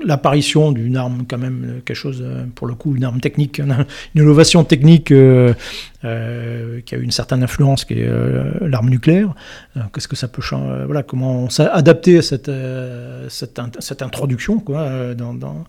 l'apparition 0.06 0.72
d'une 0.72 0.98
arme 0.98 1.24
quand 1.30 1.38
même, 1.38 1.82
quelque 1.86 1.96
chose, 1.96 2.24
pour 2.56 2.68
le 2.68 2.76
coup, 2.76 2.96
une 2.96 3.04
arme 3.04 3.22
technique, 3.22 3.60
une 3.60 3.86
innovation 4.16 4.64
technique 4.64 5.08
qui 5.08 5.14
a 5.16 5.56
eu 6.04 7.02
une 7.02 7.12
certaine 7.12 7.44
influence, 7.44 7.86
qui 7.86 7.94
est 7.94 8.10
l'arme 8.62 8.90
nucléaire. 8.90 9.34
Qu'est-ce 9.94 10.08
que 10.08 10.16
ça 10.16 10.28
peut 10.28 10.42
changer 10.42 10.86
Voilà, 10.86 11.04
comment 11.04 11.50
s'adapter 11.50 12.20
à 12.20 12.22
cette, 12.22 12.52
cette, 13.30 14.02
introduction, 14.02 14.60
quoi, 14.60 15.14
dans, 15.16 15.66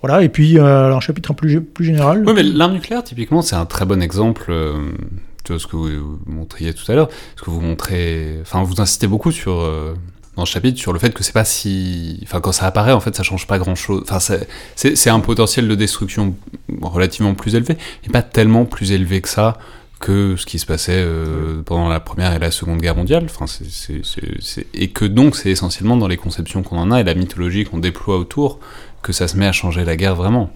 voilà, 0.00 0.22
et 0.22 0.28
puis 0.28 0.58
un 0.58 1.00
chapitre 1.00 1.32
plus, 1.34 1.60
plus 1.60 1.84
général. 1.84 2.24
Oui, 2.26 2.32
mais 2.34 2.42
l'arme 2.42 2.74
nucléaire, 2.74 3.04
typiquement, 3.04 3.42
c'est 3.42 3.56
un 3.56 3.66
très 3.66 3.84
bon 3.84 4.02
exemple 4.02 4.52
ce 5.46 5.66
que 5.66 5.76
vous 5.76 6.18
montriez 6.26 6.74
tout 6.74 6.90
à 6.90 6.94
l'heure, 6.94 7.08
ce 7.36 7.42
que 7.42 7.50
vous 7.50 7.60
montrez, 7.60 8.38
enfin 8.42 8.62
vous 8.62 8.80
insistez 8.80 9.06
beaucoup 9.06 9.32
sur 9.32 9.60
euh, 9.60 9.94
dans 10.36 10.44
ce 10.44 10.52
chapitre 10.52 10.78
sur 10.78 10.92
le 10.92 10.98
fait 10.98 11.12
que 11.12 11.22
c'est 11.22 11.32
pas 11.32 11.44
si, 11.44 12.20
enfin 12.24 12.40
quand 12.40 12.52
ça 12.52 12.66
apparaît 12.66 12.92
en 12.92 13.00
fait 13.00 13.14
ça 13.14 13.22
change 13.22 13.46
pas 13.46 13.58
grand 13.58 13.74
chose, 13.74 14.02
enfin 14.08 14.18
c'est 14.74 15.10
un 15.10 15.20
potentiel 15.20 15.68
de 15.68 15.74
destruction 15.74 16.34
relativement 16.82 17.34
plus 17.34 17.54
élevé, 17.54 17.76
et 18.04 18.10
pas 18.10 18.22
tellement 18.22 18.64
plus 18.64 18.92
élevé 18.92 19.20
que 19.20 19.28
ça 19.28 19.58
que 20.00 20.36
ce 20.36 20.44
qui 20.44 20.58
se 20.58 20.66
passait 20.66 21.02
euh, 21.02 21.62
pendant 21.64 21.88
la 21.88 22.00
première 22.00 22.34
et 22.34 22.38
la 22.38 22.50
seconde 22.50 22.80
guerre 22.80 22.96
mondiale, 22.96 23.24
enfin 23.24 23.46
c'est 23.46 24.66
et 24.74 24.88
que 24.88 25.04
donc 25.04 25.36
c'est 25.36 25.50
essentiellement 25.50 25.96
dans 25.96 26.08
les 26.08 26.16
conceptions 26.16 26.62
qu'on 26.62 26.78
en 26.78 26.90
a 26.90 27.00
et 27.00 27.04
la 27.04 27.14
mythologie 27.14 27.64
qu'on 27.64 27.78
déploie 27.78 28.18
autour 28.18 28.58
que 29.02 29.12
ça 29.12 29.28
se 29.28 29.36
met 29.36 29.46
à 29.46 29.52
changer 29.52 29.84
la 29.84 29.96
guerre 29.96 30.16
vraiment. 30.16 30.50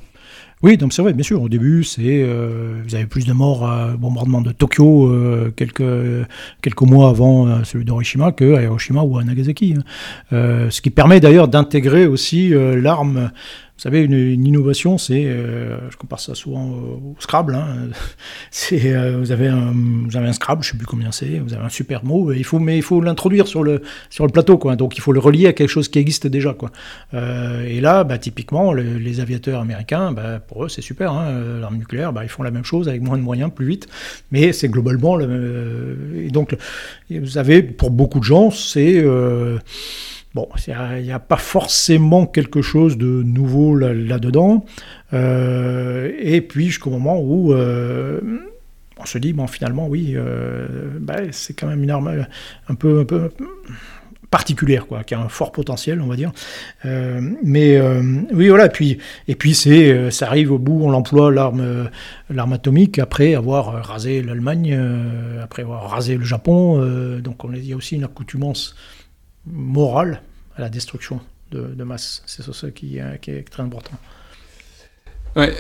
Oui, 0.63 0.77
donc 0.77 0.93
c'est 0.93 1.03
vrai, 1.03 1.13
bien 1.13 1.23
sûr. 1.23 1.41
Au 1.41 1.49
début, 1.49 1.85
c'est 1.85 2.03
euh, 2.05 2.83
vous 2.85 2.95
avez 2.97 3.07
plus 3.07 3.25
de 3.25 3.33
morts 3.33 3.65
à 3.65 3.97
bombardement 3.97 4.41
de 4.41 4.51
Tokyo 4.51 5.07
euh, 5.07 5.53
quelques 5.55 5.85
quelques 6.63 6.83
mois 6.83 7.11
avant 7.11 7.47
euh, 7.47 7.63
celui 7.63 7.85
d'Hiroshima 7.85 8.33
que 8.33 8.55
à 8.55 8.63
Hiroshima 8.63 9.03
ou 9.03 9.19
à 9.19 9.25
Nagasaki. 9.25 9.77
Hein. 9.79 10.69
ce 10.71 10.81
qui 10.81 10.91
permet 10.91 11.21
d'ailleurs 11.21 11.47
d'intégrer 11.47 12.07
aussi 12.07 12.51
l'arme 12.51 13.31
vous 13.79 13.83
savez, 13.83 14.03
une, 14.03 14.45
innovation, 14.45 14.99
c'est, 14.99 15.27
euh, 15.27 15.79
je 15.89 15.97
compare 15.97 16.19
ça 16.19 16.35
souvent 16.35 16.67
au, 16.67 17.15
Scrabble. 17.21 17.55
Hein. 17.55 17.91
c'est, 18.51 18.93
euh, 18.93 19.19
vous 19.19 19.31
avez 19.31 19.47
un, 19.47 19.73
vous 19.73 20.17
avez 20.17 20.27
un 20.27 20.33
Scrabble, 20.33 20.65
je 20.65 20.73
sais 20.73 20.77
plus 20.77 20.85
combien 20.85 21.13
c'est, 21.13 21.39
vous 21.39 21.55
avez 21.55 21.63
un 21.63 21.69
super 21.69 22.05
mot, 22.05 22.33
il 22.33 22.43
faut, 22.43 22.59
mais 22.59 22.77
il 22.77 22.83
faut 22.83 23.01
l'introduire 23.01 23.47
sur 23.47 23.63
le 23.63 23.83
sur 24.11 24.27
le 24.27 24.33
plateau, 24.33 24.59
quoi. 24.59 24.75
Donc 24.75 24.97
il 24.97 25.01
faut 25.01 25.13
le 25.13 25.21
relier 25.21 25.47
à 25.47 25.53
quelque 25.53 25.69
chose 25.69 25.87
qui 25.87 26.01
existe 26.01 26.27
déjà, 26.27 26.55
quoi. 26.55 26.73
Euh, 27.15 27.69
et 27.69 27.81
là, 27.81 28.03
bah, 28.03 28.19
typiquement, 28.19 28.73
les 28.73 29.21
aviateurs 29.21 29.61
américains, 29.61 30.11
bah, 30.11 30.41
pour 30.41 30.65
eux, 30.65 30.69
c'est 30.69 30.83
super. 30.83 31.13
Hein. 31.13 31.61
L'arme 31.61 31.77
nucléaire, 31.77 32.13
bah, 32.13 32.25
ils 32.25 32.29
font 32.29 32.43
la 32.43 32.51
même 32.51 32.65
chose 32.65 32.89
avec 32.89 33.01
moins 33.01 33.17
de 33.17 33.23
moyens, 33.23 33.53
plus 33.55 33.67
vite, 33.67 33.87
mais 34.33 34.53
c'est 34.53 34.69
globalement. 34.69 35.15
Le, 35.15 36.25
et 36.27 36.31
donc, 36.31 36.57
vous 37.11 37.39
avez 37.39 37.63
pour 37.63 37.93
beaucoup 37.93 38.19
de 38.19 38.25
gens, 38.25 38.51
c'est 38.51 39.05
Bon, 40.35 40.47
il 40.67 41.03
n'y 41.05 41.13
a, 41.13 41.19
pas 41.19 41.37
forcément 41.37 42.27
quelque 42.27 42.61
chose 42.61 42.99
de 42.99 43.23
nouveau 43.23 43.75
là-dedans. 43.75 44.65
Euh, 45.15 46.13
et 46.19 46.43
puis 46.43 46.67
jusqu'au 46.67 46.91
moment 46.91 47.19
où 47.19 47.55
euh, 47.55 48.21
on 48.99 49.07
se 49.07 49.17
dit, 49.17 49.33
bon, 49.33 49.47
finalement, 49.47 49.89
oui, 49.89 50.13
euh, 50.17 50.99
bah, 51.01 51.17
c'est 51.31 51.55
quand 51.55 51.67
même 51.67 51.83
une 51.83 51.91
arme 51.91 52.27
un 52.69 52.75
peu, 52.75 53.07
particulière, 54.31 54.87
quoi, 54.87 55.03
qui 55.03 55.15
a 55.15 55.21
un 55.21 55.31
fort 55.31 55.51
potentiel, 55.51 56.03
on 56.03 56.07
va 56.07 56.17
dire. 56.17 56.31
mais 56.85 57.81
oui, 58.31 58.49
voilà. 58.49 58.67
Et 58.67 58.71
puis, 58.71 58.99
et 59.29 59.35
puis 59.35 59.55
c'est, 59.55 60.11
ça 60.11 60.27
arrive 60.27 60.53
au 60.53 60.59
bout, 60.59 60.83
on 60.85 60.91
l'emploie 60.91 61.33
l'arme, 61.33 62.53
atomique 62.53 62.99
après 62.99 63.35
avoir 63.35 63.83
rasé 63.83 64.21
l'Allemagne, 64.21 64.79
après 65.43 65.63
avoir 65.63 65.91
rasé 65.91 66.19
le 66.19 66.25
Japon. 66.25 67.19
donc, 67.21 67.45
on, 67.45 67.55
il 67.55 67.65
y 67.65 67.73
a 67.73 67.77
aussi 67.77 67.97
une 67.97 68.05
accoutumance 68.05 68.77
morale 69.53 70.23
à 70.57 70.61
la 70.61 70.69
destruction 70.69 71.21
de, 71.51 71.85
masse. 71.85 72.23
C'est 72.27 72.43
ça 72.43 72.71
qui, 72.71 72.99
est 72.99 73.51
très 73.51 73.63
important. 73.63 73.97
Ouais, 75.37 75.55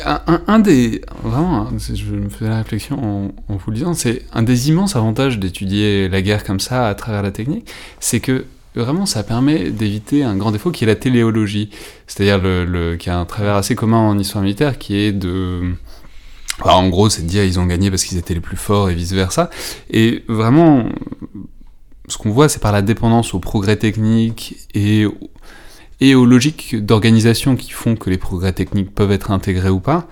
un, 0.46 0.58
des. 0.58 1.02
Vraiment, 1.22 1.68
hein, 1.68 1.72
je 1.78 2.12
me 2.12 2.28
faisais 2.28 2.50
la 2.50 2.58
réflexion 2.58 3.32
en, 3.48 3.56
vous 3.56 3.70
le 3.70 3.76
disant, 3.76 3.94
c'est 3.94 4.22
un 4.32 4.42
des 4.42 4.70
immenses 4.70 4.96
avantages 4.96 5.38
d'étudier 5.38 6.08
la 6.08 6.22
guerre 6.22 6.42
comme 6.44 6.58
ça 6.58 6.88
à 6.88 6.94
travers 6.94 7.22
la 7.22 7.30
technique, 7.30 7.70
c'est 8.00 8.20
que 8.20 8.46
vraiment 8.74 9.06
ça 9.06 9.22
permet 9.22 9.70
d'éviter 9.70 10.22
un 10.22 10.36
grand 10.36 10.52
défaut 10.52 10.70
qui 10.70 10.84
est 10.84 10.86
la 10.86 10.96
téléologie. 10.96 11.70
C'est-à-dire 12.06 12.38
le, 12.38 12.96
qui 12.96 13.10
a 13.10 13.18
un 13.18 13.24
travers 13.24 13.56
assez 13.56 13.74
commun 13.74 13.98
en 13.98 14.18
histoire 14.18 14.42
militaire 14.42 14.78
qui 14.78 14.96
est 14.96 15.12
de. 15.12 15.74
en 16.64 16.88
gros, 16.88 17.10
c'est 17.10 17.22
de 17.22 17.28
dire 17.28 17.44
ils 17.44 17.60
ont 17.60 17.66
gagné 17.66 17.90
parce 17.90 18.04
qu'ils 18.04 18.18
étaient 18.18 18.34
les 18.34 18.40
plus 18.40 18.56
forts 18.56 18.90
et 18.90 18.94
vice 18.94 19.12
versa. 19.12 19.50
Et 19.90 20.24
vraiment, 20.28 20.88
ce 22.08 22.18
qu'on 22.18 22.30
voit, 22.30 22.48
c'est 22.48 22.60
par 22.60 22.72
la 22.72 22.82
dépendance 22.82 23.34
au 23.34 23.38
progrès 23.38 23.76
technique 23.76 24.56
et, 24.74 25.06
et 26.00 26.14
aux 26.14 26.26
logiques 26.26 26.76
d'organisation 26.84 27.56
qui 27.56 27.70
font 27.70 27.96
que 27.96 28.10
les 28.10 28.18
progrès 28.18 28.52
techniques 28.52 28.94
peuvent 28.94 29.12
être 29.12 29.30
intégrés 29.30 29.70
ou 29.70 29.80
pas. 29.80 30.06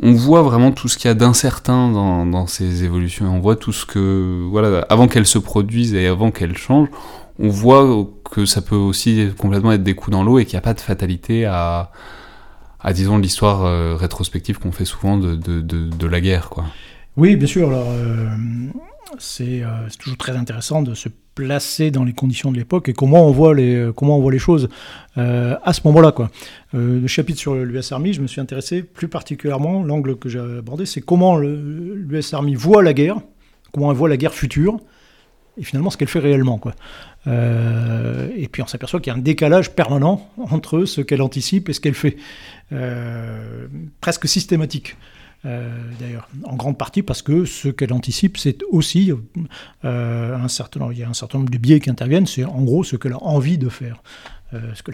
On 0.00 0.12
voit 0.12 0.42
vraiment 0.42 0.70
tout 0.70 0.86
ce 0.86 0.96
qu'il 0.96 1.08
y 1.08 1.10
a 1.10 1.14
d'incertain 1.14 1.90
dans, 1.90 2.46
ces 2.46 2.84
évolutions. 2.84 3.34
On 3.34 3.40
voit 3.40 3.56
tout 3.56 3.72
ce 3.72 3.84
que, 3.84 4.46
voilà, 4.48 4.86
avant 4.88 5.08
qu'elles 5.08 5.26
se 5.26 5.38
produisent 5.38 5.94
et 5.94 6.06
avant 6.06 6.30
qu'elles 6.30 6.56
changent, 6.56 6.88
on 7.40 7.48
voit 7.48 8.08
que 8.30 8.46
ça 8.46 8.62
peut 8.62 8.76
aussi 8.76 9.28
complètement 9.36 9.72
être 9.72 9.82
des 9.82 9.94
coups 9.94 10.12
dans 10.12 10.22
l'eau 10.22 10.38
et 10.38 10.44
qu'il 10.44 10.54
n'y 10.54 10.58
a 10.58 10.62
pas 10.62 10.74
de 10.74 10.80
fatalité 10.80 11.46
à, 11.46 11.90
à 12.80 12.92
disons, 12.92 13.18
l'histoire 13.18 13.64
euh, 13.64 13.96
rétrospective 13.96 14.58
qu'on 14.58 14.72
fait 14.72 14.84
souvent 14.84 15.16
de, 15.18 15.34
de, 15.34 16.06
la 16.06 16.20
guerre, 16.20 16.48
quoi. 16.48 16.64
Oui, 17.16 17.34
bien 17.34 17.48
sûr. 17.48 17.68
Alors, 17.68 17.88
euh, 17.90 18.28
c'est 19.18 19.64
toujours 19.98 20.16
très 20.16 20.36
intéressant 20.36 20.82
de 20.82 20.94
se 20.94 21.08
placé 21.38 21.92
dans 21.92 22.02
les 22.02 22.12
conditions 22.12 22.50
de 22.50 22.56
l'époque 22.56 22.88
et 22.88 22.92
comment 22.92 23.24
on 23.24 23.30
voit 23.30 23.54
les, 23.54 23.76
euh, 23.76 23.92
comment 23.92 24.18
on 24.18 24.20
voit 24.20 24.32
les 24.32 24.40
choses 24.40 24.68
euh, 25.18 25.54
à 25.62 25.72
ce 25.72 25.82
moment-là. 25.84 26.10
Quoi. 26.10 26.32
Euh, 26.74 27.00
le 27.00 27.06
chapitre 27.06 27.38
sur 27.38 27.54
l'US 27.54 27.92
Army, 27.92 28.12
je 28.12 28.20
me 28.20 28.26
suis 28.26 28.40
intéressé 28.40 28.82
plus 28.82 29.06
particulièrement, 29.06 29.84
l'angle 29.84 30.16
que 30.16 30.28
j'ai 30.28 30.40
abordé, 30.40 30.84
c'est 30.84 31.00
comment 31.00 31.38
l'US 31.38 32.34
Army 32.34 32.56
voit 32.56 32.82
la 32.82 32.92
guerre, 32.92 33.18
comment 33.72 33.92
elle 33.92 33.96
voit 33.96 34.08
la 34.08 34.16
guerre 34.16 34.34
future, 34.34 34.78
et 35.56 35.62
finalement 35.62 35.90
ce 35.90 35.96
qu'elle 35.96 36.08
fait 36.08 36.18
réellement. 36.18 36.58
Quoi. 36.58 36.74
et 37.26 38.48
puis 38.50 38.60
on 38.60 38.66
s'aperçoit 38.66 38.98
qu'il 38.98 39.12
y 39.12 39.14
a 39.14 39.18
un 39.18 39.22
décalage 39.22 39.70
permanent 39.70 40.28
entre 40.38 40.86
ce 40.86 41.02
qu'elle 41.02 41.22
anticipe 41.22 41.68
et 41.68 41.72
ce 41.72 41.80
qu'elle 41.80 41.94
fait, 41.94 42.16
presque 44.00 44.26
systématique. 44.26 44.96
Euh, 45.46 45.68
d'ailleurs, 46.00 46.28
en 46.44 46.56
grande 46.56 46.76
partie 46.76 47.02
parce 47.02 47.22
que 47.22 47.44
ce 47.44 47.68
qu'elle 47.68 47.92
anticipe, 47.92 48.38
c'est 48.38 48.58
aussi 48.70 49.12
euh, 49.84 50.36
un 50.36 50.48
certain, 50.48 50.88
il 50.90 50.98
y 50.98 51.04
a 51.04 51.08
un 51.08 51.14
certain 51.14 51.38
nombre 51.38 51.50
de 51.50 51.58
biais 51.58 51.78
qui 51.78 51.90
interviennent, 51.90 52.26
c'est 52.26 52.44
en 52.44 52.62
gros 52.62 52.82
ce 52.82 52.96
qu'elle 52.96 53.12
a 53.12 53.22
envie 53.22 53.58
de 53.58 53.68
faire. 53.68 54.02
Euh, 54.54 54.74
ce 54.74 54.82
que 54.82 54.90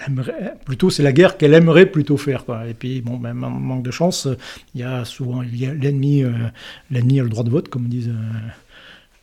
plutôt, 0.64 0.90
c'est 0.90 1.02
la 1.04 1.12
guerre 1.12 1.38
qu'elle 1.38 1.54
aimerait 1.54 1.86
plutôt 1.86 2.16
faire. 2.16 2.44
Quoi. 2.44 2.66
Et 2.66 2.74
puis, 2.74 3.00
bon, 3.00 3.18
même 3.18 3.44
en 3.44 3.50
manque 3.50 3.84
de 3.84 3.92
chance, 3.92 4.28
il 4.74 4.80
y 4.80 4.84
a 4.84 5.04
souvent 5.04 5.42
l'ennemi, 5.42 6.24
l'ennemi 6.90 7.20
a 7.20 7.22
le 7.22 7.28
droit 7.28 7.44
de 7.44 7.50
vote, 7.50 7.68
comme 7.68 7.88
disent 7.88 8.12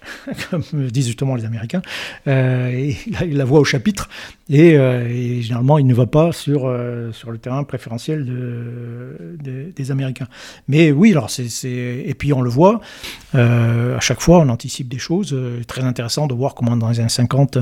comme 0.50 0.64
disent 0.90 1.08
justement 1.08 1.36
les 1.36 1.46
Américains. 1.46 1.82
Euh, 2.28 2.70
et 2.70 2.98
il 3.24 3.38
la 3.38 3.46
voit 3.46 3.60
au 3.60 3.64
chapitre 3.64 4.10
euh, 4.52 5.08
et, 5.08 5.42
généralement 5.42 5.78
il 5.78 5.88
ne 5.88 5.94
va 5.94 6.06
pas 6.06 6.32
sur, 6.32 6.66
euh, 6.66 7.12
sur 7.12 7.32
le 7.32 7.38
terrain 7.38 7.64
préférentiel 7.64 8.26
de, 8.26 9.72
des 9.76 9.92
Américains. 9.92 10.28
Mais 10.68 10.92
oui, 10.92 11.12
alors 11.12 11.30
c'est, 11.30 12.04
et 12.06 12.14
puis 12.14 12.34
on 12.34 12.42
le 12.42 12.50
voit, 12.50 12.82
à 13.34 14.00
chaque 14.00 14.22
fois 14.22 14.40
on 14.40 14.50
anticipe 14.50 14.88
des 14.88 15.00
choses. 15.00 15.36
très 15.68 15.84
intéressant 15.84 16.28
de 16.28 16.34
voir 16.34 16.56
comment 16.56 16.76
dans 16.76 16.90
les 16.90 17.00
années 17.00 17.10
50, 17.10 17.58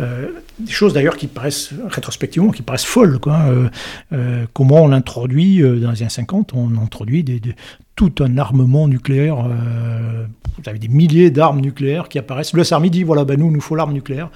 des 0.00 0.72
choses 0.72 0.92
d'ailleurs 0.92 1.16
qui 1.16 1.26
paraissent 1.26 1.72
rétrospectivement, 1.88 2.50
qui 2.50 2.62
paraissent 2.62 2.84
folles, 2.84 3.18
comment 3.18 4.82
on 4.82 4.92
introduit 4.92 5.60
dans 5.60 5.90
les 5.90 6.02
années 6.02 6.10
50, 6.10 6.52
on 6.54 6.76
introduit 6.82 7.24
tout 7.98 8.14
un 8.20 8.38
armement 8.38 8.86
nucléaire. 8.86 9.44
Euh, 9.44 10.24
vous 10.56 10.68
avez 10.68 10.78
des 10.78 10.86
milliers 10.86 11.32
d'armes 11.32 11.60
nucléaires 11.60 12.08
qui 12.08 12.20
apparaissent. 12.20 12.52
Le 12.52 12.72
Army 12.72 12.90
dit 12.90 13.02
voilà, 13.02 13.24
ben 13.24 13.38
nous, 13.38 13.50
nous 13.50 13.60
faut 13.60 13.74
l'arme 13.74 13.92
nucléaire. 13.92 14.30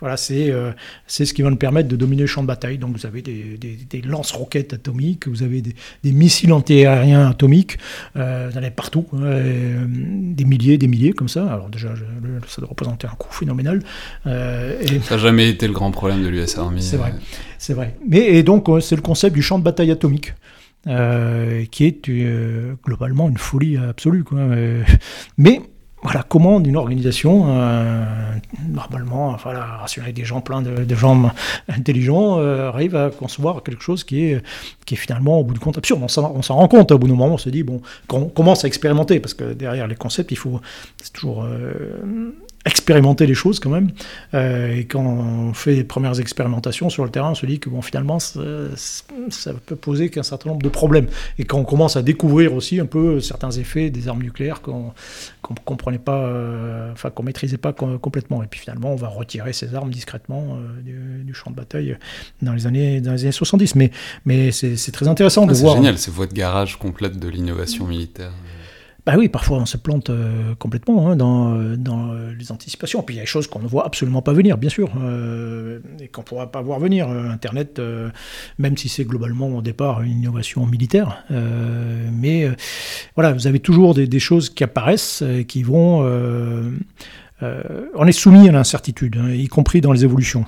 Voilà, 0.00 0.16
c'est 0.16 0.50
euh, 0.50 0.72
ce 1.06 1.22
qui 1.32 1.42
va 1.42 1.50
nous 1.50 1.56
permettre 1.56 1.88
de 1.88 1.96
dominer 1.96 2.22
le 2.22 2.26
champ 2.26 2.42
de 2.42 2.46
bataille. 2.46 2.78
Donc 2.78 2.96
vous 2.96 3.06
avez 3.06 3.22
des, 3.22 3.58
des, 3.58 4.00
lance-roquettes 4.02 4.72
atomiques, 4.72 5.28
vous 5.28 5.42
avez 5.42 5.60
des, 5.60 5.74
des 6.04 6.12
missiles 6.12 6.52
antiaériens 6.52 7.28
atomiques, 7.30 7.78
euh, 8.16 8.48
vous 8.50 8.58
en 8.58 8.62
avez 8.62 8.70
partout, 8.70 9.06
euh, 9.14 9.84
des 9.88 10.44
milliers, 10.44 10.78
des 10.78 10.88
milliers 10.88 11.12
comme 11.12 11.28
ça. 11.28 11.52
Alors 11.52 11.68
déjà, 11.68 11.88
ça 12.46 12.60
doit 12.60 12.70
représenter 12.70 13.06
un 13.06 13.16
coût 13.16 13.32
phénoménal. 13.32 13.82
et... 14.26 15.00
Ça 15.02 15.16
n'a 15.16 15.18
jamais 15.18 15.48
été 15.48 15.66
le 15.66 15.72
grand 15.72 15.90
problème 15.90 16.22
de 16.22 16.28
l'US 16.28 16.56
Army. 16.58 16.82
C'est 16.82 16.96
vrai, 16.96 17.14
c'est 17.58 17.74
vrai. 17.74 17.96
Mais 18.06 18.20
et 18.20 18.42
donc 18.42 18.68
c'est 18.80 18.96
le 18.96 19.02
concept 19.02 19.34
du 19.34 19.42
champ 19.42 19.58
de 19.58 19.64
bataille 19.64 19.90
atomique. 19.90 20.32
Euh, 20.86 21.64
qui 21.70 21.84
est 21.84 22.08
euh, 22.08 22.74
globalement 22.84 23.28
une 23.28 23.36
folie 23.36 23.76
absolue. 23.76 24.22
Quoi. 24.24 24.38
Euh, 24.38 24.82
mais 25.36 25.60
voilà, 26.02 26.24
comment 26.28 26.60
une 26.60 26.76
organisation, 26.76 27.46
normalement, 28.68 29.30
enfin, 29.30 29.52
rassurer 29.52 30.12
des 30.12 30.24
gens 30.24 30.40
pleins 30.40 30.62
de, 30.62 30.94
gens 30.94 31.30
intelligents, 31.68 32.38
arrive 32.38 32.94
à 32.94 33.10
concevoir 33.10 33.62
quelque 33.62 33.82
chose 33.82 34.04
qui 34.04 34.26
est, 34.26 34.42
qui 34.86 34.94
est 34.94 34.96
finalement, 34.96 35.40
au 35.40 35.44
bout 35.44 35.54
du 35.54 35.60
compte, 35.60 35.76
absurde. 35.76 36.00
On 36.02 36.08
s'en 36.08 36.54
rend 36.54 36.68
compte, 36.68 36.92
au 36.92 36.98
bout 36.98 37.08
d'un 37.08 37.14
moment, 37.14 37.34
on 37.34 37.38
se 37.38 37.50
dit, 37.50 37.62
bon, 37.62 37.80
quand 38.06 38.18
on 38.18 38.28
commence 38.28 38.64
à 38.64 38.68
expérimenter, 38.68 39.18
parce 39.18 39.34
que 39.34 39.52
derrière 39.52 39.86
les 39.86 39.96
concepts, 39.96 40.30
il 40.30 40.38
faut, 40.38 40.60
c'est 41.02 41.12
toujours 41.12 41.46
expérimenter 42.64 43.26
les 43.26 43.34
choses 43.34 43.60
quand 43.60 43.70
même. 43.70 43.90
Euh, 44.34 44.76
et 44.76 44.84
quand 44.84 45.04
on 45.04 45.54
fait 45.54 45.74
les 45.74 45.84
premières 45.84 46.20
expérimentations 46.20 46.90
sur 46.90 47.04
le 47.04 47.10
terrain, 47.10 47.30
on 47.30 47.34
se 47.34 47.46
dit 47.46 47.60
que 47.60 47.70
bon, 47.70 47.82
finalement, 47.82 48.18
ça, 48.18 48.40
ça 49.30 49.52
peut 49.66 49.76
poser 49.76 50.10
qu'un 50.10 50.22
certain 50.22 50.50
nombre 50.50 50.62
de 50.62 50.68
problèmes. 50.68 51.06
Et 51.38 51.44
quand 51.44 51.58
on 51.58 51.64
commence 51.64 51.96
à 51.96 52.02
découvrir 52.02 52.54
aussi 52.54 52.80
un 52.80 52.86
peu 52.86 53.20
certains 53.20 53.50
effets 53.50 53.90
des 53.90 54.08
armes 54.08 54.22
nucléaires 54.22 54.60
qu'on 54.60 54.92
ne 55.50 55.54
comprenait 55.64 55.98
pas, 55.98 56.24
euh, 56.24 56.92
enfin 56.92 57.10
qu'on 57.10 57.22
maîtrisait 57.22 57.58
pas 57.58 57.72
complètement. 57.72 58.42
Et 58.42 58.46
puis 58.46 58.60
finalement, 58.60 58.92
on 58.92 58.96
va 58.96 59.08
retirer 59.08 59.52
ces 59.52 59.74
armes 59.74 59.90
discrètement 59.90 60.58
euh, 60.58 61.22
du, 61.22 61.34
champ 61.34 61.50
de 61.50 61.56
bataille 61.56 61.96
dans 62.42 62.52
les 62.52 62.66
années, 62.66 63.00
dans 63.00 63.12
les 63.12 63.22
années 63.22 63.32
70. 63.32 63.76
Mais, 63.76 63.90
mais 64.24 64.50
c'est 64.50 64.92
très 64.92 65.08
intéressant 65.08 65.46
de 65.46 65.52
ah, 65.52 65.58
voir. 65.58 65.72
C'est 65.74 65.78
génial, 65.78 65.98
c'est 65.98 66.12
votre 66.12 66.34
garage 66.34 66.76
complète 66.76 67.18
de 67.18 67.28
l'innovation 67.28 67.86
militaire. 67.86 68.32
Bah 69.08 69.14
oui, 69.16 69.30
parfois 69.30 69.56
on 69.56 69.64
se 69.64 69.78
plante 69.78 70.10
euh, 70.10 70.54
complètement 70.58 71.08
hein, 71.08 71.16
dans, 71.16 71.54
dans 71.78 72.12
les 72.38 72.52
anticipations. 72.52 73.02
Puis 73.02 73.14
il 73.14 73.16
y 73.16 73.20
a 73.20 73.22
des 73.22 73.26
choses 73.26 73.46
qu'on 73.46 73.58
ne 73.58 73.66
voit 73.66 73.86
absolument 73.86 74.20
pas 74.20 74.34
venir, 74.34 74.58
bien 74.58 74.68
sûr, 74.68 74.90
euh, 75.00 75.78
et 75.98 76.08
qu'on 76.08 76.20
ne 76.20 76.26
pourra 76.26 76.52
pas 76.52 76.60
voir 76.60 76.78
venir. 76.78 77.08
Euh, 77.08 77.30
Internet, 77.30 77.80
même 78.58 78.76
si 78.76 78.90
c'est 78.90 79.06
globalement 79.06 79.48
au 79.48 79.62
départ 79.62 80.02
une 80.02 80.18
innovation 80.18 80.66
militaire, 80.66 81.24
mais 81.30 82.50
voilà, 83.14 83.32
vous 83.32 83.46
avez 83.46 83.60
toujours 83.60 83.94
des, 83.94 84.06
des 84.06 84.20
choses 84.20 84.50
qui 84.50 84.62
apparaissent, 84.62 85.24
qui 85.46 85.62
vont 85.62 86.04
euh, 87.42 87.86
on 87.94 88.06
est 88.06 88.12
soumis 88.12 88.48
à 88.48 88.52
l'incertitude, 88.52 89.16
hein, 89.20 89.30
y 89.30 89.46
compris 89.48 89.80
dans 89.80 89.92
les 89.92 90.04
évolutions. 90.04 90.44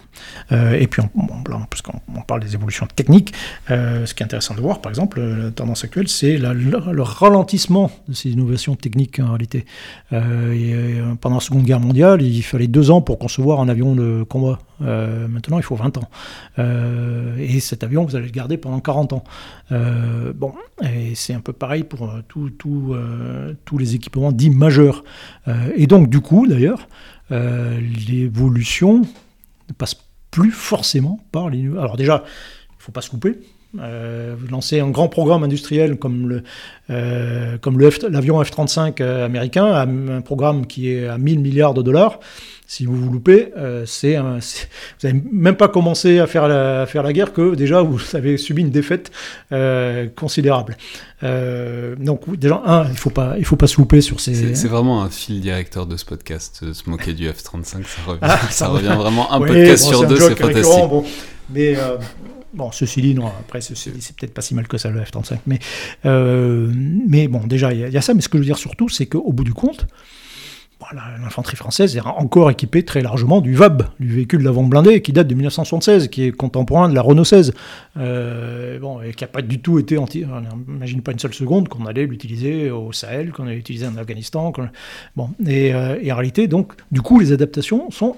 Euh, 0.53 0.73
et 0.73 0.87
puis, 0.87 1.03
on, 1.15 1.27
parce 1.67 1.83
qu'on 1.83 2.23
parle 2.23 2.41
des 2.41 2.55
évolutions 2.55 2.87
techniques, 2.87 3.33
euh, 3.71 4.07
ce 4.07 4.15
qui 4.15 4.23
est 4.23 4.27
intéressant 4.27 4.55
de 4.55 4.61
voir, 4.61 4.81
par 4.81 4.91
exemple, 4.91 5.21
la 5.21 5.51
tendance 5.51 5.85
actuelle, 5.85 6.09
c'est 6.09 6.37
le, 6.39 7.03
ralentissement 7.03 7.91
de 8.09 8.15
ces 8.15 8.31
innovations 8.31 8.75
techniques 8.75 9.21
en 9.21 9.29
réalité. 9.29 9.65
pendant 10.11 11.37
la 11.37 11.41
Seconde 11.41 11.65
Guerre 11.65 11.81
mondiale, 11.81 12.23
il 12.23 12.43
fallait 12.43 12.67
deux 12.67 12.91
ans 12.91 13.03
pour 13.03 13.19
concevoir 13.19 13.61
un 13.61 13.69
avion 13.69 13.95
de 13.95 14.25
combat 14.25 14.59
maintenant, 14.81 15.59
il 15.59 15.63
faut 15.63 15.77
20 15.77 15.99
ans. 15.99 16.11
et 16.59 17.61
cet 17.61 17.85
avion, 17.85 18.05
vous 18.05 18.17
allez 18.17 18.27
le 18.27 18.33
garder 18.33 18.57
pendant 18.57 18.81
40 18.81 19.13
ans. 19.13 19.25
bon, 19.71 20.55
et 20.83 21.15
c'est 21.15 21.35
un 21.35 21.41
peu 21.41 21.53
pareil 21.53 21.85
pour 21.85 22.13
tous 22.29 23.79
les 23.79 23.95
équipements 23.95 24.33
dits 24.33 24.51
majeurs. 24.51 25.05
et 25.77 25.87
donc, 25.87 26.09
du 26.09 26.21
coup, 26.21 26.47
d'ailleurs, 26.47 26.89
l'évolution 27.31 29.03
ne 29.69 29.75
passe 29.75 29.97
plus 30.31 30.53
forcément 30.53 31.21
par 31.33 31.51
les... 31.51 31.67
Alors 31.67 31.97
déjà, 31.97 32.25
il 32.71 32.77
ne 32.79 32.83
faut 32.83 32.93
pas 32.93 33.03
se 33.03 33.11
couper. 33.11 33.39
Euh, 33.79 34.35
vous 34.37 34.49
lancez 34.49 34.81
un 34.81 34.91
grand 34.91 35.09
programme 35.09 35.45
industriel 35.45 35.97
comme 35.97 36.29
le 36.29 36.43
euh, 36.91 37.57
comme 37.59 37.79
l'avion 37.79 38.43
F-35 38.43 39.01
euh, 39.01 39.25
américain, 39.25 39.65
un 39.67 40.21
programme 40.23 40.67
qui 40.67 40.91
est 40.91 41.07
à 41.07 41.19
1000 41.19 41.39
milliards 41.39 41.75
de 41.75 41.83
dollars. 41.83 42.19
Si 42.67 42.85
vous 42.85 42.97
vous 42.97 43.11
loupez, 43.13 43.53
c'est 43.87 44.17
vous 44.17 44.39
n'avez 45.05 45.23
même 45.31 45.57
pas 45.57 45.69
commencé 45.69 46.19
à 46.19 46.27
faire 46.27 46.49
la, 46.49 46.83
à 46.83 46.87
faire 46.87 47.05
la 47.05 47.13
guerre 47.13 47.33
que 47.33 47.55
déjà 47.55 47.83
vous 47.83 48.01
avez 48.15 48.37
subi 48.39 48.63
une 48.63 48.71
défaite 48.71 49.13
considérable. 50.17 50.77
donc 51.23 52.37
déjà 52.37 52.61
un, 52.65 52.89
il 52.89 52.97
faut 52.97 53.11
pas 53.11 53.35
il 53.39 53.45
faut 53.45 53.57
pas 53.57 53.69
se 53.69 53.77
louper 53.77 54.01
sur 54.01 54.19
ces. 54.19 54.55
C'est 54.55 54.69
vraiment 54.69 55.03
un 55.03 55.11
fil 55.11 55.41
directeur 55.41 55.87
de 55.87 55.97
ce 55.97 56.05
podcast, 56.05 56.73
se 56.73 56.91
moquer 56.91 57.13
du 57.13 57.29
F-35, 57.29 57.65
ça 57.65 58.03
revient, 58.05 58.19
ah, 58.23 58.39
ça, 58.51 58.67
revient 58.67 58.97
vraiment 58.99 59.33
un 59.33 59.39
podcast 59.39 59.85
sur 59.85 60.07
deux, 60.09 60.17
c'est 60.17 60.37
fantastique. 60.37 60.89
Bon, 60.89 61.05
mais 61.53 61.77
Bon, 62.53 62.73
ceci 62.73 63.01
dit, 63.01 63.15
non, 63.15 63.27
après, 63.27 63.61
c'est 63.61 63.93
peut-être 64.17 64.35
pas 64.35 64.43
si 64.43 64.55
mal 64.55 64.67
que 64.67 64.77
ça, 64.77 64.91
le 64.91 65.01
F-35. 65.01 65.39
Mais, 65.47 65.61
euh, 66.05 66.71
mais 66.75 67.29
bon, 67.29 67.47
déjà, 67.47 67.73
il 67.73 67.89
y, 67.89 67.97
a 67.97 68.01
ça. 68.01 68.13
Mais 68.15 68.21
ce 68.21 68.29
que 68.29 68.39
je 68.39 68.43
veux 68.43 68.47
dire 68.47 68.59
surtout, 68.59 68.89
c'est 68.89 69.07
qu'au 69.07 69.33
bout 69.33 69.45
du 69.45 69.55
compte, 69.55 69.87
l'infanterie 70.93 71.57
française 71.57 71.97
est 71.97 72.01
encore 72.01 72.51
équipée 72.51 72.85
très 72.85 73.03
largement 73.03 73.41
du 73.41 73.55
VAB, 73.55 73.85
du 74.01 74.09
véhicule 74.09 74.43
d'avant 74.43 74.65
blindé, 74.65 75.01
qui 75.03 75.13
date 75.13 75.29
de 75.29 75.35
1976, 75.35 76.09
qui 76.09 76.25
est 76.25 76.33
contemporain 76.33 76.89
de 76.89 76.95
la 76.95 77.03
Renault 77.03 77.25
16. 77.25 77.53
Euh, 77.99 78.79
bon, 78.81 79.01
et 79.01 79.13
qui 79.13 79.23
n'a 79.23 79.29
pas 79.29 79.43
du 79.43 79.61
tout 79.61 79.79
été 79.79 79.97
anti. 79.99 80.25
On 80.25 80.73
n'imagine 80.73 81.03
pas 81.03 81.13
une 81.13 81.19
seule 81.21 81.35
seconde 81.35 81.69
qu'on 81.69 81.87
allait 81.87 82.07
l'utiliser 82.07 82.71
au 82.71 82.93
Sahel, 82.93 83.31
qu'on 83.31 83.45
allait 83.45 83.57
l'utiliser 83.57 83.87
en 83.87 83.97
Afghanistan. 83.97 84.53
Bon, 85.15 85.31
et, 85.47 85.73
euh, 85.73 85.99
et 86.03 86.11
en 86.11 86.17
réalité, 86.17 86.49
donc, 86.49 86.73
du 86.91 87.01
coup, 87.01 87.21
les 87.21 87.31
adaptations 87.31 87.91
sont 87.93 88.17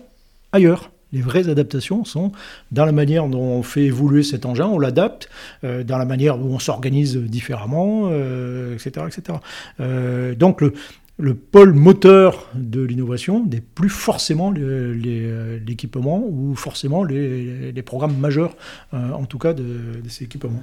ailleurs. 0.53 0.91
Les 1.13 1.21
vraies 1.21 1.49
adaptations 1.49 2.05
sont 2.05 2.33
dans 2.71 2.85
la 2.85 2.93
manière 2.93 3.29
dont 3.29 3.43
on 3.43 3.63
fait 3.63 3.85
évoluer 3.85 4.23
cet 4.23 4.47
engin, 4.47 4.67
on 4.67 4.79
l'adapte, 4.79 5.29
euh, 5.65 5.85
dans 5.85 5.99
la 5.99 6.05
manière 6.05 6.41
où 6.41 6.55
on 6.55 6.59
s'organise 6.59 7.17
différemment, 7.17 8.09
euh, 8.11 8.75
etc. 8.75 9.07
etc. 9.07 9.39
Euh, 9.81 10.35
donc 10.35 10.61
le, 10.61 10.73
le, 11.19 11.35
pôle 11.35 11.75
moteur 11.75 12.49
de 12.55 12.81
l'innovation 12.81 13.45
n'est 13.45 13.61
plus 13.61 13.91
forcément 13.91 14.51
l'équipement 14.51 16.25
ou 16.27 16.55
forcément 16.55 17.05
les, 17.05 17.83
programmes 17.83 18.17
majeurs, 18.17 18.57
en 18.93 19.25
tout 19.25 19.39
cas, 19.39 19.53
de, 19.53 19.63
de 20.03 20.09
ces 20.09 20.25
équipements 20.25 20.63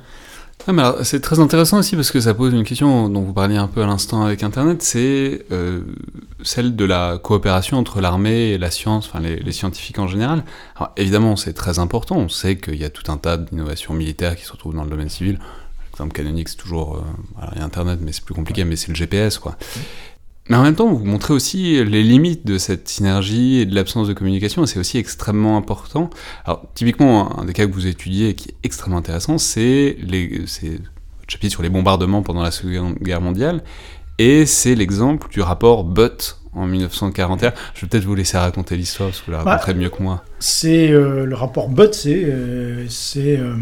c'est 1.03 1.22
très 1.22 1.39
intéressant 1.39 1.80
aussi 1.80 1.95
parce 1.95 2.12
que 2.12 2.20
ça 2.20 2.34
pose 2.34 2.53
une 2.53 2.64
question 2.64 3.10
dont 3.10 3.22
vous 3.22 3.34
parliez 3.34 3.57
un 3.57 3.68
peu 3.68 3.82
à 3.82 3.88
l'instant 3.88 4.24
avec 4.24 4.43
Internet, 4.43 4.82
c'est 4.82 5.45
euh, 5.51 5.82
celle 6.43 6.76
de 6.76 6.86
la 6.86 7.18
coopération 7.18 7.78
entre 7.78 8.01
l'armée 8.01 8.51
et 8.51 8.57
la 8.57 8.70
science, 8.70 9.07
enfin 9.07 9.20
les, 9.20 9.51
scientifiques 9.51 9.99
en 9.99 10.07
général. 10.07 10.43
Alors, 10.76 10.91
évidemment, 10.97 11.36
c'est 11.36 11.53
très 11.53 11.80
important. 11.80 12.18
On 12.18 12.30
sait 12.30 12.57
qu'il 12.57 12.76
y 12.76 12.86
a 12.86 12.89
tout 12.89 13.12
un 13.12 13.18
tas 13.18 13.38
d'innovations 13.38 13.93
militaires 13.93 14.36
qui 14.36 14.45
se 14.45 14.51
retrouvent 14.51 14.76
dans 14.76 14.84
le 14.84 14.89
domaine 14.89 15.10
civil. 15.10 15.39
L'exemple 15.91 16.14
canonique, 16.14 16.49
c'est 16.49 16.57
toujours 16.57 16.97
euh, 16.97 17.41
il 17.53 17.60
y 17.60 17.62
a 17.62 17.66
Internet, 17.66 17.99
mais 18.01 18.12
c'est 18.12 18.24
plus 18.24 18.36
compliqué, 18.36 18.64
mais 18.64 18.76
c'est 18.76 18.89
le 18.89 18.95
GPS, 18.95 19.39
quoi. 19.39 19.57
Mais 20.50 20.58
en 20.58 20.64
même 20.64 20.76
temps, 20.76 20.91
vous 20.91 21.06
montrez 21.06 21.34
aussi 21.34 21.84
les 21.86 22.02
limites 22.02 22.45
de 22.45 22.58
cette 22.58 22.89
synergie 22.89 23.60
et 23.60 23.66
de 23.68 23.76
l'absence 23.76 24.08
de 24.08 24.14
communication, 24.14 24.64
et 24.64 24.68
c'est 24.68 24.80
aussi 24.80 24.97
extrêmement 24.97 25.58
important. 25.58 26.10
Alors, 26.43 26.66
typiquement, 26.74 27.39
un 27.39 27.45
des 27.45 27.54
cas 27.54 27.68
que 27.68 27.72
vous 27.72 27.86
étudiez 27.86 28.34
qui 28.34 28.50
est 28.50 28.56
extrêmement 28.64 28.97
intéressant, 28.97 29.38
c'est 29.38 29.95
le 30.02 30.45
chapitre 31.28 31.52
sur 31.52 31.62
les 31.62 31.70
bombardements 31.70 32.24
pendant 32.24 32.41
la 32.41 32.50
Seconde 32.50 32.95
Guerre 33.00 33.22
mondiale, 33.22 33.64
et 34.18 34.47
c'est 34.47 34.74
l'exemple 34.74 35.30
du 35.30 35.41
rapport 35.41 35.84
Butt 35.84 36.39
en 36.54 36.66
1941. 36.66 37.54
Je 37.76 37.82
vais 37.82 37.88
peut-être 37.88 38.06
vous 38.06 38.16
laisser 38.16 38.39
raconter 38.39 38.76
l'histoire, 38.76 39.10
parce 39.10 39.22
que 39.22 39.28
vous 39.28 39.32
la 39.34 39.43
bah, 39.43 39.52
raconterez 39.52 39.76
mieux 39.76 39.89
que 39.89 40.02
moi. 40.02 40.24
C'est 40.40 40.90
euh, 40.90 41.26
le 41.26 41.36
rapport 41.36 41.68
Butt, 41.68 41.94
c'est 41.94 42.24
euh, 42.24 42.88
euh, 43.18 43.56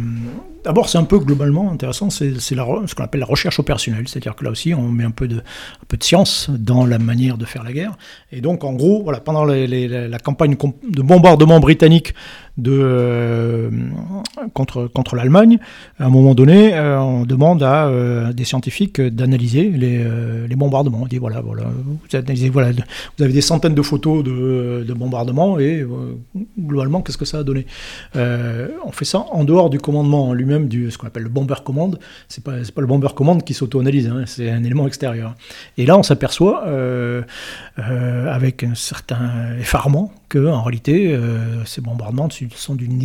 D'abord, 0.64 0.90
c'est 0.90 0.98
un 0.98 1.06
peu 1.06 1.18
globalement 1.20 1.72
intéressant, 1.72 2.10
c'est 2.10 2.40
ce 2.40 2.94
qu'on 2.94 3.04
appelle 3.04 3.22
la 3.22 3.26
recherche 3.26 3.58
opérationnelle, 3.58 4.08
c'est-à-dire 4.08 4.36
que 4.36 4.44
là 4.44 4.52
aussi, 4.52 4.74
on 4.74 4.90
met 4.90 5.06
un 5.06 5.12
peu, 5.12 5.28
de, 5.28 5.42
science 6.02 6.50
dans 6.50 6.86
la 6.86 7.00
manière 7.00 7.38
de 7.38 7.46
faire 7.46 7.64
la 7.64 7.72
guerre. 7.72 7.98
Et 8.34 8.42
donc, 8.42 8.66
en 8.66 8.74
gros, 8.74 9.02
voilà, 9.02 9.22
pendant 9.22 9.46
la 9.46 10.20
campagne 10.20 10.58
de 10.58 11.02
bombardement 11.02 11.60
britannique 11.62 12.14
contre, 14.54 15.16
l'Allemagne, 15.16 15.60
à 16.00 16.06
un 16.06 16.10
moment 16.10 16.36
donné, 16.36 16.78
on 16.78 17.24
demande 17.24 17.64
à 17.64 17.90
des 18.34 18.44
scientifiques 18.44 19.00
d'analyser 19.00 19.70
les, 19.70 20.56
bombardements. 20.56 21.00
On 21.04 21.08
dit 21.08 21.18
voilà, 21.18 21.40
voilà, 21.40 21.64
vous 21.64 22.18
avez 23.24 23.34
des 23.34 23.42
centaines 23.42 23.76
de 23.76 23.82
photos 23.82 24.24
de, 24.24 24.84
de 24.86 24.94
bombardements 24.94 25.60
et 25.60 25.86
globalement, 26.68 27.02
qu'est-ce 27.02 27.18
que 27.18 27.26
ça 27.26 27.40
a 27.40 27.44
donné 27.44 27.66
On 28.16 28.92
fait 28.92 29.06
ça 29.06 29.26
en 29.32 29.44
dehors 29.44 29.70
du 29.70 29.80
commandement 29.80 30.34
lui-même, 30.34 30.70
ce 30.72 30.98
qu'on 30.98 31.08
appelle 31.08 31.24
le 31.24 31.30
bomber 31.30 31.56
command. 31.64 31.98
C'est 32.28 32.44
pas, 32.44 32.58
pas 32.74 32.82
le 32.82 32.88
bomber 32.88 33.10
command 33.16 33.44
qui 33.44 33.54
s'auto-analyse, 33.54 34.08
hein, 34.08 34.24
c'est 34.26 34.50
un 34.52 34.64
élément 34.64 34.88
extérieur. 34.88 35.36
Et 35.78 35.86
là, 35.86 35.98
on 35.98 36.04
s'aperçoit, 36.04 36.66
avec 37.78 38.64
un 38.64 38.76
certain 38.76 39.58
effarement, 39.60 40.12
que 40.30 40.48
en 40.48 40.62
réalité, 40.64 41.18
ces 41.66 41.82
bombardements 41.82 42.30
sont 42.56 42.76
d'une 42.76 42.98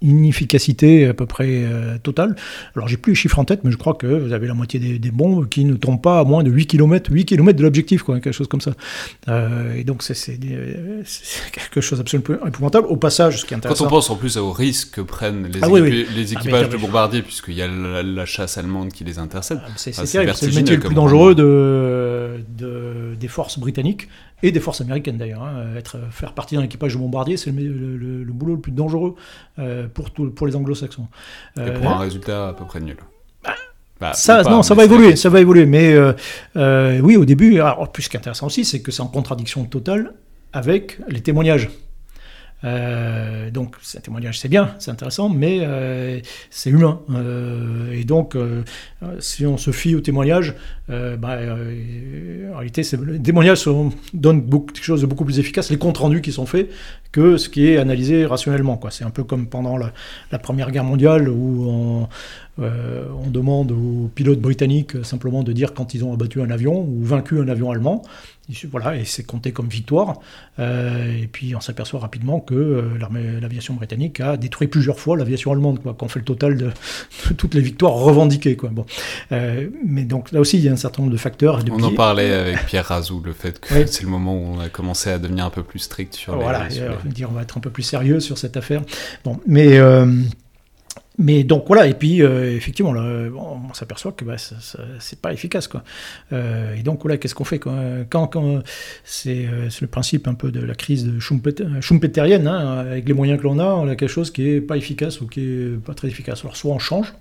inefficacité 0.00 1.06
à 1.06 1.14
peu 1.14 1.26
près 1.26 1.48
euh, 1.48 1.98
totale. 1.98 2.36
Alors 2.76 2.88
j'ai 2.88 2.96
plus 2.96 3.12
les 3.12 3.16
chiffres 3.16 3.38
en 3.38 3.44
tête, 3.44 3.60
mais 3.64 3.70
je 3.70 3.76
crois 3.76 3.94
que 3.94 4.06
vous 4.06 4.32
avez 4.32 4.46
la 4.46 4.54
moitié 4.54 4.78
des, 4.80 5.10
bombes 5.10 5.48
qui 5.48 5.64
ne 5.64 5.74
tombent 5.74 6.00
pas 6.00 6.18
à 6.18 6.24
moins 6.24 6.42
de 6.42 6.50
8 6.50 6.66
km, 6.66 7.10
8 7.12 7.24
km 7.24 7.56
de 7.56 7.62
l'objectif, 7.62 8.02
quoi, 8.02 8.20
quelque 8.20 8.32
chose 8.32 8.48
comme 8.48 8.60
ça. 8.60 8.72
Euh, 9.28 9.74
et 9.74 9.84
donc 9.84 10.02
c'est 10.02 10.38
quelque 11.52 11.80
chose 11.80 11.98
d'absolument 11.98 12.46
épouvantable. 12.46 12.86
Au 12.88 12.96
passage, 12.96 13.40
ce 13.40 13.46
qui 13.46 13.54
est 13.54 13.56
intéressant... 13.56 13.84
Quand 13.84 13.90
on 13.90 13.94
pense 13.96 14.10
en 14.10 14.16
plus 14.16 14.36
aux 14.36 14.52
risques 14.52 14.96
que 14.96 15.00
prennent 15.00 15.46
les, 15.46 15.60
ah 15.62 15.68
les 15.68 16.06
ah, 16.34 16.40
équipages 16.40 16.68
de 16.68 16.76
bombardiers, 16.76 17.22
puisqu'il 17.22 17.54
y 17.54 17.62
a 17.62 17.68
la, 17.68 18.26
chasse 18.26 18.58
allemande 18.58 18.92
qui 18.92 19.04
les 19.04 19.18
intercepte. 19.18 19.62
Ah, 19.64 19.72
c'est 19.76 19.92
terrible, 19.92 20.32
c'est 20.34 20.46
le 20.46 20.54
métier 20.54 20.76
le 20.76 20.82
plus 20.82 20.94
dangereux 20.94 21.34
de, 21.34 22.42
de, 22.58 23.14
des 23.18 23.28
forces 23.28 23.58
britanniques 23.58 24.08
et 24.44 24.52
des 24.52 24.60
forces 24.60 24.82
américaines 24.82 25.16
d'ailleurs. 25.16 25.42
Hein. 25.42 25.74
Être, 25.76 25.96
faire 26.10 26.34
partie 26.34 26.54
d'un 26.54 26.62
équipage 26.62 26.92
de 26.92 26.98
bombardier, 26.98 27.38
c'est 27.38 27.50
le, 27.50 28.24
boulot 28.28 28.56
le 28.56 28.60
plus 28.60 28.72
dangereux 28.72 29.16
euh, 29.58 29.88
pour, 29.88 30.10
pour 30.10 30.46
les 30.46 30.54
anglo-saxons. 30.54 31.08
Et 31.56 31.70
pour 31.70 31.90
un 31.90 31.96
euh, 31.96 32.00
résultat 32.00 32.48
à 32.48 32.52
peu 32.52 32.64
près 32.66 32.80
nul. 32.80 32.98
Bah, 34.00 34.12
ça, 34.12 34.42
non, 34.42 34.62
ça 34.62 34.74
va 34.74 34.84
évoluer, 34.84 35.16
ça 35.16 35.30
va 35.30 35.40
évoluer. 35.40 35.64
Mais 35.64 35.94
euh, 35.94 37.00
oui, 37.00 37.16
au 37.16 37.24
début, 37.24 37.58
alors, 37.58 37.90
plus 37.90 38.08
qu'intéressant 38.08 38.46
aussi, 38.46 38.66
c'est 38.66 38.82
que 38.82 38.92
c'est 38.92 39.02
en 39.02 39.06
contradiction 39.06 39.64
totale 39.64 40.12
avec 40.52 40.98
les 41.08 41.22
témoignages. 41.22 41.70
Euh, 42.64 43.50
donc, 43.50 43.76
un 43.96 44.00
témoignage, 44.00 44.38
c'est 44.38 44.48
bien, 44.48 44.74
c'est 44.78 44.90
intéressant, 44.90 45.28
mais 45.28 45.58
euh, 45.60 46.20
c'est 46.50 46.70
humain. 46.70 47.00
Euh, 47.10 47.92
et 47.92 48.04
donc, 48.04 48.36
si 49.18 49.44
on 49.46 49.56
se 49.56 49.70
fie 49.70 49.94
au 49.94 50.00
témoignage, 50.00 50.54
bah, 50.88 51.38
en 52.52 52.56
réalité, 52.56 52.82
les 53.06 53.20
témoignages 53.20 53.68
donnent 54.12 54.48
quelque 54.48 54.84
chose 54.84 55.02
de 55.02 55.06
beaucoup 55.06 55.24
plus 55.24 55.38
efficace, 55.38 55.70
les 55.70 55.78
comptes 55.78 55.98
rendus 55.98 56.22
qui 56.22 56.32
sont 56.32 56.46
faits, 56.46 56.70
que 57.12 57.36
ce 57.36 57.48
qui 57.48 57.68
est 57.68 57.76
analysé 57.76 58.26
rationnellement. 58.26 58.80
C'est 58.90 59.04
un 59.04 59.10
peu 59.10 59.24
comme 59.24 59.46
pendant 59.46 59.76
la, 59.76 59.92
Première 60.38 60.70
Guerre 60.70 60.84
mondiale, 60.84 61.28
où 61.28 62.06
on 62.58 63.30
demande 63.30 63.72
aux 63.72 64.10
pilotes 64.14 64.40
britanniques 64.40 65.04
simplement 65.04 65.42
de 65.42 65.52
dire 65.52 65.74
quand 65.74 65.94
ils 65.94 66.04
ont 66.04 66.12
abattu 66.12 66.40
un 66.40 66.50
avion 66.50 66.80
ou 66.80 67.02
vaincu 67.02 67.40
un 67.40 67.48
avion 67.48 67.70
allemand. 67.70 68.02
Voilà, 68.70 68.96
et 68.96 69.04
c'est 69.04 69.22
compté 69.22 69.52
comme 69.52 69.68
victoire. 69.68 70.20
Euh, 70.58 71.22
et 71.22 71.26
puis 71.26 71.56
on 71.56 71.60
s'aperçoit 71.60 72.00
rapidement 72.00 72.40
que 72.40 72.54
euh, 72.54 73.40
l'aviation 73.40 73.74
britannique 73.74 74.20
a 74.20 74.36
détruit 74.36 74.68
plusieurs 74.68 75.00
fois 75.00 75.16
l'aviation 75.16 75.52
allemande, 75.52 75.80
quoi, 75.82 75.94
quand 75.98 76.06
on 76.06 76.08
fait 76.08 76.18
le 76.18 76.26
total 76.26 76.56
de, 76.58 76.70
toutes 77.36 77.54
les 77.54 77.62
victoires 77.62 77.94
revendiquées. 77.94 78.56
Quoi. 78.56 78.68
Bon. 78.70 78.84
Euh, 79.32 79.68
mais 79.86 80.04
donc 80.04 80.30
là 80.32 80.40
aussi, 80.40 80.58
il 80.58 80.64
y 80.64 80.68
a 80.68 80.72
un 80.72 80.76
certain 80.76 81.02
nombre 81.02 81.12
de 81.12 81.18
facteurs. 81.18 81.60
on 81.70 81.82
en 81.82 81.94
parlait 81.94 82.32
avec 82.32 82.66
Pierre 82.66 82.86
Razou, 82.86 83.22
le 83.24 83.32
fait 83.32 83.58
que 83.60 83.86
c'est 83.86 84.02
le 84.02 84.08
moment 84.08 84.36
où 84.36 84.56
on 84.56 84.60
a 84.60 84.68
commencé 84.68 85.10
à 85.10 85.18
devenir 85.18 85.46
un 85.46 85.50
peu 85.50 85.62
plus 85.62 85.78
strict 85.78 86.14
sur 86.14 86.36
voilà, 86.36 86.68
les... 86.68 86.80
Voilà, 86.80 86.98
on 87.28 87.32
va 87.32 87.42
être 87.42 87.56
un 87.56 87.60
peu 87.60 87.70
plus 87.70 87.82
sérieux 87.82 88.20
sur 88.20 88.36
cette 88.36 88.56
affaire. 88.56 88.82
Bon, 89.24 89.40
mais 89.46 89.78
mais 91.16 91.44
donc 91.44 91.64
voilà, 91.68 91.86
et 91.86 91.94
puis 91.94 92.22
euh, 92.22 92.56
effectivement, 92.56 92.92
là, 92.92 93.30
on 93.36 93.72
s'aperçoit 93.72 94.12
que 94.12 94.24
bah, 94.24 94.34
c'est 94.36 95.20
pas 95.20 95.32
efficace. 95.32 95.68
Quoi. 95.68 95.84
Euh, 96.32 96.74
et 96.74 96.82
donc 96.82 97.02
voilà, 97.02 97.18
qu'est-ce 97.18 97.36
qu'on 97.36 97.44
fait 97.44 97.60
quoi? 97.60 97.74
Quand, 98.10 98.26
quand 98.26 98.56
euh, 98.56 98.60
c'est 99.04 99.46
le 99.80 99.86
principe 99.86 100.26
un 100.26 100.34
peu 100.34 100.50
de 100.50 100.60
la 100.60 100.74
crise 100.74 101.06
de 101.06 101.20
Schumpeterienne, 101.20 102.48
hein, 102.48 102.78
avec 102.78 103.06
les 103.06 103.14
moyens 103.14 103.38
que 103.38 103.44
l'on 103.44 103.60
a, 103.60 103.66
on 103.66 103.86
a 103.86 103.94
quelque 103.94 104.08
chose 104.08 104.32
qui 104.32 104.48
est 104.48 104.60
pas 104.60 104.76
efficace 104.76 105.20
ou 105.20 105.28
qui 105.28 105.40
est 105.40 105.84
pas 105.84 105.94
très 105.94 106.08
efficace. 106.08 106.40
Alors 106.40 106.56
soit 106.56 106.72
on 106.72 106.80
change, 106.80 107.14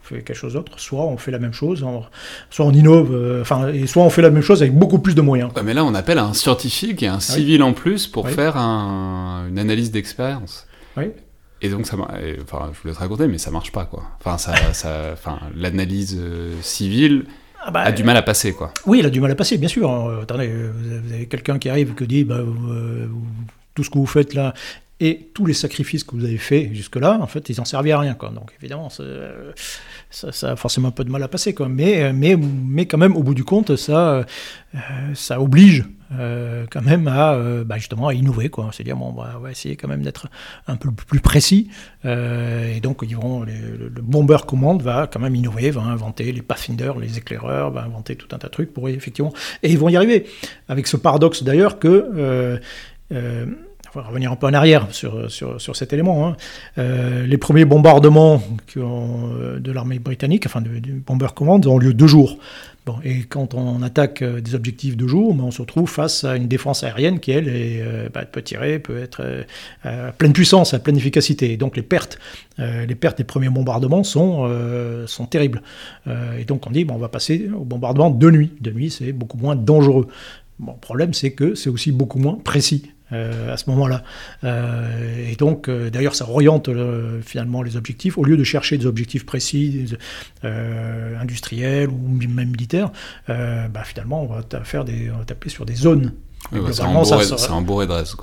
on 0.00 0.02
fait 0.02 0.22
quelque 0.22 0.34
chose 0.34 0.54
d'autre, 0.54 0.80
soit 0.80 1.04
on 1.04 1.18
fait 1.18 1.30
la 1.30 1.38
même 1.38 1.52
chose, 1.52 1.84
soit 2.48 2.64
on 2.64 2.72
innove, 2.72 3.38
enfin, 3.42 3.68
et 3.68 3.86
soit 3.86 4.02
on 4.02 4.10
fait 4.10 4.22
la 4.22 4.30
même 4.30 4.42
chose 4.42 4.62
avec 4.62 4.74
beaucoup 4.74 4.98
plus 4.98 5.14
de 5.14 5.20
moyens. 5.20 5.50
mais 5.62 5.74
là, 5.74 5.84
on 5.84 5.94
appelle 5.94 6.18
un 6.18 6.32
scientifique 6.32 7.02
et 7.02 7.08
un 7.08 7.20
civil 7.20 7.62
en 7.62 7.74
plus 7.74 8.06
pour 8.06 8.30
faire 8.30 8.56
une 8.56 9.58
analyse 9.58 9.90
d'expérience. 9.90 10.66
Oui. 10.96 11.08
Et 11.62 11.68
donc, 11.68 11.86
ça, 11.86 11.96
et, 12.22 12.36
enfin, 12.42 12.70
je 12.72 12.80
vous 12.80 12.88
laisse 12.88 12.98
raconter, 12.98 13.26
mais 13.28 13.38
ça 13.38 13.50
marche 13.50 13.72
pas, 13.72 13.84
quoi. 13.84 14.02
Enfin, 14.20 14.38
ça, 14.38 14.54
ça, 14.72 15.10
enfin, 15.12 15.38
l'analyse 15.54 16.16
euh, 16.18 16.54
civile 16.62 17.24
Ah 17.64 17.70
bah, 17.70 17.80
a 17.80 17.92
du 17.92 18.04
mal 18.04 18.16
à 18.16 18.22
passer, 18.22 18.52
quoi. 18.52 18.72
Oui, 18.86 18.98
il 19.00 19.06
a 19.06 19.10
du 19.10 19.20
mal 19.20 19.30
à 19.30 19.34
passer, 19.34 19.58
bien 19.58 19.68
sûr. 19.68 19.90
Euh, 19.90 20.22
attendez, 20.22 20.48
euh, 20.48 20.72
vous 20.74 21.12
avez, 21.12 21.26
quelqu'un 21.26 21.58
qui 21.58 21.68
arrive 21.68 21.92
et 21.92 21.94
qui 21.94 22.06
dit 22.06 22.24
bah, 22.24 22.36
euh, 22.36 23.06
tout 23.74 23.84
ce 23.84 23.90
que 23.90 23.98
vous 23.98 24.06
faites 24.06 24.34
là 24.34 24.54
et 24.98 25.30
tous 25.34 25.44
les 25.44 25.54
sacrifices 25.54 26.04
que 26.04 26.16
vous 26.16 26.24
avez 26.24 26.38
faits 26.38 26.72
jusque-là, 26.72 27.18
en 27.20 27.26
fait, 27.26 27.48
ils 27.50 27.58
n'en 27.58 27.64
servaient 27.66 27.92
à 27.92 27.98
rien. 27.98 28.14
Quoi. 28.14 28.30
Donc 28.30 28.52
évidemment, 28.58 28.88
c'est, 28.88 29.02
euh, 29.02 29.52
ça, 30.10 30.32
ça 30.32 30.52
a 30.52 30.56
forcément 30.56 30.88
un 30.88 30.92
peu 30.92 31.04
de 31.04 31.10
mal 31.10 31.22
à 31.22 31.28
passer. 31.28 31.54
Mais, 31.68 32.02
euh, 32.02 32.12
mais, 32.14 32.36
mais 32.36 32.86
quand 32.86 32.98
même, 32.98 33.16
au 33.16 33.22
bout 33.22 33.34
du 33.34 33.44
compte, 33.44 33.76
ça, 33.76 34.24
euh, 34.74 34.78
ça 35.14 35.40
oblige 35.40 35.84
euh, 36.18 36.66
quand 36.70 36.82
même 36.82 37.08
à 37.08 37.34
euh, 37.34 37.64
bah, 37.64 37.76
justement 37.78 38.08
à 38.08 38.14
innover. 38.14 38.48
Quoi. 38.48 38.70
C'est-à-dire, 38.72 38.96
bon, 38.96 39.14
on 39.16 39.40
va, 39.40 39.50
essayer 39.50 39.76
quand 39.76 39.88
même 39.88 40.02
d'être 40.02 40.28
un 40.66 40.76
peu 40.76 40.90
plus 40.92 41.20
précis. 41.20 41.70
Et 42.04 42.80
donc, 42.80 43.00
ils 43.02 43.16
vont, 43.16 43.42
le, 43.42 43.88
le 43.88 44.02
bomber 44.02 44.38
commande 44.46 44.82
va 44.82 45.06
quand 45.06 45.20
même 45.20 45.34
innover, 45.34 45.70
va 45.70 45.82
inventer 45.82 46.30
les 46.32 46.42
pathfinders, 46.42 46.98
les 46.98 47.18
éclaireurs, 47.18 47.70
va 47.70 47.82
inventer 47.82 48.16
tout 48.16 48.28
un 48.34 48.38
tas 48.38 48.46
de 48.46 48.52
trucs 48.52 48.72
pour 48.72 48.88
effectivement. 48.88 49.32
Et 49.62 49.70
ils 49.70 49.78
vont 49.78 49.88
y 49.88 49.96
arriver. 49.96 50.26
Avec 50.68 50.86
ce 50.86 50.96
paradoxe 50.96 51.42
d'ailleurs 51.42 51.78
que. 51.78 52.60
On 53.96 54.00
va 54.00 54.08
revenir 54.08 54.30
un 54.30 54.36
peu 54.36 54.46
en 54.46 54.52
arrière 54.52 54.88
sur, 54.90 55.30
sur, 55.30 55.58
sur 55.58 55.74
cet 55.74 55.94
élément. 55.94 56.28
hein. 56.28 56.36
Euh, 56.76 57.26
les 57.26 57.38
premiers 57.38 57.64
bombardements 57.64 58.42
euh, 58.76 59.58
de 59.58 59.72
l'armée 59.72 59.98
britannique, 59.98 60.44
enfin 60.44 60.60
du, 60.60 60.92
Bomber 61.06 61.28
Command, 61.34 61.66
ont 61.66 61.78
lieu 61.78 61.94
deux 61.94 62.06
jours. 62.06 62.36
Bon, 62.84 62.96
et 63.04 63.20
quand 63.22 63.54
on 63.54 63.80
attaque 63.80 64.20
euh, 64.20 64.42
des 64.42 64.54
objectifs 64.54 64.98
de 64.98 65.06
jour, 65.06 65.32
ben, 65.32 65.44
on 65.44 65.50
se 65.50 65.62
retrouve 65.62 65.88
face 65.88 66.24
à 66.24 66.36
une 66.36 66.46
défense 66.46 66.84
aérienne 66.84 67.20
qui, 67.20 67.30
elle, 67.30 67.48
est, 67.48 67.82
bah, 68.12 68.26
peut 68.26 68.42
tirer, 68.42 68.80
peut 68.80 68.98
être 68.98 69.46
à 69.82 70.12
pleine 70.12 70.34
puissance, 70.34 70.74
à 70.74 70.78
pleine 70.78 70.98
efficacité. 70.98 71.52
Et 71.52 71.56
donc 71.56 71.74
les 71.74 71.82
pertes, 71.82 72.18
les 72.58 72.94
pertes 72.94 73.16
des 73.16 73.24
premiers 73.24 73.48
bombardements 73.48 74.04
sont, 74.04 74.46
sont 75.06 75.24
terribles. 75.24 75.62
Et 76.38 76.44
donc 76.44 76.66
on 76.66 76.70
dit, 76.70 76.84
bon, 76.84 76.96
on 76.96 76.98
va 76.98 77.08
passer 77.08 77.48
au 77.58 77.64
bombardement 77.64 78.10
de 78.10 78.30
nuit. 78.30 78.52
De 78.60 78.70
nuit, 78.70 78.90
c'est 78.90 79.12
beaucoup 79.12 79.38
moins 79.38 79.56
dangereux. 79.56 80.06
Bon, 80.58 80.72
le 80.72 80.80
problème, 80.80 81.14
c'est 81.14 81.32
que 81.32 81.54
c'est 81.54 81.70
aussi 81.70 81.92
beaucoup 81.92 82.18
moins 82.18 82.38
précis. 82.44 82.90
Euh, 83.12 83.52
à 83.52 83.56
ce 83.56 83.68
moment-là. 83.70 84.02
Euh, 84.44 85.28
et 85.30 85.36
donc, 85.36 85.68
euh, 85.68 85.90
d'ailleurs, 85.90 86.14
ça 86.14 86.28
oriente 86.28 86.68
finalement 87.24 87.62
les 87.62 87.76
objectifs. 87.76 88.18
Au 88.18 88.24
lieu 88.24 88.36
de 88.36 88.44
chercher 88.44 88.78
des 88.78 88.86
objectifs 88.86 89.24
précis, 89.26 89.86
industriels 91.20 91.88
ou 91.88 92.08
même 92.08 92.50
militaires, 92.50 92.90
bah, 93.28 93.84
finalement, 93.84 94.22
on 94.22 94.26
va 94.26 94.42
faire 94.64 94.84
des, 94.84 95.10
on 95.14 95.18
va 95.18 95.24
taper 95.24 95.48
sur 95.48 95.64
des 95.66 95.74
zones. 95.74 96.12
Ouais, 96.52 96.60
bah, 96.60 96.68
c'est 96.72 96.82
un 96.82 96.86
un 97.12 97.16
reste, 97.16 97.30
quoi. 97.30 97.38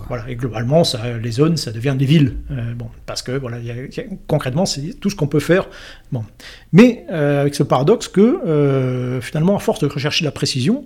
Voilà, 0.07 0.29
et 0.29 0.35
globalement, 0.35 0.85
ça, 0.85 1.17
les 1.21 1.31
zones, 1.31 1.57
ça 1.57 1.71
devient 1.71 1.95
des 1.97 2.05
villes. 2.05 2.37
Euh, 2.51 2.73
bon, 2.73 2.87
parce 3.05 3.21
que 3.21 3.33
voilà, 3.33 3.59
il 3.59 3.65
y 3.65 3.71
a- 3.71 3.75
il 3.75 3.93
y 3.93 3.99
a- 3.99 4.03
concrètement, 4.27 4.65
c'est 4.65 4.93
tout 4.99 5.09
ce 5.09 5.15
qu'on 5.15 5.27
peut 5.27 5.41
faire. 5.41 5.67
Bon. 6.11 6.23
Mais 6.71 7.05
euh, 7.11 7.41
avec 7.41 7.53
ce 7.53 7.63
paradoxe 7.63 8.07
que 8.07 8.21
euh, 8.21 9.19
finalement, 9.19 9.57
à 9.57 9.59
force 9.59 9.79
de 9.81 9.87
rechercher 9.87 10.23
la 10.23 10.31
précision, 10.31 10.85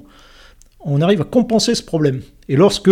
on 0.79 1.01
arrive 1.01 1.21
à 1.21 1.25
compenser 1.25 1.75
ce 1.75 1.83
problème. 1.83 2.21
Et 2.49 2.55
lorsque, 2.55 2.89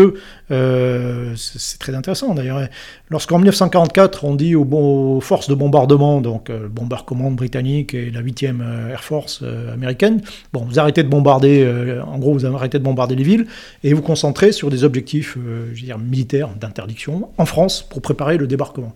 euh, 0.51 1.33
c'est 1.35 1.79
très 1.79 1.95
intéressant 1.95 2.33
d'ailleurs, 2.33 2.67
lorsqu'en 3.09 3.37
1944 3.37 4.25
on 4.25 4.35
dit 4.35 4.55
aux, 4.55 5.19
forces 5.21 5.49
de 5.49 5.55
bombardement, 5.55 6.19
donc 6.21 6.49
euh, 6.49 6.67
Bomber 6.67 6.97
britannique 7.31 7.93
et 7.93 8.11
la 8.11 8.21
8e 8.21 8.59
euh, 8.61 8.91
Air 8.91 9.03
Force 9.03 9.39
euh, 9.43 9.73
américaine, 9.73 10.21
bon, 10.51 10.65
vous 10.65 10.79
arrêtez 10.79 11.03
de 11.03 11.07
bombarder, 11.07 11.65
en 12.05 12.17
gros 12.17 12.33
vous 12.33 12.45
arrêtez 12.45 12.79
de 12.79 12.83
bombarder 12.83 13.15
les 13.15 13.23
villes 13.23 13.47
et 13.83 13.93
vous 13.93 14.01
concentrez 14.01 14.51
sur 14.51 14.69
des 14.69 14.83
objectifs 14.83 15.37
je 15.37 15.79
veux 15.79 15.85
dire, 15.85 15.97
militaires 15.97 16.49
d'interdiction 16.59 17.29
en 17.37 17.45
France 17.45 17.85
pour 17.89 18.01
préparer 18.01 18.37
le 18.37 18.47
débarquement. 18.47 18.93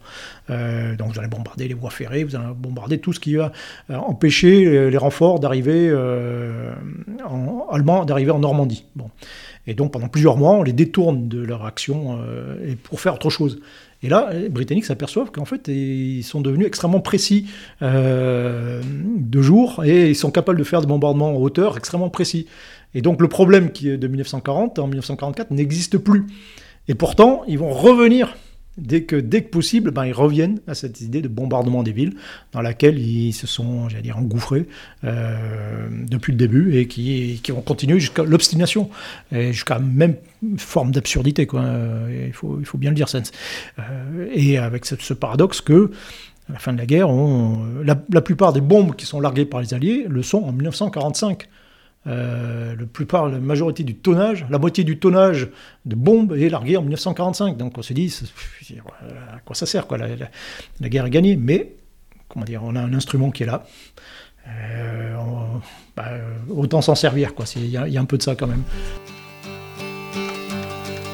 Donc 0.50 1.14
vous 1.14 1.20
allez 1.20 1.28
bombarder 1.28 1.68
les 1.68 1.74
voies 1.74 1.90
ferrées, 1.90 2.24
vous 2.24 2.36
allez 2.36 2.46
bombarder 2.56 2.98
tout 2.98 3.14
ce 3.14 3.20
qui 3.20 3.36
va 3.36 3.52
empêcher 3.90 4.90
les 4.90 4.98
renforts 4.98 5.40
d'arriver 5.40 5.94
en 7.26 8.06
d'arriver 8.06 8.32
en 8.32 8.40
Normandie. 8.40 8.86
Bon. 8.96 9.10
Et 9.70 9.76
donc 9.76 9.94
pendant 9.94 10.08
plusieurs 10.08 10.36
mois, 10.36 10.54
on 10.54 10.64
les 10.64 10.74
détourne 10.74 11.28
de 11.28 11.40
leur 11.40 11.64
action 11.64 12.18
euh, 12.20 12.74
pour 12.82 13.00
faire 13.00 13.14
autre 13.14 13.30
chose. 13.30 13.60
Et 14.02 14.10
là, 14.10 14.32
les 14.34 14.50
Britanniques 14.50 14.86
s'aperçoivent 14.86 15.30
qu'en 15.30 15.46
fait, 15.46 15.68
ils 15.68 16.24
sont 16.24 16.42
devenus 16.42 16.66
extrêmement 16.66 17.02
précis 17.02 17.46
euh, 17.84 18.82
de 19.16 19.42
jour 19.44 19.86
et 19.86 20.10
ils 20.10 20.16
sont 20.16 20.32
capables 20.32 20.58
de 20.58 20.64
faire 20.64 20.82
des 20.82 20.88
bombardements 20.88 21.36
en 21.36 21.40
hauteur 21.40 21.78
extrêmement 21.78 22.10
précis. 22.10 22.48
Et 22.96 23.04
donc 23.04 23.22
le 23.22 23.28
problème 23.28 23.72
qui 23.72 23.90
est 23.90 23.98
de 23.98 24.08
1940 24.08 24.80
en 24.80 24.88
1944 24.88 25.52
n'existe 25.52 26.00
plus. 26.00 26.26
Et 26.88 26.96
pourtant, 26.96 27.44
ils 27.48 27.60
vont 27.60 27.72
revenir 27.72 28.36
dès 28.80 29.04
que, 29.04 29.16
dès 29.16 29.44
que 29.44 29.50
possible, 29.50 29.92
ben, 29.92 30.06
ils 30.06 30.14
reviennent 30.14 30.60
à 30.68 30.74
cette 30.74 31.02
idée 31.02 31.22
de 31.22 31.28
bombardement 31.28 31.84
des 31.84 31.92
villes 31.92 32.16
dans 32.52 32.62
laquelle 32.62 33.00
ils 33.00 33.34
se 33.34 33.48
sont, 33.48 33.90
j'allais 33.90 34.04
dire, 34.04 34.18
engouffrés 34.18 34.68
euh, 35.04 35.88
depuis 36.08 36.32
le 36.32 36.38
début 36.38 36.78
et 36.78 36.88
qui, 36.88 37.40
qui 37.44 37.52
vont 37.52 37.62
continuer 37.62 38.00
jusqu'à 38.00 38.24
l'obstination 38.24 38.90
et 39.32 39.54
jusqu'à 39.54 39.80
même 39.80 40.16
forme 40.58 40.92
d'absurdité. 40.92 41.46
Quoi. 41.46 41.62
Euh, 41.62 42.26
Il, 42.28 42.34
faut, 42.34 42.58
il 42.60 42.66
faut 42.66 42.78
bien 42.78 42.92
le 42.92 42.96
dire, 42.96 43.10
Sens. 43.10 43.32
Euh, 43.80 44.28
et 44.34 44.58
avec 44.58 44.86
ce, 44.86 45.14
paradoxe 45.14 45.62
que 45.62 45.92
à 46.50 46.54
la 46.54 46.60
fin 46.60 46.74
de 46.74 46.80
la 46.80 46.88
guerre, 46.88 47.10
la 47.84 48.22
plupart 48.22 48.54
des 48.54 48.62
bombes 48.62 48.96
qui 48.96 49.06
sont 49.06 49.20
larguées 49.20 49.46
par 49.46 49.62
les 49.62 49.76
Alliés 49.76 50.06
le 50.10 50.24
sont 50.24 50.40
en 50.40 50.52
1945. 50.52 51.48
Euh, 52.08 52.76
le 52.76 52.86
plupart, 52.86 53.28
la 53.28 53.40
majorité 53.40 53.84
du 53.84 53.94
tonnage, 53.96 54.46
la 54.50 54.58
moitié 54.58 54.84
du 54.84 55.00
tonnage 55.00 55.50
de 55.86 55.96
bombes 55.96 56.34
est 56.34 56.50
largué 56.50 56.78
en 56.78 56.82
1945. 56.82 57.58
Donc 57.58 57.78
on 57.78 57.82
se 57.82 57.94
dit, 57.94 58.16
à 59.34 59.40
quoi 59.46 59.56
ça 59.56 59.66
sert 59.66 59.86
la, 59.98 60.08
la- 60.08 60.30
la 60.80 60.90
guerre 60.90 61.06
est 61.06 61.10
gagnée. 61.10 61.36
Mais, 61.36 61.74
comment 62.30 62.46
dire, 62.46 62.62
on 62.64 62.76
a 62.76 62.82
un 62.82 62.94
instrument 62.94 63.32
qui 63.32 63.44
est 63.44 63.48
là. 63.48 63.64
Euh, 64.48 65.16
bah, 65.96 66.06
autant 66.50 66.82
s'en 66.82 66.96
servir. 66.96 67.34
Il 67.58 67.66
y, 67.70 67.78
a- 67.78 67.86
un 68.00 68.06
peu 68.06 68.18
de 68.18 68.24
ça 68.24 68.36
quand 68.36 68.48
même. 68.48 68.64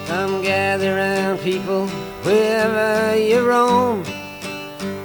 Come 0.08 0.42
gather 0.44 0.94
round, 0.94 1.40
people, 1.40 1.88
wherever 2.24 3.18
you 3.20 3.40
roam, 3.44 4.04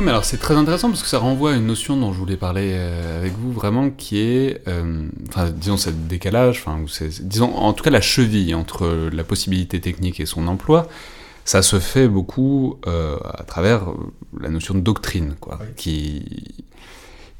Oui, 0.00 0.06
mais 0.06 0.12
alors 0.12 0.24
c'est 0.24 0.38
très 0.38 0.54
intéressant 0.54 0.88
parce 0.88 1.02
que 1.02 1.08
ça 1.08 1.18
renvoie 1.18 1.52
à 1.52 1.56
une 1.56 1.66
notion 1.66 1.94
dont 1.94 2.14
je 2.14 2.18
voulais 2.18 2.38
parler 2.38 2.70
euh, 2.72 3.18
avec 3.20 3.34
vous 3.34 3.52
vraiment, 3.52 3.90
qui 3.90 4.18
est, 4.18 4.66
euh, 4.66 5.06
enfin, 5.28 5.50
disons, 5.50 5.76
ce 5.76 5.90
décalage, 5.90 6.64
enfin, 6.64 6.82
disons, 7.20 7.54
en 7.54 7.74
tout 7.74 7.84
cas, 7.84 7.90
la 7.90 8.00
cheville 8.00 8.54
entre 8.54 9.10
la 9.12 9.24
possibilité 9.24 9.78
technique 9.78 10.18
et 10.18 10.24
son 10.24 10.48
emploi. 10.48 10.88
Ça 11.44 11.60
se 11.60 11.78
fait 11.78 12.08
beaucoup 12.08 12.78
euh, 12.86 13.18
à 13.24 13.42
travers 13.42 13.88
la 14.40 14.48
notion 14.48 14.72
de 14.72 14.80
doctrine, 14.80 15.34
quoi, 15.38 15.58
qui 15.76 16.24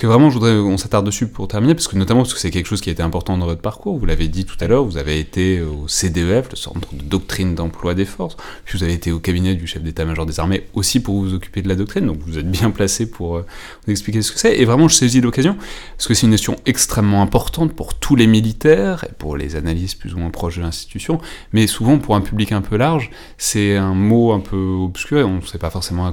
que 0.00 0.06
vraiment 0.06 0.30
je 0.30 0.34
voudrais 0.34 0.52
on 0.52 0.78
s'attarde 0.78 1.04
dessus 1.04 1.26
pour 1.26 1.46
terminer 1.46 1.74
parce 1.74 1.86
que 1.86 1.94
notamment 1.94 2.22
parce 2.22 2.32
que 2.32 2.40
c'est 2.40 2.50
quelque 2.50 2.66
chose 2.66 2.80
qui 2.80 2.88
a 2.88 2.92
été 2.92 3.02
important 3.02 3.36
dans 3.36 3.44
votre 3.44 3.60
parcours. 3.60 3.98
Vous 3.98 4.06
l'avez 4.06 4.28
dit 4.28 4.46
tout 4.46 4.56
à 4.60 4.66
l'heure 4.66 4.82
vous 4.82 4.96
avez 4.96 5.20
été 5.20 5.60
au 5.60 5.88
CDEF 5.88 6.48
le 6.50 6.56
centre 6.56 6.94
de 6.94 7.02
doctrine 7.02 7.54
d'emploi 7.54 7.92
des 7.92 8.06
forces. 8.06 8.38
Puis 8.64 8.78
vous 8.78 8.84
avez 8.84 8.94
été 8.94 9.12
au 9.12 9.20
cabinet 9.20 9.54
du 9.54 9.66
chef 9.66 9.82
d'état-major 9.82 10.24
des 10.24 10.40
armées 10.40 10.66
aussi 10.72 11.00
pour 11.00 11.16
vous 11.16 11.34
occuper 11.34 11.60
de 11.60 11.68
la 11.68 11.74
doctrine. 11.74 12.06
Donc 12.06 12.16
vous 12.24 12.38
êtes 12.38 12.50
bien 12.50 12.70
placé 12.70 13.10
pour 13.10 13.36
euh, 13.36 13.46
nous 13.86 13.90
expliquer 13.90 14.22
ce 14.22 14.32
que 14.32 14.38
c'est. 14.38 14.56
Et 14.56 14.64
vraiment 14.64 14.88
je 14.88 14.94
saisis 14.94 15.20
l'occasion 15.20 15.54
parce 15.98 16.08
que 16.08 16.14
c'est 16.14 16.24
une 16.24 16.32
notion 16.32 16.56
extrêmement 16.64 17.20
importante 17.20 17.74
pour 17.74 17.92
tous 17.92 18.16
les 18.16 18.26
militaires 18.26 19.04
et 19.04 19.12
pour 19.12 19.36
les 19.36 19.54
analystes 19.54 19.98
plus 19.98 20.14
ou 20.14 20.18
moins 20.18 20.30
proches 20.30 20.56
de 20.56 20.62
l'institution. 20.62 21.20
Mais 21.52 21.66
souvent 21.66 21.98
pour 21.98 22.16
un 22.16 22.22
public 22.22 22.52
un 22.52 22.62
peu 22.62 22.78
large 22.78 23.10
c'est 23.36 23.76
un 23.76 23.94
mot 23.94 24.32
un 24.32 24.40
peu 24.40 24.56
obscur 24.56 25.18
et 25.18 25.24
on 25.24 25.36
ne 25.36 25.42
sait 25.42 25.58
pas 25.58 25.68
forcément 25.68 26.06
à 26.06 26.12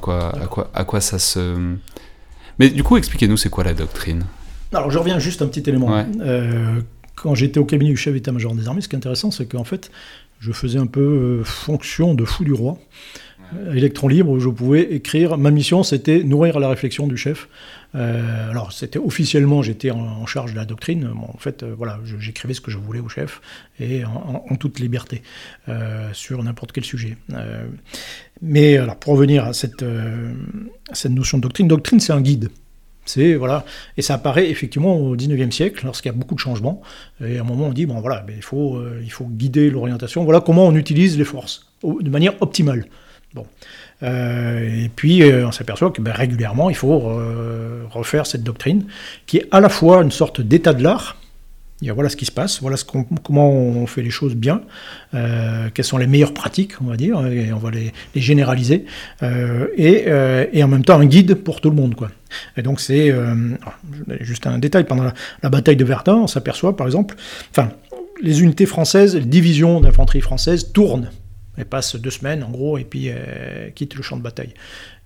quoi 0.84 1.00
ça 1.00 1.20
se 1.20 1.78
mais 2.60 2.70
du 2.70 2.84
coup, 2.84 2.98
expliquez-nous, 2.98 3.38
c'est 3.38 3.50
quoi 3.50 3.64
la 3.64 3.74
doctrine? 3.74 4.26
Alors, 4.74 4.92
je 4.92 4.98
reviens 4.98 5.20
juste 5.20 5.42
un 5.42 5.48
petit 5.48 5.68
élément. 5.70 5.88
Ouais. 5.88 6.06
Euh, 6.20 6.82
quand 7.16 7.36
j'étais 7.36 7.60
au 7.60 7.66
cabinet 7.66 7.92
du 7.92 7.98
chef 7.98 8.14
d'état-major 8.14 8.54
des 8.54 8.68
armées, 8.68 8.82
ce 8.82 8.88
qui 8.88 8.96
est 8.96 8.98
intéressant, 8.98 9.32
c'est 9.32 9.46
qu'en 9.46 9.64
fait, 9.64 9.92
je 10.40 10.52
faisais 10.52 10.78
un 10.78 10.88
peu 10.88 11.02
euh, 11.02 11.44
fonction 11.44 12.14
de 12.14 12.26
fou 12.26 12.44
du 12.44 12.54
roi. 12.54 12.78
Euh, 13.56 13.74
Électron 13.74 14.08
libre, 14.08 14.30
où 14.30 14.40
je 14.40 14.50
pouvais 14.50 14.82
écrire. 14.82 15.38
Ma 15.38 15.52
mission, 15.52 15.84
c'était 15.84 16.24
nourrir 16.24 16.60
la 16.60 16.70
réflexion 16.70 17.08
du 17.08 17.18
chef. 17.18 17.48
Euh, 17.96 18.50
alors, 18.50 18.74
c'était 18.74 19.00
officiellement, 19.00 19.62
j'étais 19.62 19.92
en, 19.92 20.26
charge 20.26 20.52
de 20.52 20.58
la 20.58 20.66
doctrine. 20.66 21.10
En 21.16 21.38
fait, 21.38 21.64
euh, 21.64 21.74
voilà, 21.78 22.00
j'écrivais 22.20 22.54
ce 22.54 22.62
que 22.62 22.72
je 22.72 22.78
voulais 22.78 23.00
au 23.00 23.10
chef 23.10 23.42
et 23.80 24.04
en, 24.06 24.56
toute 24.58 24.80
liberté 24.80 25.22
sur 26.14 26.44
n'importe 26.44 26.72
quel 26.72 26.84
sujet. 26.84 27.18
Mais 28.42 28.78
alors, 28.78 28.96
pour 28.98 29.14
revenir 29.14 29.46
à 29.46 29.54
cette, 29.54 29.84
notion 31.10 31.38
de 31.38 31.44
doctrine, 31.44 31.68
doctrine, 31.68 32.00
c'est 32.00 32.14
un 32.14 32.22
guide. 32.22 32.50
C'est 33.06 33.36
voilà, 33.36 33.64
et 33.96 34.02
ça 34.02 34.16
apparaît 34.16 34.50
effectivement 34.50 34.98
au 34.98 35.16
19e 35.16 35.52
siècle 35.52 35.86
lorsqu'il 35.86 36.12
y 36.12 36.14
a 36.14 36.18
beaucoup 36.18 36.36
de 36.36 36.40
changements. 36.40 36.82
Et 37.24 37.38
à 37.38 37.42
un 37.42 37.46
moment, 37.46 37.68
on 37.68 37.72
dit 37.72 37.86
bon 37.86 38.02
voilà, 38.02 38.20
ben, 38.20 38.36
il 38.36 38.42
faut 38.44 39.26
guider 39.30 39.70
l'orientation. 39.70 40.26
Voilà 40.26 40.42
comment 40.42 40.68
on 40.68 40.76
utilise 40.76 41.18
les 41.18 41.24
forces 41.24 41.72
de 41.84 42.10
manière 42.10 42.34
optimale. 42.42 42.86
Euh, 44.04 44.86
et 44.86 44.90
puis 44.90 45.24
euh, 45.24 45.48
on 45.48 45.52
s'aperçoit 45.52 45.92
que 45.92 46.02
ben, 46.02 46.12
régulièrement, 46.12 46.70
il 46.70 46.76
faut 46.76 47.10
euh, 47.10 47.84
refaire 47.90 48.28
cette 48.28 48.44
doctrine 48.44 48.86
qui 49.26 49.38
est 49.38 49.48
à 49.52 49.60
la 49.60 49.70
fois 49.70 50.04
une 50.04 50.12
sorte 50.12 50.42
d'état 50.42 50.74
de 50.74 50.84
l'art. 50.84 51.18
Dire, 51.82 51.94
voilà 51.94 52.10
ce 52.10 52.16
qui 52.16 52.26
se 52.26 52.32
passe, 52.32 52.60
voilà 52.60 52.76
comment 53.24 53.52
on 53.52 53.86
fait 53.86 54.02
les 54.02 54.10
choses 54.10 54.34
bien, 54.34 54.64
quelles 55.12 55.86
sont 55.86 56.00
les 56.00 56.08
meilleures 56.08 56.34
pratiques, 56.34 56.72
on 56.82 56.86
va 56.86 56.98
dire, 56.98 57.24
et 57.28 57.54
on 57.54 57.60
va 57.60 57.70
les, 57.70 57.94
généraliser, 58.16 58.86
et, 59.22 60.06
et 60.54 60.64
en 60.64 60.68
même 60.68 60.84
temps 60.84 61.00
un 61.00 61.06
guide 61.06 61.36
pour 61.36 61.62
tout 61.62 61.70
le 61.70 61.76
monde. 61.76 61.94
Quoi. 61.94 62.10
Et 62.58 62.64
donc 62.64 62.80
c'est 62.80 63.14
juste 64.22 64.48
un 64.48 64.58
détail, 64.58 64.86
pendant 64.86 65.04
la, 65.04 65.14
la 65.44 65.50
bataille 65.50 65.76
de 65.76 65.86
Verdun, 65.86 66.16
on 66.16 66.26
s'aperçoit 66.26 66.76
par 66.76 66.88
exemple, 66.88 67.16
enfin, 67.52 67.70
les 68.24 68.42
unités 68.42 68.66
françaises, 68.66 69.16
les 69.16 69.22
divisions 69.22 69.80
d'infanterie 69.80 70.22
françaises 70.22 70.72
tournent, 70.74 71.12
elles 71.58 71.66
passent 71.66 71.96
deux 71.96 72.12
semaines 72.12 72.44
en 72.44 72.50
gros, 72.50 72.78
et 72.78 72.84
puis 72.84 73.10
euh, 73.10 73.70
quittent 73.72 73.96
le 73.96 74.04
champ 74.04 74.18
de 74.18 74.22
bataille. 74.22 74.54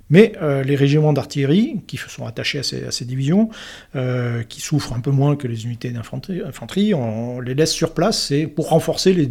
Mais 0.10 0.34
euh, 0.42 0.62
les 0.64 0.76
régiments 0.76 1.14
d'artillerie, 1.14 1.80
qui 1.88 1.96
sont 1.96 2.26
attachés 2.26 2.60
à 2.60 2.64
ces, 2.64 3.06
divisions, 3.06 3.50
euh, 3.96 4.44
qui 4.44 4.60
souffrent 4.60 4.94
un 4.94 5.00
peu 5.00 5.12
moins 5.12 5.38
que 5.38 5.48
les 5.48 5.64
unités 5.64 5.90
d'infanterie, 5.90 6.42
infanterie, 6.46 6.94
on 6.94 7.40
les 7.40 7.56
laisse 7.56 7.72
sur 7.72 7.94
place 7.94 8.22
c'est 8.22 8.46
pour 8.46 8.70
renforcer 8.70 9.14
les, 9.14 9.26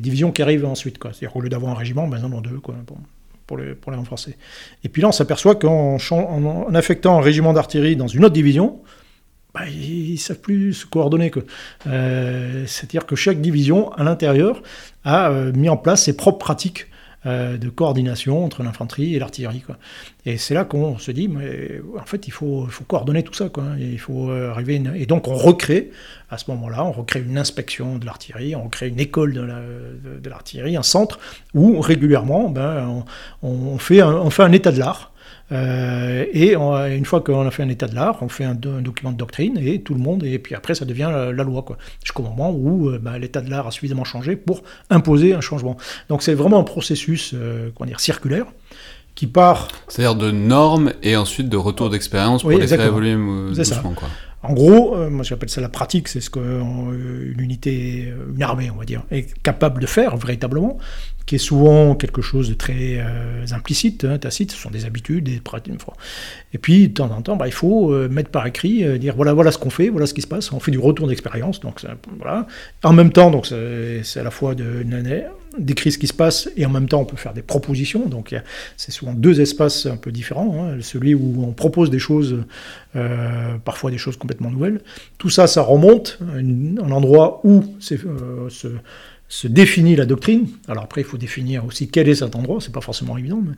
divisions 0.00 0.32
qui 0.32 0.42
arrivent 0.42 0.66
ensuite. 0.66 0.98
C'est-à-dire 1.02 1.32
qu'au 1.32 1.40
lieu 1.40 1.48
d'avoir 1.48 1.72
un 1.72 1.76
régiment, 1.76 2.06
ben, 2.06 2.22
en 2.22 2.40
deux 2.42 2.60
pour, 3.46 3.56
les, 3.56 3.74
pour 3.74 3.94
renforcer. 3.94 4.36
Et 4.84 4.90
puis 4.90 5.00
là, 5.00 5.08
on 5.08 5.12
s'aperçoit 5.12 5.54
qu'en 5.54 5.96
affectant 6.74 7.18
un 7.18 7.22
régiment 7.22 7.54
d'artillerie 7.54 7.96
dans 7.96 8.06
une 8.06 8.26
autre 8.26 8.34
division, 8.34 8.82
bah, 9.54 9.68
ils 9.68 10.18
savent 10.18 10.40
plus 10.40 10.72
se 10.74 10.86
coordonner. 10.86 11.30
Euh, 11.86 12.64
C'est-à-dire 12.66 13.06
que 13.06 13.16
chaque 13.16 13.40
division, 13.40 13.92
à 13.92 14.02
l'intérieur, 14.04 14.62
a 15.04 15.30
euh, 15.30 15.52
mis 15.52 15.68
en 15.68 15.76
place 15.76 16.02
ses 16.04 16.16
propres 16.16 16.38
pratiques 16.38 16.88
euh, 17.26 17.56
de 17.56 17.70
coordination 17.70 18.44
entre 18.44 18.62
l'infanterie 18.62 19.14
et 19.14 19.18
l'artillerie. 19.18 19.62
Et 20.26 20.36
c'est 20.36 20.52
là 20.52 20.64
qu'on 20.64 20.98
se 20.98 21.10
dit, 21.10 21.28
mais 21.28 21.80
en 21.98 22.04
fait, 22.04 22.26
il 22.26 22.32
faut, 22.32 22.66
faut 22.68 22.84
coordonner 22.84 23.22
tout 23.22 23.32
ça. 23.32 23.48
Quoi. 23.48 23.64
Il 23.78 23.98
faut 23.98 24.28
euh, 24.30 24.50
arriver. 24.50 24.82
Et 24.96 25.06
donc, 25.06 25.26
on 25.28 25.34
recrée, 25.34 25.90
à 26.30 26.36
ce 26.36 26.50
moment-là, 26.50 26.84
on 26.84 26.92
recrée 26.92 27.20
une 27.20 27.38
inspection 27.38 27.96
de 27.96 28.04
l'artillerie, 28.04 28.54
on 28.56 28.64
recrée 28.64 28.88
une 28.88 29.00
école 29.00 29.32
de 29.32 29.40
la- 29.40 29.60
de- 29.60 30.18
de 30.20 30.28
l'artillerie, 30.28 30.76
un 30.76 30.82
centre 30.82 31.18
où 31.54 31.80
régulièrement, 31.80 32.50
ben, 32.50 33.04
on, 33.42 33.48
on 33.48 33.78
fait 33.78 34.02
un, 34.02 34.12
on 34.12 34.28
fait 34.28 34.42
un 34.42 34.52
état 34.52 34.72
de 34.72 34.78
l'art. 34.80 35.12
Euh, 35.52 36.24
et 36.32 36.56
on- 36.56 36.86
une 36.86 37.04
fois 37.04 37.20
qu'on 37.20 37.46
a 37.46 37.50
fait 37.50 37.62
un 37.62 37.68
état 37.68 37.86
de 37.86 37.94
l'art, 37.94 38.18
on 38.22 38.28
fait 38.28 38.44
un, 38.44 38.54
do- 38.54 38.72
un 38.78 38.80
document 38.82 39.12
de 39.12 39.16
doctrine 39.18 39.58
et 39.62 39.82
tout 39.82 39.92
le 39.94 40.00
monde, 40.00 40.24
et 40.24 40.38
puis 40.38 40.54
après 40.54 40.74
ça 40.74 40.84
devient 40.84 41.10
la, 41.12 41.32
la 41.32 41.42
loi, 41.44 41.62
quoi. 41.62 41.76
Jusqu'au 42.02 42.22
moment 42.22 42.50
où 42.50 42.88
euh, 42.88 42.98
bah, 42.98 43.18
l'état 43.18 43.40
de 43.42 43.50
l'art 43.50 43.66
a 43.66 43.70
suffisamment 43.70 44.04
changé 44.04 44.36
pour 44.36 44.62
imposer 44.90 45.34
un 45.34 45.40
changement. 45.42 45.76
Donc 46.08 46.22
c'est 46.22 46.34
vraiment 46.34 46.58
un 46.58 46.64
processus, 46.64 47.32
euh, 47.34 47.70
comment 47.74 47.86
dire, 47.88 48.00
circulaire, 48.00 48.46
qui 49.14 49.26
part 49.26 49.68
C'est-à-dire 49.88 50.16
de 50.16 50.30
normes 50.30 50.92
et 51.02 51.14
ensuite 51.16 51.48
de 51.48 51.56
retour 51.56 51.90
d'expérience 51.90 52.42
pour 52.42 52.48
Oui, 52.50 52.58
les 52.60 52.66
faire 52.66 52.80
évoluer 52.80 53.12
euh, 53.14 53.52
doucement. 53.54 53.92
Quoi. 53.94 54.08
En 54.46 54.52
gros, 54.52 54.94
euh, 54.96 55.08
moi 55.10 55.22
j'appelle 55.24 55.48
ça 55.48 55.60
la 55.60 55.68
pratique, 55.68 56.08
c'est 56.08 56.20
ce 56.20 56.28
qu'une 56.30 57.34
unité, 57.38 58.06
euh, 58.08 58.32
une 58.34 58.42
armée, 58.42 58.70
on 58.70 58.76
va 58.78 58.84
dire, 58.84 59.02
est 59.10 59.32
capable 59.42 59.80
de 59.80 59.86
faire 59.86 60.16
véritablement, 60.16 60.78
qui 61.26 61.36
est 61.36 61.38
souvent 61.38 61.94
quelque 61.94 62.20
chose 62.20 62.50
de 62.50 62.54
très 62.54 62.98
euh, 62.98 63.46
implicite, 63.52 64.04
hein, 64.04 64.18
tacite, 64.18 64.52
ce 64.52 64.58
sont 64.58 64.70
des 64.70 64.84
habitudes, 64.84 65.24
des 65.24 65.40
pratiques. 65.40 65.80
Et 66.52 66.58
puis, 66.58 66.88
de 66.88 66.94
temps 66.94 67.10
en 67.10 67.22
temps, 67.22 67.36
bah, 67.36 67.46
il 67.48 67.52
faut 67.54 67.90
euh, 67.92 68.08
mettre 68.10 68.30
par 68.30 68.46
écrit, 68.46 68.84
euh, 68.84 68.98
dire 68.98 69.14
voilà, 69.16 69.32
voilà 69.32 69.50
ce 69.50 69.56
qu'on 69.58 69.70
fait, 69.70 69.88
voilà 69.88 70.06
ce 70.06 70.12
qui 70.12 70.20
se 70.22 70.26
passe, 70.26 70.52
on 70.52 70.60
fait 70.60 70.70
du 70.72 70.78
retour 70.78 71.08
d'expérience, 71.08 71.60
donc 71.60 71.80
voilà. 72.18 72.46
En 72.82 72.92
même 72.92 73.12
temps, 73.12 73.30
donc 73.30 73.46
c'est 73.46 74.02
c'est 74.02 74.20
à 74.20 74.24
la 74.24 74.30
fois 74.30 74.54
de, 74.54 74.82
une- 74.82 75.22
décrire 75.58 75.92
ce 75.92 75.98
qui 75.98 76.06
se 76.06 76.12
passe 76.12 76.48
et 76.56 76.66
en 76.66 76.70
même 76.70 76.88
temps 76.88 77.00
on 77.00 77.04
peut 77.04 77.16
faire 77.16 77.32
des 77.32 77.42
propositions, 77.42 78.06
donc 78.06 78.34
c'est 78.76 78.90
souvent 78.90 79.12
deux 79.12 79.40
espaces 79.40 79.86
un 79.86 79.96
peu 79.96 80.12
différents, 80.12 80.64
hein, 80.64 80.78
celui 80.80 81.14
où 81.14 81.44
on 81.46 81.52
propose 81.52 81.90
des 81.90 81.98
choses, 81.98 82.44
euh, 82.96 83.56
parfois 83.64 83.90
des 83.90 83.98
choses 83.98 84.16
complètement 84.16 84.50
nouvelles. 84.50 84.80
Tout 85.18 85.30
ça, 85.30 85.46
ça 85.46 85.62
remonte 85.62 86.18
à 86.22 86.36
un 86.36 86.90
endroit 86.90 87.40
où 87.44 87.64
c'est, 87.80 87.98
euh, 88.04 88.48
se 89.26 89.48
définit 89.48 89.96
la 89.96 90.06
doctrine. 90.06 90.46
Alors 90.68 90.84
après, 90.84 91.00
il 91.00 91.04
faut 91.04 91.16
définir 91.16 91.64
aussi 91.64 91.88
quel 91.88 92.08
est 92.08 92.14
cet 92.16 92.36
endroit, 92.36 92.58
c'est 92.60 92.72
pas 92.72 92.80
forcément 92.82 93.16
évident. 93.16 93.42
mais, 93.44 93.54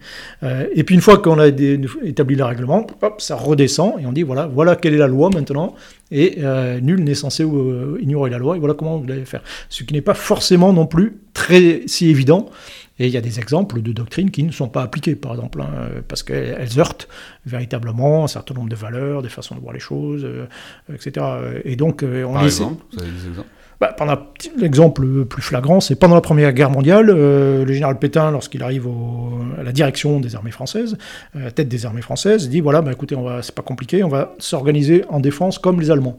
euh, 0.48 0.66
et 0.74 0.84
puis 0.84 0.94
une 0.94 1.00
fois 1.00 1.18
qu'on 1.18 1.38
a 1.38 1.48
établi 1.48 2.36
le 2.36 2.44
règlement, 2.44 2.86
hop, 3.02 3.20
ça 3.20 3.34
redescend 3.36 3.94
et 4.00 4.06
on 4.06 4.12
dit 4.12 4.22
voilà, 4.22 4.46
voilà 4.46 4.76
quelle 4.76 4.94
est 4.94 4.98
la 4.98 5.08
loi 5.08 5.28
maintenant. 5.28 5.74
Et 6.12 6.36
euh, 6.38 6.80
nul 6.80 7.02
n'est 7.02 7.14
censé 7.16 7.42
euh, 7.44 7.98
ignorer 8.00 8.30
la 8.30 8.38
loi. 8.38 8.56
Et 8.56 8.60
voilà 8.60 8.74
comment 8.74 8.96
vous 8.96 9.06
l'allez 9.06 9.24
faire. 9.24 9.42
Ce 9.68 9.82
qui 9.82 9.92
n'est 9.92 10.00
pas 10.02 10.14
forcément 10.14 10.72
non 10.72 10.86
plus 10.86 11.18
très 11.34 11.82
si 11.86 12.08
évident. 12.08 12.48
Et 12.98 13.06
il 13.08 13.12
y 13.12 13.18
a 13.18 13.20
des 13.20 13.38
exemples 13.40 13.82
de 13.82 13.92
doctrines 13.92 14.30
qui 14.30 14.42
ne 14.42 14.52
sont 14.52 14.68
pas 14.68 14.82
appliquées, 14.82 15.16
par 15.16 15.32
exemple, 15.34 15.60
hein, 15.60 15.66
parce 16.08 16.22
qu'elles 16.22 16.56
elles 16.58 16.80
heurtent 16.80 17.08
véritablement 17.44 18.24
un 18.24 18.28
certain 18.28 18.54
nombre 18.54 18.70
de 18.70 18.76
valeurs, 18.76 19.20
des 19.20 19.28
façons 19.28 19.54
de 19.54 19.60
voir 19.60 19.74
les 19.74 19.80
choses, 19.80 20.26
etc. 20.94 21.26
Et 21.66 21.76
donc, 21.76 22.02
on 22.02 22.32
Par 22.32 22.46
essaie- 22.46 22.62
exemple, 22.62 22.84
vous 22.92 23.02
avez 23.02 23.10
des 23.10 23.26
exemples? 23.28 23.48
Bah, 23.80 23.94
l'exemple 24.56 25.04
le 25.04 25.24
plus 25.26 25.42
flagrant, 25.42 25.80
c'est 25.80 25.96
pendant 25.96 26.14
la 26.14 26.22
Première 26.22 26.52
Guerre 26.52 26.70
mondiale, 26.70 27.10
euh, 27.10 27.64
le 27.64 27.72
général 27.72 27.98
Pétain, 27.98 28.30
lorsqu'il 28.30 28.62
arrive 28.62 28.88
à 29.58 29.62
la 29.62 29.72
direction 29.72 30.18
des 30.18 30.34
armées 30.34 30.50
françaises, 30.50 30.96
à 31.34 31.40
la 31.40 31.50
tête 31.50 31.68
des 31.68 31.84
armées 31.84 32.00
françaises, 32.00 32.48
dit 32.48 32.60
voilà, 32.60 32.80
bah, 32.80 32.92
écoutez, 32.92 33.16
c'est 33.42 33.54
pas 33.54 33.62
compliqué, 33.62 34.02
on 34.02 34.08
va 34.08 34.34
s'organiser 34.38 35.04
en 35.10 35.20
défense 35.20 35.58
comme 35.58 35.78
les 35.78 35.90
Allemands. 35.90 36.18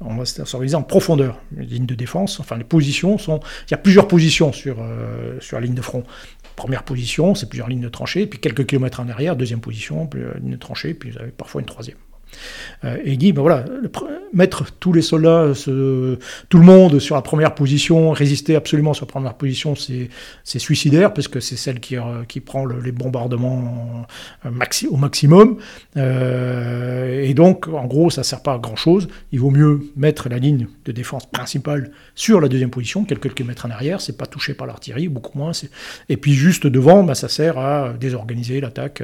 on 0.00 0.14
va 0.16 0.26
s'organiser 0.26 0.76
en 0.76 0.82
profondeur. 0.82 1.40
Les 1.56 1.64
lignes 1.64 1.86
de 1.86 1.94
défense, 1.94 2.38
enfin 2.38 2.58
les 2.58 2.64
positions 2.64 3.16
sont. 3.16 3.40
Il 3.68 3.70
y 3.70 3.74
a 3.74 3.78
plusieurs 3.78 4.06
positions 4.06 4.52
sur, 4.52 4.76
euh, 4.80 5.38
sur 5.40 5.58
la 5.58 5.64
ligne 5.64 5.74
de 5.74 5.82
front. 5.82 6.04
Première 6.56 6.82
position, 6.82 7.34
c'est 7.34 7.48
plusieurs 7.48 7.68
lignes 7.68 7.80
de 7.80 7.88
tranchée, 7.88 8.26
puis 8.26 8.38
quelques 8.38 8.66
kilomètres 8.66 9.00
en 9.00 9.08
arrière, 9.08 9.36
deuxième 9.36 9.60
position, 9.60 10.06
puis 10.06 10.20
euh, 10.20 10.34
ligne 10.38 10.52
de 10.52 10.56
tranchée, 10.56 10.92
puis 10.92 11.10
vous 11.10 11.18
avez 11.18 11.30
parfois 11.30 11.62
une 11.62 11.66
troisième. 11.66 11.96
Euh, 12.84 12.96
et 13.04 13.12
il 13.12 13.18
dit, 13.18 13.32
ben 13.32 13.42
voilà, 13.42 13.64
mettre 14.32 14.72
tous 14.78 14.92
les 14.92 15.02
soldats, 15.02 15.52
tout 15.54 16.58
le 16.58 16.64
monde 16.64 16.98
sur 16.98 17.14
la 17.14 17.22
première 17.22 17.54
position, 17.54 18.10
résister 18.10 18.56
absolument 18.56 18.94
sur 18.94 19.06
la 19.06 19.10
première 19.10 19.34
position, 19.34 19.74
c'est 19.76 20.58
suicidaire, 20.58 21.12
parce 21.12 21.28
que 21.28 21.40
c'est 21.40 21.56
celle 21.56 21.80
qui, 21.80 21.96
euh, 21.96 22.24
qui 22.26 22.40
prend 22.40 22.64
les 22.66 22.92
bombardements 22.92 24.06
maxi, 24.50 24.86
au 24.86 24.96
maximum. 24.96 25.58
Euh, 25.96 27.22
et 27.22 27.34
donc, 27.34 27.68
en 27.68 27.86
gros, 27.86 28.10
ça 28.10 28.22
ne 28.22 28.24
sert 28.24 28.42
pas 28.42 28.54
à 28.54 28.58
grand-chose. 28.58 29.08
Il 29.32 29.40
vaut 29.40 29.50
mieux 29.50 29.80
mettre 29.96 30.28
la 30.28 30.38
ligne 30.38 30.68
de 30.84 30.92
défense 30.92 31.26
principale 31.26 31.90
sur 32.14 32.40
la 32.40 32.48
deuxième 32.48 32.70
position, 32.70 33.04
quelques 33.04 33.34
kilomètres 33.34 33.66
en 33.66 33.70
arrière, 33.70 34.00
c'est 34.00 34.16
pas 34.16 34.26
touché 34.26 34.54
par 34.54 34.66
l'artillerie, 34.66 35.08
beaucoup 35.08 35.36
moins. 35.38 35.52
Et 36.08 36.16
puis 36.16 36.34
juste 36.34 36.66
devant, 36.66 37.02
ben, 37.02 37.14
ça 37.14 37.28
sert 37.28 37.58
à 37.58 37.92
désorganiser 37.98 38.60
l'attaque 38.60 39.02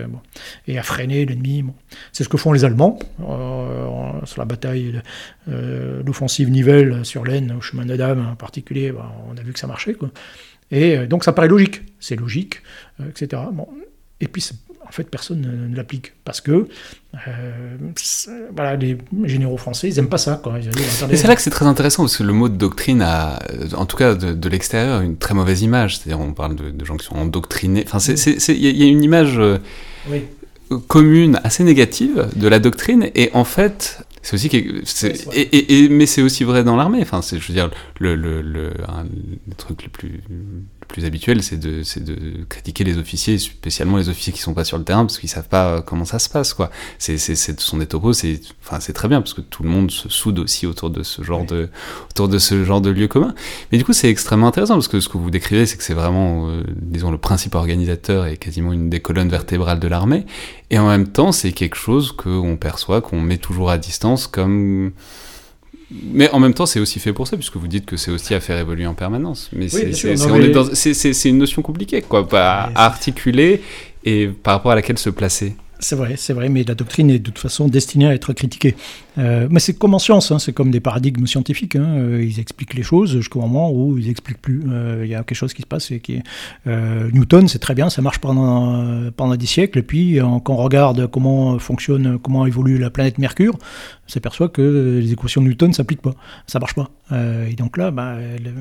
et 0.66 0.78
à 0.78 0.82
freiner 0.82 1.26
l'ennemi. 1.26 1.64
C'est 2.12 2.24
ce 2.24 2.28
que 2.28 2.36
font 2.36 2.52
les 2.52 2.64
Allemands. 2.64 2.98
Euh, 3.22 4.20
sur 4.24 4.40
la 4.40 4.44
bataille, 4.44 5.00
euh, 5.48 6.02
l'offensive 6.04 6.50
Nivelle 6.50 7.04
sur 7.04 7.24
l'Aisne, 7.24 7.54
au 7.56 7.60
chemin 7.60 7.86
d'Adam 7.86 8.18
en 8.32 8.36
particulier, 8.36 8.92
bah, 8.92 9.10
on 9.30 9.36
a 9.36 9.42
vu 9.42 9.52
que 9.52 9.58
ça 9.58 9.66
marchait. 9.66 9.94
Quoi. 9.94 10.10
Et 10.70 10.96
euh, 10.96 11.06
donc 11.06 11.24
ça 11.24 11.32
paraît 11.32 11.48
logique, 11.48 11.82
c'est 11.98 12.16
logique, 12.16 12.62
etc. 13.08 13.42
Bon. 13.52 13.68
Et 14.20 14.28
puis 14.28 14.46
en 14.86 14.92
fait, 14.92 15.04
personne 15.04 15.68
ne, 15.70 15.76
l'applique 15.76 16.12
parce 16.24 16.40
que 16.40 16.68
voilà, 18.54 18.76
les 18.76 18.98
généraux 19.24 19.56
français, 19.56 19.88
ils 19.88 19.96
n'aiment 19.96 20.08
pas 20.08 20.18
ça. 20.18 20.40
Quoi. 20.42 20.58
Et 20.58 21.16
c'est 21.16 21.26
là 21.26 21.34
que 21.34 21.42
c'est 21.42 21.50
très 21.50 21.66
intéressant 21.66 22.02
parce 22.02 22.18
que 22.18 22.22
le 22.22 22.32
mot 22.32 22.48
de 22.48 22.56
doctrine 22.56 23.02
a, 23.02 23.38
en 23.74 23.86
tout 23.86 23.96
cas 23.96 24.14
de, 24.14 24.48
l'extérieur, 24.48 25.00
une 25.00 25.16
très 25.16 25.34
mauvaise 25.34 25.62
image. 25.62 25.98
C'est-à-dire, 25.98 26.20
on 26.20 26.34
parle 26.34 26.54
de, 26.54 26.84
gens 26.84 26.96
qui 26.96 27.06
sont 27.06 27.16
endoctrinés. 27.16 27.84
Enfin, 27.86 27.98
il 27.98 28.56
y, 28.58 28.82
a 28.82 28.86
une 28.86 29.02
image. 29.02 29.40
Oui 30.08 30.24
commune 30.88 31.40
assez 31.44 31.64
négative 31.64 32.28
de 32.36 32.48
la 32.48 32.58
doctrine 32.58 33.10
et 33.14 33.30
en 33.34 33.44
fait 33.44 34.04
c'est 34.22 34.34
aussi 34.34 34.48
et, 35.32 35.84
et, 35.84 35.88
mais 35.88 36.06
c'est 36.06 36.22
aussi 36.22 36.42
vrai 36.42 36.64
dans 36.64 36.74
l'armée. 36.74 36.98
Enfin 37.00 37.22
c'est 37.22 37.38
je 37.38 37.46
veux 37.46 37.54
dire 37.54 37.70
le 38.00 38.16
le, 38.16 38.42
le, 38.42 38.70
le 38.70 39.54
truc 39.56 39.84
le 39.84 39.88
plus 39.88 40.20
plus 40.86 41.04
habituel, 41.04 41.42
c'est 41.42 41.58
de, 41.58 41.82
de 42.00 42.44
critiquer 42.48 42.84
les 42.84 42.98
officiers, 42.98 43.38
spécialement 43.38 43.96
les 43.96 44.08
officiers 44.08 44.32
qui 44.32 44.40
sont 44.40 44.54
pas 44.54 44.64
sur 44.64 44.78
le 44.78 44.84
terrain, 44.84 45.04
parce 45.04 45.18
qu'ils 45.18 45.28
savent 45.28 45.48
pas 45.48 45.66
euh, 45.66 45.80
comment 45.80 46.04
ça 46.04 46.18
se 46.18 46.28
passe, 46.28 46.54
quoi. 46.54 46.70
C'est, 46.98 47.18
c'est, 47.18 47.34
ce 47.36 47.52
sont 47.58 47.78
des 47.78 47.86
topos, 47.86 48.12
c'est, 48.12 48.40
enfin, 48.64 48.80
c'est 48.80 48.92
très 48.92 49.08
bien, 49.08 49.20
parce 49.20 49.34
que 49.34 49.40
tout 49.40 49.62
le 49.62 49.68
monde 49.68 49.90
se 49.90 50.08
soude 50.08 50.38
aussi 50.38 50.66
autour 50.66 50.90
de 50.90 51.02
ce 51.02 51.22
genre 51.22 51.44
de, 51.44 51.68
autour 52.10 52.28
de 52.28 52.38
ce 52.38 52.64
genre 52.64 52.80
de 52.80 52.90
lieu 52.90 53.08
commun. 53.08 53.34
Mais 53.70 53.78
du 53.78 53.84
coup, 53.84 53.92
c'est 53.92 54.10
extrêmement 54.10 54.48
intéressant, 54.48 54.74
parce 54.74 54.88
que 54.88 55.00
ce 55.00 55.08
que 55.08 55.18
vous 55.18 55.30
décrivez, 55.30 55.66
c'est 55.66 55.76
que 55.76 55.82
c'est 55.82 55.94
vraiment, 55.94 56.48
euh, 56.48 56.62
disons, 56.76 57.10
le 57.10 57.18
principe 57.18 57.54
organisateur 57.54 58.26
et 58.26 58.36
quasiment 58.36 58.72
une 58.72 58.90
des 58.90 59.00
colonnes 59.00 59.28
vertébrales 59.28 59.80
de 59.80 59.88
l'armée. 59.88 60.26
Et 60.70 60.78
en 60.78 60.88
même 60.88 61.08
temps, 61.08 61.32
c'est 61.32 61.52
quelque 61.52 61.76
chose 61.76 62.12
qu'on 62.12 62.56
perçoit, 62.56 63.00
qu'on 63.00 63.20
met 63.20 63.38
toujours 63.38 63.70
à 63.70 63.78
distance 63.78 64.26
comme, 64.26 64.92
mais 65.90 66.30
en 66.30 66.40
même 66.40 66.54
temps, 66.54 66.66
c'est 66.66 66.80
aussi 66.80 66.98
fait 66.98 67.12
pour 67.12 67.28
ça, 67.28 67.36
puisque 67.36 67.56
vous 67.56 67.68
dites 67.68 67.86
que 67.86 67.96
c'est 67.96 68.10
aussi 68.10 68.34
à 68.34 68.40
faire 68.40 68.58
évoluer 68.58 68.86
en 68.86 68.94
permanence. 68.94 69.50
Mais 69.52 69.68
c'est 69.68 71.28
une 71.28 71.38
notion 71.38 71.62
compliquée, 71.62 72.02
quoi, 72.02 72.26
à 72.32 72.70
articuler 72.74 73.62
et 74.04 74.28
par 74.28 74.54
rapport 74.54 74.72
à 74.72 74.74
laquelle 74.74 74.98
se 74.98 75.10
placer. 75.10 75.54
C'est 75.78 75.96
vrai, 75.96 76.14
c'est 76.16 76.32
vrai, 76.32 76.48
mais 76.48 76.64
la 76.64 76.74
doctrine 76.74 77.10
est 77.10 77.18
de 77.18 77.24
toute 77.24 77.38
façon 77.38 77.68
destinée 77.68 78.06
à 78.06 78.14
être 78.14 78.32
critiquée. 78.32 78.74
Euh, 79.18 79.46
mais 79.50 79.60
c'est 79.60 79.74
comme 79.74 79.94
en 79.94 79.98
science, 79.98 80.30
hein, 80.30 80.38
c'est 80.38 80.52
comme 80.52 80.70
des 80.70 80.80
paradigmes 80.80 81.26
scientifiques. 81.26 81.76
Hein, 81.76 81.96
euh, 81.98 82.24
ils 82.24 82.40
expliquent 82.40 82.74
les 82.74 82.82
choses 82.82 83.12
jusqu'au 83.12 83.40
moment 83.40 83.70
où 83.70 83.98
ils 83.98 84.06
n'expliquent 84.06 84.40
plus. 84.40 84.62
Euh, 84.68 85.02
il 85.04 85.10
y 85.10 85.14
a 85.14 85.18
quelque 85.18 85.36
chose 85.36 85.52
qui 85.52 85.62
se 85.62 85.66
passe. 85.66 85.90
Et 85.90 86.00
qui, 86.00 86.22
Newton, 86.66 87.46
c'est 87.48 87.58
très 87.58 87.74
bien, 87.74 87.90
ça 87.90 88.00
marche 88.00 88.18
pendant, 88.20 89.10
pendant 89.16 89.36
des 89.36 89.46
siècles. 89.46 89.80
Et 89.80 89.82
puis, 89.82 90.18
quand 90.44 90.54
on 90.54 90.56
regarde 90.56 91.06
comment 91.08 91.58
fonctionne, 91.58 92.18
comment 92.18 92.46
évolue 92.46 92.78
la 92.78 92.90
planète 92.90 93.18
Mercure, 93.18 93.54
on 93.54 94.08
s'aperçoit 94.08 94.48
que 94.48 94.98
les 95.00 95.12
équations 95.12 95.42
de 95.42 95.48
Newton 95.48 95.68
ne 95.68 95.74
s'appliquent 95.74 96.02
pas, 96.02 96.14
ça 96.46 96.58
marche 96.58 96.74
pas. 96.74 96.90
et 97.12 97.54
donc 97.54 97.76
là, 97.76 97.90
bah, 97.90 98.16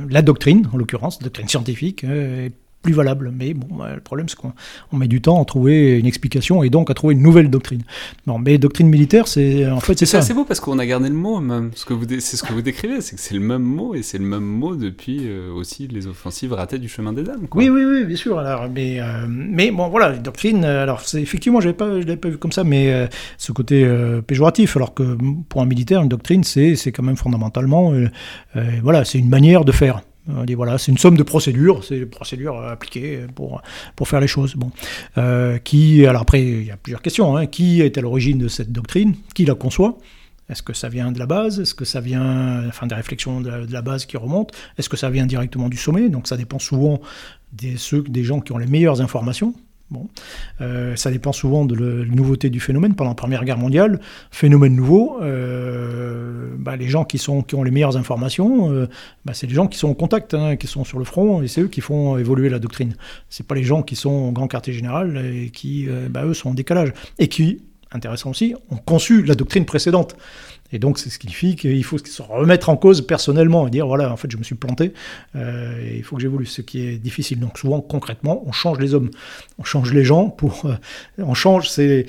la 0.09 0.21
doctrine, 0.21 0.67
en 0.73 0.77
l'occurrence, 0.77 1.19
la 1.21 1.25
doctrine 1.25 1.47
scientifique, 1.47 2.03
est 2.03 2.51
plus 2.85 2.93
valable. 2.93 3.33
Mais 3.35 3.53
bon, 3.53 3.83
le 3.83 3.99
problème, 3.99 4.29
c'est 4.29 4.37
qu'on 4.37 4.53
met 4.97 5.07
du 5.07 5.19
temps 5.19 5.41
à 5.41 5.45
trouver 5.45 5.97
une 5.97 6.05
explication 6.05 6.61
et 6.63 6.69
donc 6.69 6.91
à 6.91 6.93
trouver 6.93 7.15
une 7.15 7.23
nouvelle 7.23 7.49
doctrine. 7.49 7.81
Non, 8.27 8.37
mais 8.37 8.57
doctrine 8.59 8.87
militaire, 8.87 9.27
c'est 9.27 9.67
en 9.67 9.79
fait 9.79 9.97
c'est 9.97 10.05
ça. 10.05 10.21
C'est 10.21 10.35
beau 10.35 10.45
parce 10.45 10.59
qu'on 10.59 10.77
a 10.77 10.85
gardé 10.85 11.09
le 11.09 11.15
mot 11.15 11.39
même. 11.39 11.71
Ce 11.73 11.83
que 11.85 11.93
vous, 11.93 12.05
c'est 12.07 12.37
ce 12.37 12.43
que 12.43 12.53
vous 12.53 12.61
décrivez, 12.61 13.01
c'est 13.01 13.15
que 13.15 13.21
c'est 13.21 13.33
le 13.33 13.39
même 13.39 13.63
mot 13.63 13.95
et 13.95 14.03
c'est 14.03 14.19
le 14.19 14.25
même 14.25 14.43
mot 14.43 14.75
depuis 14.75 15.21
euh, 15.23 15.51
aussi 15.51 15.87
les 15.87 16.05
offensives 16.05 16.53
ratées 16.53 16.77
du 16.77 16.87
chemin 16.87 17.11
des 17.11 17.23
dames. 17.23 17.47
Oui, 17.55 17.69
oui, 17.69 17.83
oui, 17.85 18.05
bien 18.05 18.15
sûr. 18.15 18.37
Alors, 18.37 18.69
mais, 18.69 18.99
euh, 18.99 19.25
mais 19.27 19.71
bon, 19.71 19.89
voilà, 19.89 20.11
les 20.11 20.19
doctrines. 20.19 20.63
Alors, 20.63 21.01
c'est 21.01 21.21
effectivement, 21.21 21.59
je 21.59 21.71
pas, 21.71 21.87
l'avais 21.87 22.17
pas 22.17 22.29
vu 22.29 22.37
comme 22.37 22.51
ça, 22.51 22.63
mais 22.63 22.93
euh, 22.93 23.07
ce 23.37 23.51
côté 23.51 23.75
péjoratif. 24.27 24.77
Alors 24.77 24.93
que 24.93 25.17
pour 25.49 25.61
un 25.61 25.65
militaire, 25.65 26.01
une 26.03 26.09
doctrine, 26.09 26.43
c'est, 26.43 26.75
c'est 26.75 26.91
quand 26.91 27.03
même 27.03 27.17
fondamentalement, 27.17 27.93
voilà, 28.83 29.05
c'est 29.05 29.17
une 29.17 29.29
manière 29.29 29.65
de 29.65 29.71
faire. 29.71 30.01
On 30.27 30.43
dit 30.43 30.55
voilà, 30.55 30.77
c'est 30.77 30.91
une 30.91 30.97
somme 30.97 31.17
de 31.17 31.23
procédures, 31.23 31.83
c'est 31.83 31.99
des 31.99 32.05
procédures 32.05 32.59
appliquées 32.59 33.25
pour, 33.35 33.61
pour 33.95 34.07
faire 34.07 34.19
les 34.19 34.27
choses. 34.27 34.55
Bon. 34.55 34.71
Euh, 35.17 35.57
qui, 35.59 36.05
alors 36.05 36.23
après, 36.23 36.41
il 36.41 36.65
y 36.65 36.71
a 36.71 36.77
plusieurs 36.77 37.01
questions. 37.01 37.37
Hein. 37.37 37.45
Qui 37.45 37.81
est 37.81 37.97
à 37.97 38.01
l'origine 38.01 38.37
de 38.37 38.47
cette 38.47 38.71
doctrine? 38.71 39.15
Qui 39.33 39.45
la 39.45 39.55
conçoit? 39.55 39.97
Est-ce 40.49 40.61
que 40.61 40.73
ça 40.73 40.89
vient 40.89 41.11
de 41.11 41.19
la 41.19 41.25
base? 41.25 41.59
Est-ce 41.59 41.73
que 41.73 41.85
ça 41.85 42.01
vient, 42.01 42.67
enfin, 42.67 42.85
des 42.87 42.95
réflexions 42.95 43.41
de 43.41 43.49
la, 43.49 43.81
base 43.81 44.05
qui 44.05 44.17
remontent? 44.17 44.53
Est-ce 44.77 44.89
que 44.89 44.97
ça 44.97 45.09
vient 45.09 45.25
directement 45.25 45.69
du 45.69 45.77
sommet? 45.77 46.09
Donc 46.09 46.27
ça 46.27 46.37
dépend 46.37 46.59
souvent 46.59 47.01
des, 47.51 47.77
ceux, 47.77 48.03
des 48.03 48.23
gens 48.23 48.41
qui 48.41 48.51
ont 48.51 48.57
les 48.57 48.67
meilleures 48.67 49.01
informations. 49.01 49.55
Bon. 49.91 50.07
Euh, 50.61 50.95
ça 50.95 51.11
dépend 51.11 51.31
souvent 51.31 51.63
de 51.63 51.75
la 51.75 52.05
nouveauté 52.05 52.49
du 52.49 52.59
phénomène. 52.59 52.95
Pendant 52.95 53.11
la 53.11 53.15
Première 53.15 53.45
Guerre 53.45 53.59
mondiale, 53.59 53.99
phénomène 54.31 54.75
nouveau, 54.75 55.19
euh, 55.21 56.55
bah, 56.57 56.75
les 56.75 56.87
gens 56.87 57.05
qui, 57.05 57.19
sont, 57.19 57.43
qui 57.43 57.53
ont 57.53 57.61
les 57.61 57.69
meilleures 57.69 57.95
informations, 57.95 58.71
euh, 58.71 58.87
bah, 59.25 59.33
c'est 59.35 59.45
les 59.45 59.53
gens 59.53 59.67
qui 59.67 59.77
sont 59.77 59.89
en 59.89 59.93
contact, 59.93 60.33
hein, 60.33 60.55
qui 60.55 60.65
sont 60.65 60.83
sur 60.83 60.97
le 60.97 61.05
front, 61.05 61.43
et 61.43 61.47
c'est 61.47 61.61
eux 61.61 61.67
qui 61.67 61.81
font 61.81 62.17
évoluer 62.17 62.49
la 62.49 62.57
doctrine. 62.57 62.95
C'est 63.29 63.45
pas 63.45 63.53
les 63.53 63.63
gens 63.63 63.83
qui 63.83 63.95
sont 63.95 64.09
au 64.09 64.31
grand 64.31 64.47
quartier 64.47 64.73
général 64.73 65.17
et 65.17 65.49
qui, 65.51 65.87
bah, 66.09 66.25
eux, 66.25 66.33
sont 66.33 66.49
en 66.49 66.53
décalage. 66.55 66.91
Et 67.19 67.27
qui, 67.27 67.61
intéressant 67.91 68.31
aussi, 68.31 68.55
ont 68.71 68.77
conçu 68.77 69.23
la 69.23 69.35
doctrine 69.35 69.65
précédente. 69.65 70.15
Et 70.71 70.79
donc, 70.79 70.97
c'est 70.97 71.09
ce 71.09 71.19
qui 71.19 71.27
signifie 71.27 71.55
qu'il 71.55 71.83
faut 71.83 71.97
se 71.97 72.21
remettre 72.21 72.69
en 72.69 72.77
cause 72.77 73.05
personnellement 73.05 73.67
et 73.67 73.69
dire 73.69 73.87
voilà, 73.87 74.11
en 74.11 74.17
fait, 74.17 74.31
je 74.31 74.37
me 74.37 74.43
suis 74.43 74.55
planté, 74.55 74.93
euh, 75.35 75.79
et 75.81 75.97
il 75.97 76.03
faut 76.03 76.15
que 76.15 76.21
j'évolue, 76.21 76.45
ce 76.45 76.61
qui 76.61 76.81
est 76.81 76.97
difficile. 76.97 77.39
Donc, 77.39 77.57
souvent, 77.57 77.81
concrètement, 77.81 78.43
on 78.45 78.51
change 78.51 78.79
les 78.79 78.93
hommes, 78.93 79.11
on 79.59 79.63
change 79.63 79.93
les 79.93 80.03
gens 80.03 80.29
pour. 80.29 80.65
Euh, 80.65 80.75
on 81.19 81.33
change, 81.33 81.69
c'est. 81.69 82.05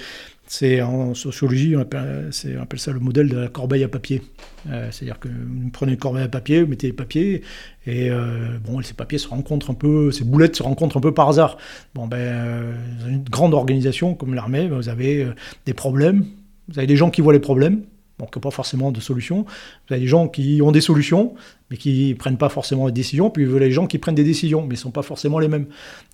C'est 0.49 0.81
en 0.81 1.13
sociologie, 1.13 1.75
on 1.75 1.81
appelle, 1.81 2.31
on 2.57 2.63
appelle, 2.63 2.79
ça 2.79 2.93
le 2.93 3.01
modèle 3.01 3.29
de 3.29 3.37
la 3.37 3.49
corbeille 3.49 3.83
à 3.83 3.89
papier. 3.89 4.23
Euh, 4.71 4.89
c'est-à-dire 4.93 5.19
que 5.19 5.27
vous 5.27 5.71
prenez 5.71 5.91
une 5.91 5.99
corbeille 5.99 6.23
à 6.23 6.29
papier, 6.29 6.63
vous 6.63 6.69
mettez 6.69 6.87
les 6.87 6.93
papiers, 6.93 7.43
et 7.85 8.11
bon, 8.65 8.81
ces 8.81 8.95
papiers 8.95 9.19
se 9.19 9.27
rencontrent 9.27 9.71
un 9.71 9.75
peu, 9.75 10.13
ces 10.13 10.23
boulettes 10.23 10.55
se 10.55 10.63
rencontrent 10.63 10.99
un 10.99 11.01
peu 11.01 11.13
par 11.13 11.29
hasard. 11.29 11.59
Bon, 11.97 12.07
ben, 12.07 12.77
dans 13.01 13.09
une 13.09 13.25
grande 13.25 13.55
organisation 13.55 14.15
comme 14.15 14.35
l'armée, 14.35 14.69
vous 14.69 14.89
avez 14.89 15.27
des 15.65 15.75
problèmes, 15.75 16.25
vous 16.69 16.79
avez 16.79 16.87
des 16.87 16.97
gens 16.97 17.11
qui 17.11 17.23
voient 17.23 17.33
les 17.33 17.41
problèmes, 17.41 17.83
donc 18.19 18.39
pas 18.39 18.51
forcément 18.51 18.93
de 18.93 19.01
solutions. 19.01 19.43
Vous 19.43 19.95
avez 19.95 20.01
des 20.01 20.07
gens 20.07 20.29
qui 20.29 20.61
ont 20.63 20.73
des 20.73 20.81
solutions, 20.81 21.35
mais 21.71 21.77
qui 21.77 22.15
prennent 22.19 22.39
pas 22.39 22.49
forcément 22.49 22.87
des 22.87 22.93
décisions, 22.93 23.31
puis 23.31 23.45
vous 23.45 23.57
avez 23.57 23.67
les 23.67 23.73
gens 23.73 23.87
qui 23.87 23.99
prennent 23.99 24.15
des 24.15 24.25
décisions, 24.25 24.63
mais 24.63 24.75
ne 24.75 24.77
sont 24.77 24.91
pas 24.91 25.03
forcément 25.03 25.39
les 25.39 25.49
mêmes. 25.49 25.67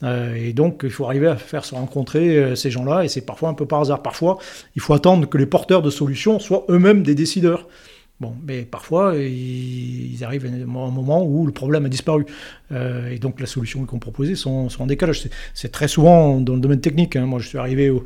Euh, 0.02 0.34
et 0.34 0.52
donc 0.52 0.80
il 0.82 0.90
faut 0.90 1.04
arriver 1.04 1.28
à 1.28 1.36
faire 1.36 1.64
se 1.64 1.74
rencontrer 1.74 2.36
euh, 2.36 2.54
ces 2.54 2.70
gens-là, 2.70 3.04
et 3.04 3.08
c'est 3.08 3.24
parfois 3.24 3.50
un 3.50 3.54
peu 3.54 3.66
par 3.66 3.80
hasard. 3.80 4.02
Parfois, 4.02 4.38
il 4.74 4.82
faut 4.82 4.94
attendre 4.94 5.28
que 5.28 5.38
les 5.38 5.46
porteurs 5.46 5.82
de 5.82 5.90
solutions 5.90 6.38
soient 6.38 6.64
eux-mêmes 6.68 7.02
des 7.02 7.14
décideurs. 7.14 7.68
Bon, 8.22 8.36
mais 8.46 8.62
parfois, 8.62 9.16
ils 9.16 10.22
arrivent 10.22 10.46
à 10.46 10.48
un 10.48 10.90
moment 10.90 11.24
où 11.24 11.44
le 11.44 11.50
problème 11.50 11.86
a 11.86 11.88
disparu. 11.88 12.24
Euh, 12.70 13.10
et 13.10 13.18
donc, 13.18 13.40
la 13.40 13.46
solution 13.46 13.84
qu'on 13.84 13.98
proposait 13.98 14.36
sont, 14.36 14.68
sont 14.68 14.84
en 14.84 14.86
décalage. 14.86 15.26
C'est 15.54 15.72
très 15.72 15.88
souvent 15.88 16.40
dans 16.40 16.54
le 16.54 16.60
domaine 16.60 16.80
technique. 16.80 17.16
Hein. 17.16 17.26
Moi, 17.26 17.40
je 17.40 17.48
suis 17.48 17.58
arrivé 17.58 17.90
au, 17.90 18.04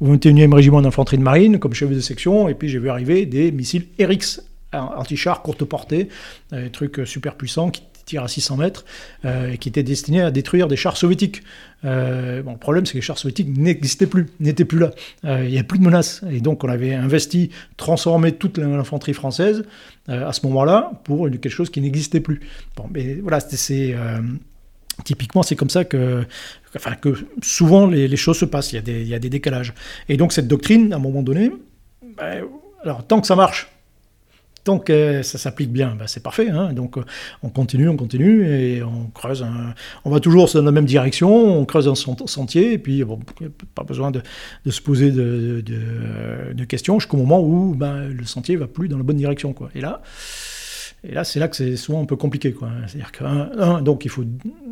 au 0.00 0.14
21e 0.14 0.54
régiment 0.54 0.82
d'infanterie 0.82 1.18
de 1.18 1.22
marine 1.22 1.58
comme 1.58 1.74
chef 1.74 1.90
de 1.90 2.00
section, 2.00 2.48
et 2.48 2.54
puis 2.54 2.68
j'ai 2.68 2.78
vu 2.78 2.90
arriver 2.90 3.26
des 3.26 3.52
missiles 3.52 3.86
RX 4.00 4.40
anti-char 4.72 5.42
courte 5.42 5.64
portée, 5.64 6.08
euh, 6.52 6.64
des 6.64 6.70
trucs 6.70 7.00
super 7.06 7.34
puissants 7.36 7.70
qui 7.70 7.82
tirent 8.04 8.24
à 8.24 8.28
600 8.28 8.56
mètres, 8.56 8.84
euh, 9.24 9.52
et 9.52 9.58
qui 9.58 9.68
étaient 9.68 9.82
destinés 9.82 10.22
à 10.22 10.30
détruire 10.30 10.66
des 10.66 10.76
chars 10.76 10.96
soviétiques. 10.96 11.42
Euh, 11.84 12.42
bon, 12.42 12.52
le 12.52 12.58
problème, 12.58 12.86
c'est 12.86 12.92
que 12.92 12.98
les 12.98 13.02
chars 13.02 13.18
soviétiques 13.18 13.56
n'existaient 13.56 14.06
plus, 14.06 14.26
n'étaient 14.40 14.64
plus 14.64 14.78
là. 14.78 14.92
il 15.24 15.50
n'y 15.50 15.58
a 15.58 15.62
plus 15.64 15.78
de 15.78 15.84
menace. 15.84 16.22
Et 16.30 16.40
donc, 16.40 16.64
on 16.64 16.68
avait 16.68 16.94
investi, 16.94 17.50
transformé 17.76 18.32
toute 18.32 18.56
l'infanterie 18.58 19.12
française 19.12 19.64
à 20.08 20.32
ce 20.32 20.46
moment-là 20.46 20.92
pour 21.04 21.28
quelque 21.30 21.50
chose 21.50 21.68
qui 21.68 21.82
n'existait 21.82 22.20
plus. 22.20 22.40
Bon, 22.76 22.88
mais 22.92 23.16
voilà, 23.16 23.40
c'est 23.40 23.94
Typiquement, 25.04 25.42
c'est 25.42 25.56
comme 25.56 25.70
ça 25.70 25.84
que, 25.84 26.24
enfin, 26.76 26.94
que 26.94 27.14
souvent 27.42 27.86
les, 27.86 28.16
choses 28.16 28.38
se 28.38 28.44
passent, 28.44 28.72
il 28.72 28.76
y, 28.76 28.78
a 28.78 28.82
des, 28.82 29.00
il 29.00 29.08
y, 29.08 29.14
a 29.14 29.18
des, 29.18 29.30
décalages. 29.30 29.74
Et 30.08 30.16
donc 30.16 30.32
cette 30.32 30.48
doctrine, 30.48 30.92
à 30.92 30.96
un 30.96 30.98
moment 30.98 31.22
donné, 31.22 31.52
ben, 32.02 32.44
alors 32.82 33.06
tant 33.06 33.20
que 33.20 33.26
ça 33.26 33.36
marche, 33.36 33.68
tant 34.64 34.78
que 34.78 35.22
ça 35.22 35.38
s'applique 35.38 35.72
bien, 35.72 35.96
bah, 35.98 36.06
c'est 36.06 36.22
parfait. 36.22 36.50
Hein. 36.50 36.72
Donc 36.72 36.96
on 37.42 37.48
continue, 37.48 37.88
on 37.88 37.96
continue 37.96 38.46
et 38.46 38.82
on 38.82 39.06
creuse. 39.14 39.46
On 40.04 40.10
va 40.10 40.20
toujours 40.20 40.50
dans 40.52 40.62
la 40.62 40.72
même 40.72 40.84
direction, 40.84 41.58
on 41.58 41.64
creuse 41.64 41.88
un 41.88 41.94
sentier 41.94 42.72
et 42.74 42.78
puis 42.78 43.02
bon, 43.04 43.18
pas 43.74 43.84
besoin 43.84 44.10
de, 44.10 44.20
se 44.68 44.80
poser 44.82 45.10
de, 45.10 45.62
de, 45.62 46.64
questions 46.64 46.98
jusqu'au 46.98 47.16
moment 47.16 47.40
où 47.40 47.74
bah, 47.74 48.00
le 48.00 48.24
sentier 48.24 48.56
va 48.56 48.66
plus 48.66 48.88
dans 48.88 48.98
la 48.98 49.04
bonne 49.04 49.16
direction. 49.16 49.52
Quoi. 49.52 49.70
Et 49.74 49.80
là, 49.80 50.02
et 51.04 51.12
là, 51.12 51.24
c'est 51.24 51.38
là 51.38 51.48
que 51.48 51.56
c'est 51.56 51.76
souvent 51.76 52.02
un 52.02 52.06
peu 52.06 52.16
compliqué. 52.16 52.54
C'est-à-dire 52.86 53.12
que, 53.12 53.80
donc, 53.80 54.04
il 54.04 54.10
faut 54.10 54.24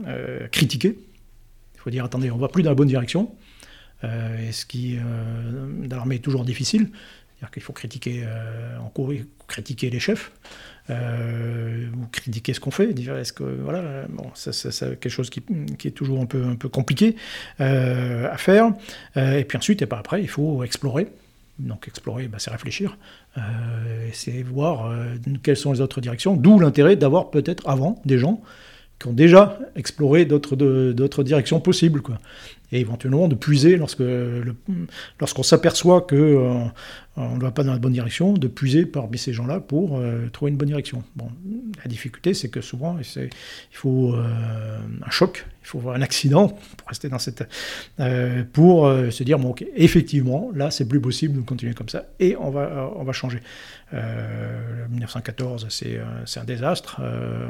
euh, 0.07 0.49
critiquer. 0.49 0.99
Il 1.74 1.81
faut 1.81 1.91
dire, 1.91 2.05
attendez, 2.05 2.31
on 2.31 2.37
va 2.37 2.49
plus 2.49 2.62
dans 2.62 2.70
la 2.70 2.74
bonne 2.74 2.89
direction. 2.89 3.33
Euh, 4.05 4.49
et 4.49 4.53
ce 4.53 4.66
qui, 4.66 4.97
euh, 4.97 5.87
dans 5.87 5.97
l'armée, 5.97 6.16
est 6.16 6.24
toujours 6.24 6.45
difficile. 6.45 6.91
C'est-à-dire 7.31 7.51
qu'il 7.53 7.62
faut 7.62 7.74
critiquer 7.74 8.24
en 8.81 8.89
cours, 8.89 9.12
critiquer 9.47 9.91
les 9.91 10.01
chefs, 10.01 10.33
ou 10.89 12.07
critiquer 12.11 12.55
ce 12.55 12.61
qu'on 12.61 12.70
fait. 12.70 12.99
Est-ce 12.99 13.35
que 13.35 13.45
voilà, 13.45 14.07
bon, 14.09 14.31
ça, 14.35 14.55
c'est 14.55 14.99
quelque 14.99 15.11
chose 15.11 15.29
qui, 15.29 15.43
qui, 15.79 15.89
est 15.89 15.91
toujours 15.91 16.22
un 16.22 16.24
peu 16.24 16.43
un 16.43 16.57
peu 16.57 16.70
compliqué 16.70 17.14
à 17.59 18.39
faire. 18.39 18.72
et 19.16 19.45
puis 19.45 19.59
ensuite, 19.59 19.83
et 19.83 19.87
pas 19.87 19.99
après, 19.99 20.22
il 20.22 20.31
faut 20.31 20.64
explorer. 20.64 21.09
Donc 21.59 21.88
explorer, 21.88 22.28
bah, 22.28 22.38
c'est 22.38 22.50
réfléchir, 22.50 22.98
euh, 23.38 23.40
c'est 24.12 24.42
voir 24.42 24.86
euh, 24.86 25.14
quelles 25.42 25.57
sont 25.57 25.72
les 25.72 25.80
autres 25.80 26.00
directions, 26.00 26.36
d'où 26.36 26.59
l'intérêt 26.59 26.96
d'avoir 26.96 27.30
peut-être 27.30 27.66
avant 27.68 28.00
des 28.04 28.18
gens 28.18 28.42
qui 28.98 29.09
ont 29.09 29.12
déjà 29.12 29.59
exploré 29.74 30.24
d'autres 30.24 31.22
directions 31.22 31.61
possibles. 31.61 32.02
Et 32.72 32.80
éventuellement 32.80 33.28
de 33.28 33.34
puiser 33.34 33.76
lorsque 33.76 34.02
lorsqu'on 35.20 35.42
s'aperçoit 35.42 36.00
que 36.00 36.16
euh, 36.16 36.64
on 37.16 37.36
ne 37.36 37.40
va 37.40 37.50
pas 37.50 37.64
dans 37.64 37.72
la 37.72 37.78
bonne 37.78 37.92
direction, 37.92 38.34
de 38.34 38.48
puiser 38.48 38.84
parmi 38.84 39.16
ces 39.16 39.32
gens-là 39.32 39.60
pour 39.60 39.98
euh, 39.98 40.28
trouver 40.30 40.50
une 40.50 40.58
bonne 40.58 40.68
direction. 40.68 41.02
La 41.82 41.88
difficulté, 41.88 42.34
c'est 42.34 42.50
que 42.50 42.60
souvent, 42.60 42.98
il 42.98 43.30
faut 43.70 44.14
euh, 44.14 44.78
un 45.04 45.10
choc, 45.10 45.46
il 45.62 45.66
faut 45.66 45.90
un 45.90 46.02
accident 46.02 46.48
pour 46.48 46.88
rester 46.88 47.08
dans 47.08 47.18
cette, 47.18 47.48
pour 48.52 48.86
se 49.10 49.22
dire 49.24 49.38
bon, 49.38 49.50
ok, 49.50 49.64
effectivement, 49.74 50.50
là, 50.54 50.70
c'est 50.70 50.86
plus 50.86 51.00
possible 51.00 51.36
de 51.36 51.40
continuer 51.40 51.74
comme 51.74 51.88
ça, 51.88 52.04
et 52.20 52.36
on 52.36 52.50
va, 52.50 52.92
on 52.96 53.04
va 53.04 53.12
changer. 53.12 53.40
1914, 53.92 55.68
c'est 55.70 55.98
un 56.38 56.44
désastre. 56.44 57.00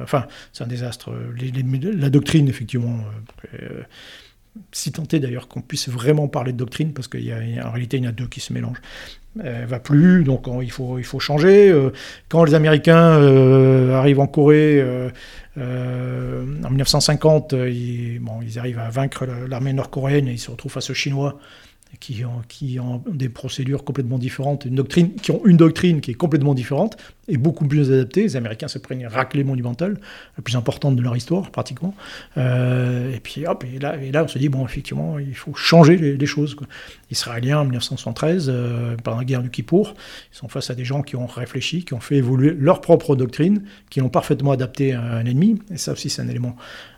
enfin, 0.02 0.26
c'est 0.52 0.64
un 0.64 0.68
désastre. 0.68 1.10
la 1.40 2.10
doctrine, 2.10 2.48
effectivement 2.48 3.00
si 4.72 4.92
tenté 4.92 5.20
d'ailleurs 5.20 5.48
qu'on 5.48 5.61
puisse 5.61 5.88
vraiment 5.88 6.28
parler 6.28 6.52
de 6.52 6.59
doctrine, 6.59 6.92
parce 6.92 7.09
qu'en 7.09 7.18
réalité 7.18 7.96
il 7.96 8.04
y 8.04 8.07
en 8.07 8.11
a 8.11 8.12
deux 8.12 8.26
qui 8.26 8.40
se 8.40 8.52
mélangent. 8.52 8.80
Elle 9.42 9.66
va 9.66 9.78
plus, 9.78 10.24
donc 10.24 10.46
il, 10.62 10.70
faut, 10.70 10.98
il 10.98 11.04
faut 11.04 11.20
changer. 11.20 11.70
Euh, 11.70 11.90
quand 12.28 12.44
les 12.44 12.54
Américains 12.54 13.20
euh, 13.20 13.92
arrivent 13.92 14.20
en 14.20 14.26
Corée 14.26 14.80
euh, 14.80 15.11
en 16.64 16.70
1950, 16.70 17.52
ils, 17.52 18.18
bon, 18.18 18.40
ils 18.42 18.59
arrivent 18.59 18.78
à 18.78 18.88
vaincre 18.88 19.26
l'armée 19.48 19.74
nord-coréenne 19.74 20.28
et 20.28 20.32
ils 20.32 20.38
se 20.38 20.50
retrouvent 20.50 20.72
face 20.72 20.88
aux 20.88 20.94
Chinois 20.94 21.38
qui 21.99 22.24
ont, 22.78 23.03
des 23.11 23.28
procédures 23.28 23.84
complètement 23.84 24.18
différentes, 24.18 24.64
une 24.64 24.74
doctrine, 24.74 25.14
qui 25.14 25.30
ont 25.30 25.40
une 25.44 25.57
doctrine 25.57 26.01
qui 26.01 26.12
est 26.12 26.14
complètement 26.14 26.55
différente 26.55 26.97
et 27.28 27.36
beaucoup 27.36 27.66
plus 27.66 27.92
adaptée. 27.92 28.22
Les 28.22 28.36
Américains 28.36 28.68
se 28.68 28.78
prennent 28.78 29.01
une 29.01 29.07
raclée 29.07 29.44
monumentale, 29.44 29.99
la 30.36 30.42
plus 30.42 30.57
importante 30.57 30.97
de 30.97 31.03
leur 31.03 31.16
histoire, 31.16 31.51
pratiquement. 31.51 31.94
Euh, 32.36 33.14
et 33.14 33.20
puis 33.20 33.47
hop, 33.47 33.64
et 33.64 33.78
là, 33.78 33.97
et 34.01 34.12
là, 34.12 34.24
on 34.24 34.28
se 34.28 34.38
dit, 34.38 34.49
bon, 34.49 34.64
effectivement, 34.64 35.18
il 35.18 35.34
faut 35.34 35.55
changer 35.55 35.97
les, 35.97 36.26
choses. 36.26 36.55
Quoi. 36.55 36.66
Israéliens, 37.11 37.61
en 37.61 37.64
1973, 37.64 38.49
euh, 38.49 38.97
pendant 39.03 39.18
la 39.18 39.24
guerre 39.24 39.42
du 39.42 39.51
Kippour, 39.51 39.94
ils 40.32 40.36
sont 40.36 40.49
face 40.49 40.70
à 40.70 40.74
des 40.74 40.84
gens 40.84 41.03
qui 41.03 41.16
ont 41.16 41.26
réfléchi, 41.26 41.84
qui 41.84 41.94
ont 41.94 42.01
fait 42.01 42.16
évoluer 42.16 42.57
leur 42.59 42.80
propre 42.80 43.16
doctrine, 43.16 43.62
qui 43.90 44.01
l'ont 44.01 44.09
parfaitement 44.09 44.53
adaptée 44.53 44.92
à 44.92 45.03
un 45.03 45.24
ennemi. 45.24 45.61
Et 45.70 45.78
ça 45.78 45.92
aussi, 45.92 46.11
c'est 46.11 46.22
un 46.22 46.28
élément 46.28 46.57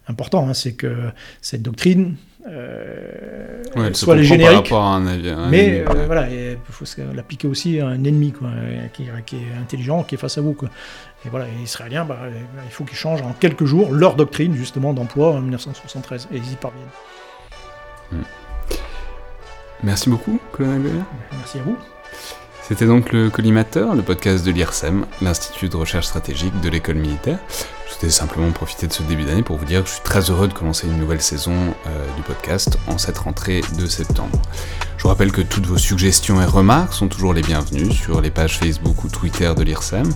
important, 0.08 0.48
hein, 0.48 0.54
c'est 0.54 0.72
que 0.72 1.10
cette 1.40 1.62
doctrine, 1.62 2.16
euh, 2.46 3.92
soit 3.92 4.14
les 4.14 4.22
génériques, 4.22 4.72
mais 5.50 5.84
euh, 5.86 6.06
voilà, 6.06 6.28
il 6.30 6.56
faut 6.70 6.84
l'appliquer 7.14 7.48
aussi 7.48 7.80
à 7.80 7.88
un 7.88 8.04
ennemi 8.04 8.32
quoi, 8.32 8.48
qui, 8.92 9.08
qui, 9.26 9.36
est 9.36 9.60
intelligent, 9.60 10.04
qui 10.04 10.14
est 10.14 10.18
face 10.18 10.38
à 10.38 10.40
vous. 10.40 10.52
Quoi. 10.52 10.68
Et 11.26 11.28
voilà, 11.30 11.46
les 11.46 11.62
Israéliens, 11.62 12.04
bah, 12.04 12.18
il 12.64 12.70
faut 12.70 12.84
qu'ils 12.84 12.96
changent 12.96 13.22
en 13.22 13.32
quelques 13.32 13.64
jours 13.64 13.92
leur 13.92 14.14
doctrine 14.14 14.54
justement 14.54 14.94
d'emploi 14.94 15.32
en 15.32 15.40
1973, 15.40 16.28
et 16.32 16.36
ils 16.36 16.52
y 16.52 16.56
parviennent. 16.56 16.84
Hmm. 18.12 18.22
Merci 19.82 20.08
beaucoup, 20.08 20.40
colonel 20.52 21.04
Merci 21.32 21.58
à 21.58 21.62
vous. 21.62 21.76
C'était 22.62 22.86
donc 22.86 23.12
le 23.12 23.30
Collimateur, 23.30 23.94
le 23.94 24.02
podcast 24.02 24.44
de 24.44 24.50
l'IRSEM, 24.50 25.06
l'Institut 25.22 25.68
de 25.68 25.76
recherche 25.76 26.06
stratégique 26.06 26.60
de 26.60 26.68
l'école 26.68 26.96
militaire. 26.96 27.38
Voulais 27.96 28.12
simplement 28.12 28.50
profiter 28.52 28.86
de 28.86 28.92
ce 28.92 29.02
début 29.02 29.24
d'année 29.24 29.42
pour 29.42 29.56
vous 29.56 29.64
dire 29.64 29.82
que 29.82 29.88
je 29.88 29.94
suis 29.94 30.02
très 30.04 30.30
heureux 30.30 30.46
de 30.46 30.52
commencer 30.52 30.86
une 30.86 30.98
nouvelle 30.98 31.20
saison 31.20 31.74
euh, 31.86 32.06
du 32.16 32.22
podcast 32.22 32.78
en 32.86 32.96
cette 32.96 33.18
rentrée 33.18 33.60
de 33.76 33.86
septembre. 33.86 34.40
Je 34.96 35.02
vous 35.02 35.08
rappelle 35.08 35.32
que 35.32 35.40
toutes 35.40 35.66
vos 35.66 35.78
suggestions 35.78 36.40
et 36.40 36.44
remarques 36.44 36.92
sont 36.92 37.08
toujours 37.08 37.34
les 37.34 37.42
bienvenues 37.42 37.92
sur 37.92 38.20
les 38.20 38.30
pages 38.30 38.58
Facebook 38.58 39.02
ou 39.02 39.08
Twitter 39.08 39.52
de 39.56 39.62
l'IRSEM. 39.64 40.08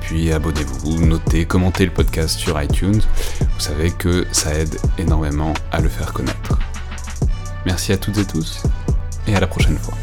Puis 0.00 0.32
abonnez-vous, 0.32 1.06
notez, 1.06 1.44
commentez 1.44 1.84
le 1.84 1.92
podcast 1.92 2.36
sur 2.36 2.60
iTunes. 2.60 3.00
Vous 3.40 3.60
savez 3.60 3.92
que 3.92 4.26
ça 4.32 4.52
aide 4.54 4.76
énormément 4.98 5.54
à 5.70 5.80
le 5.80 5.88
faire 5.88 6.12
connaître. 6.12 6.58
Merci 7.64 7.92
à 7.92 7.96
toutes 7.96 8.18
et 8.18 8.24
tous 8.24 8.64
et 9.28 9.36
à 9.36 9.40
la 9.40 9.46
prochaine 9.46 9.78
fois. 9.78 9.94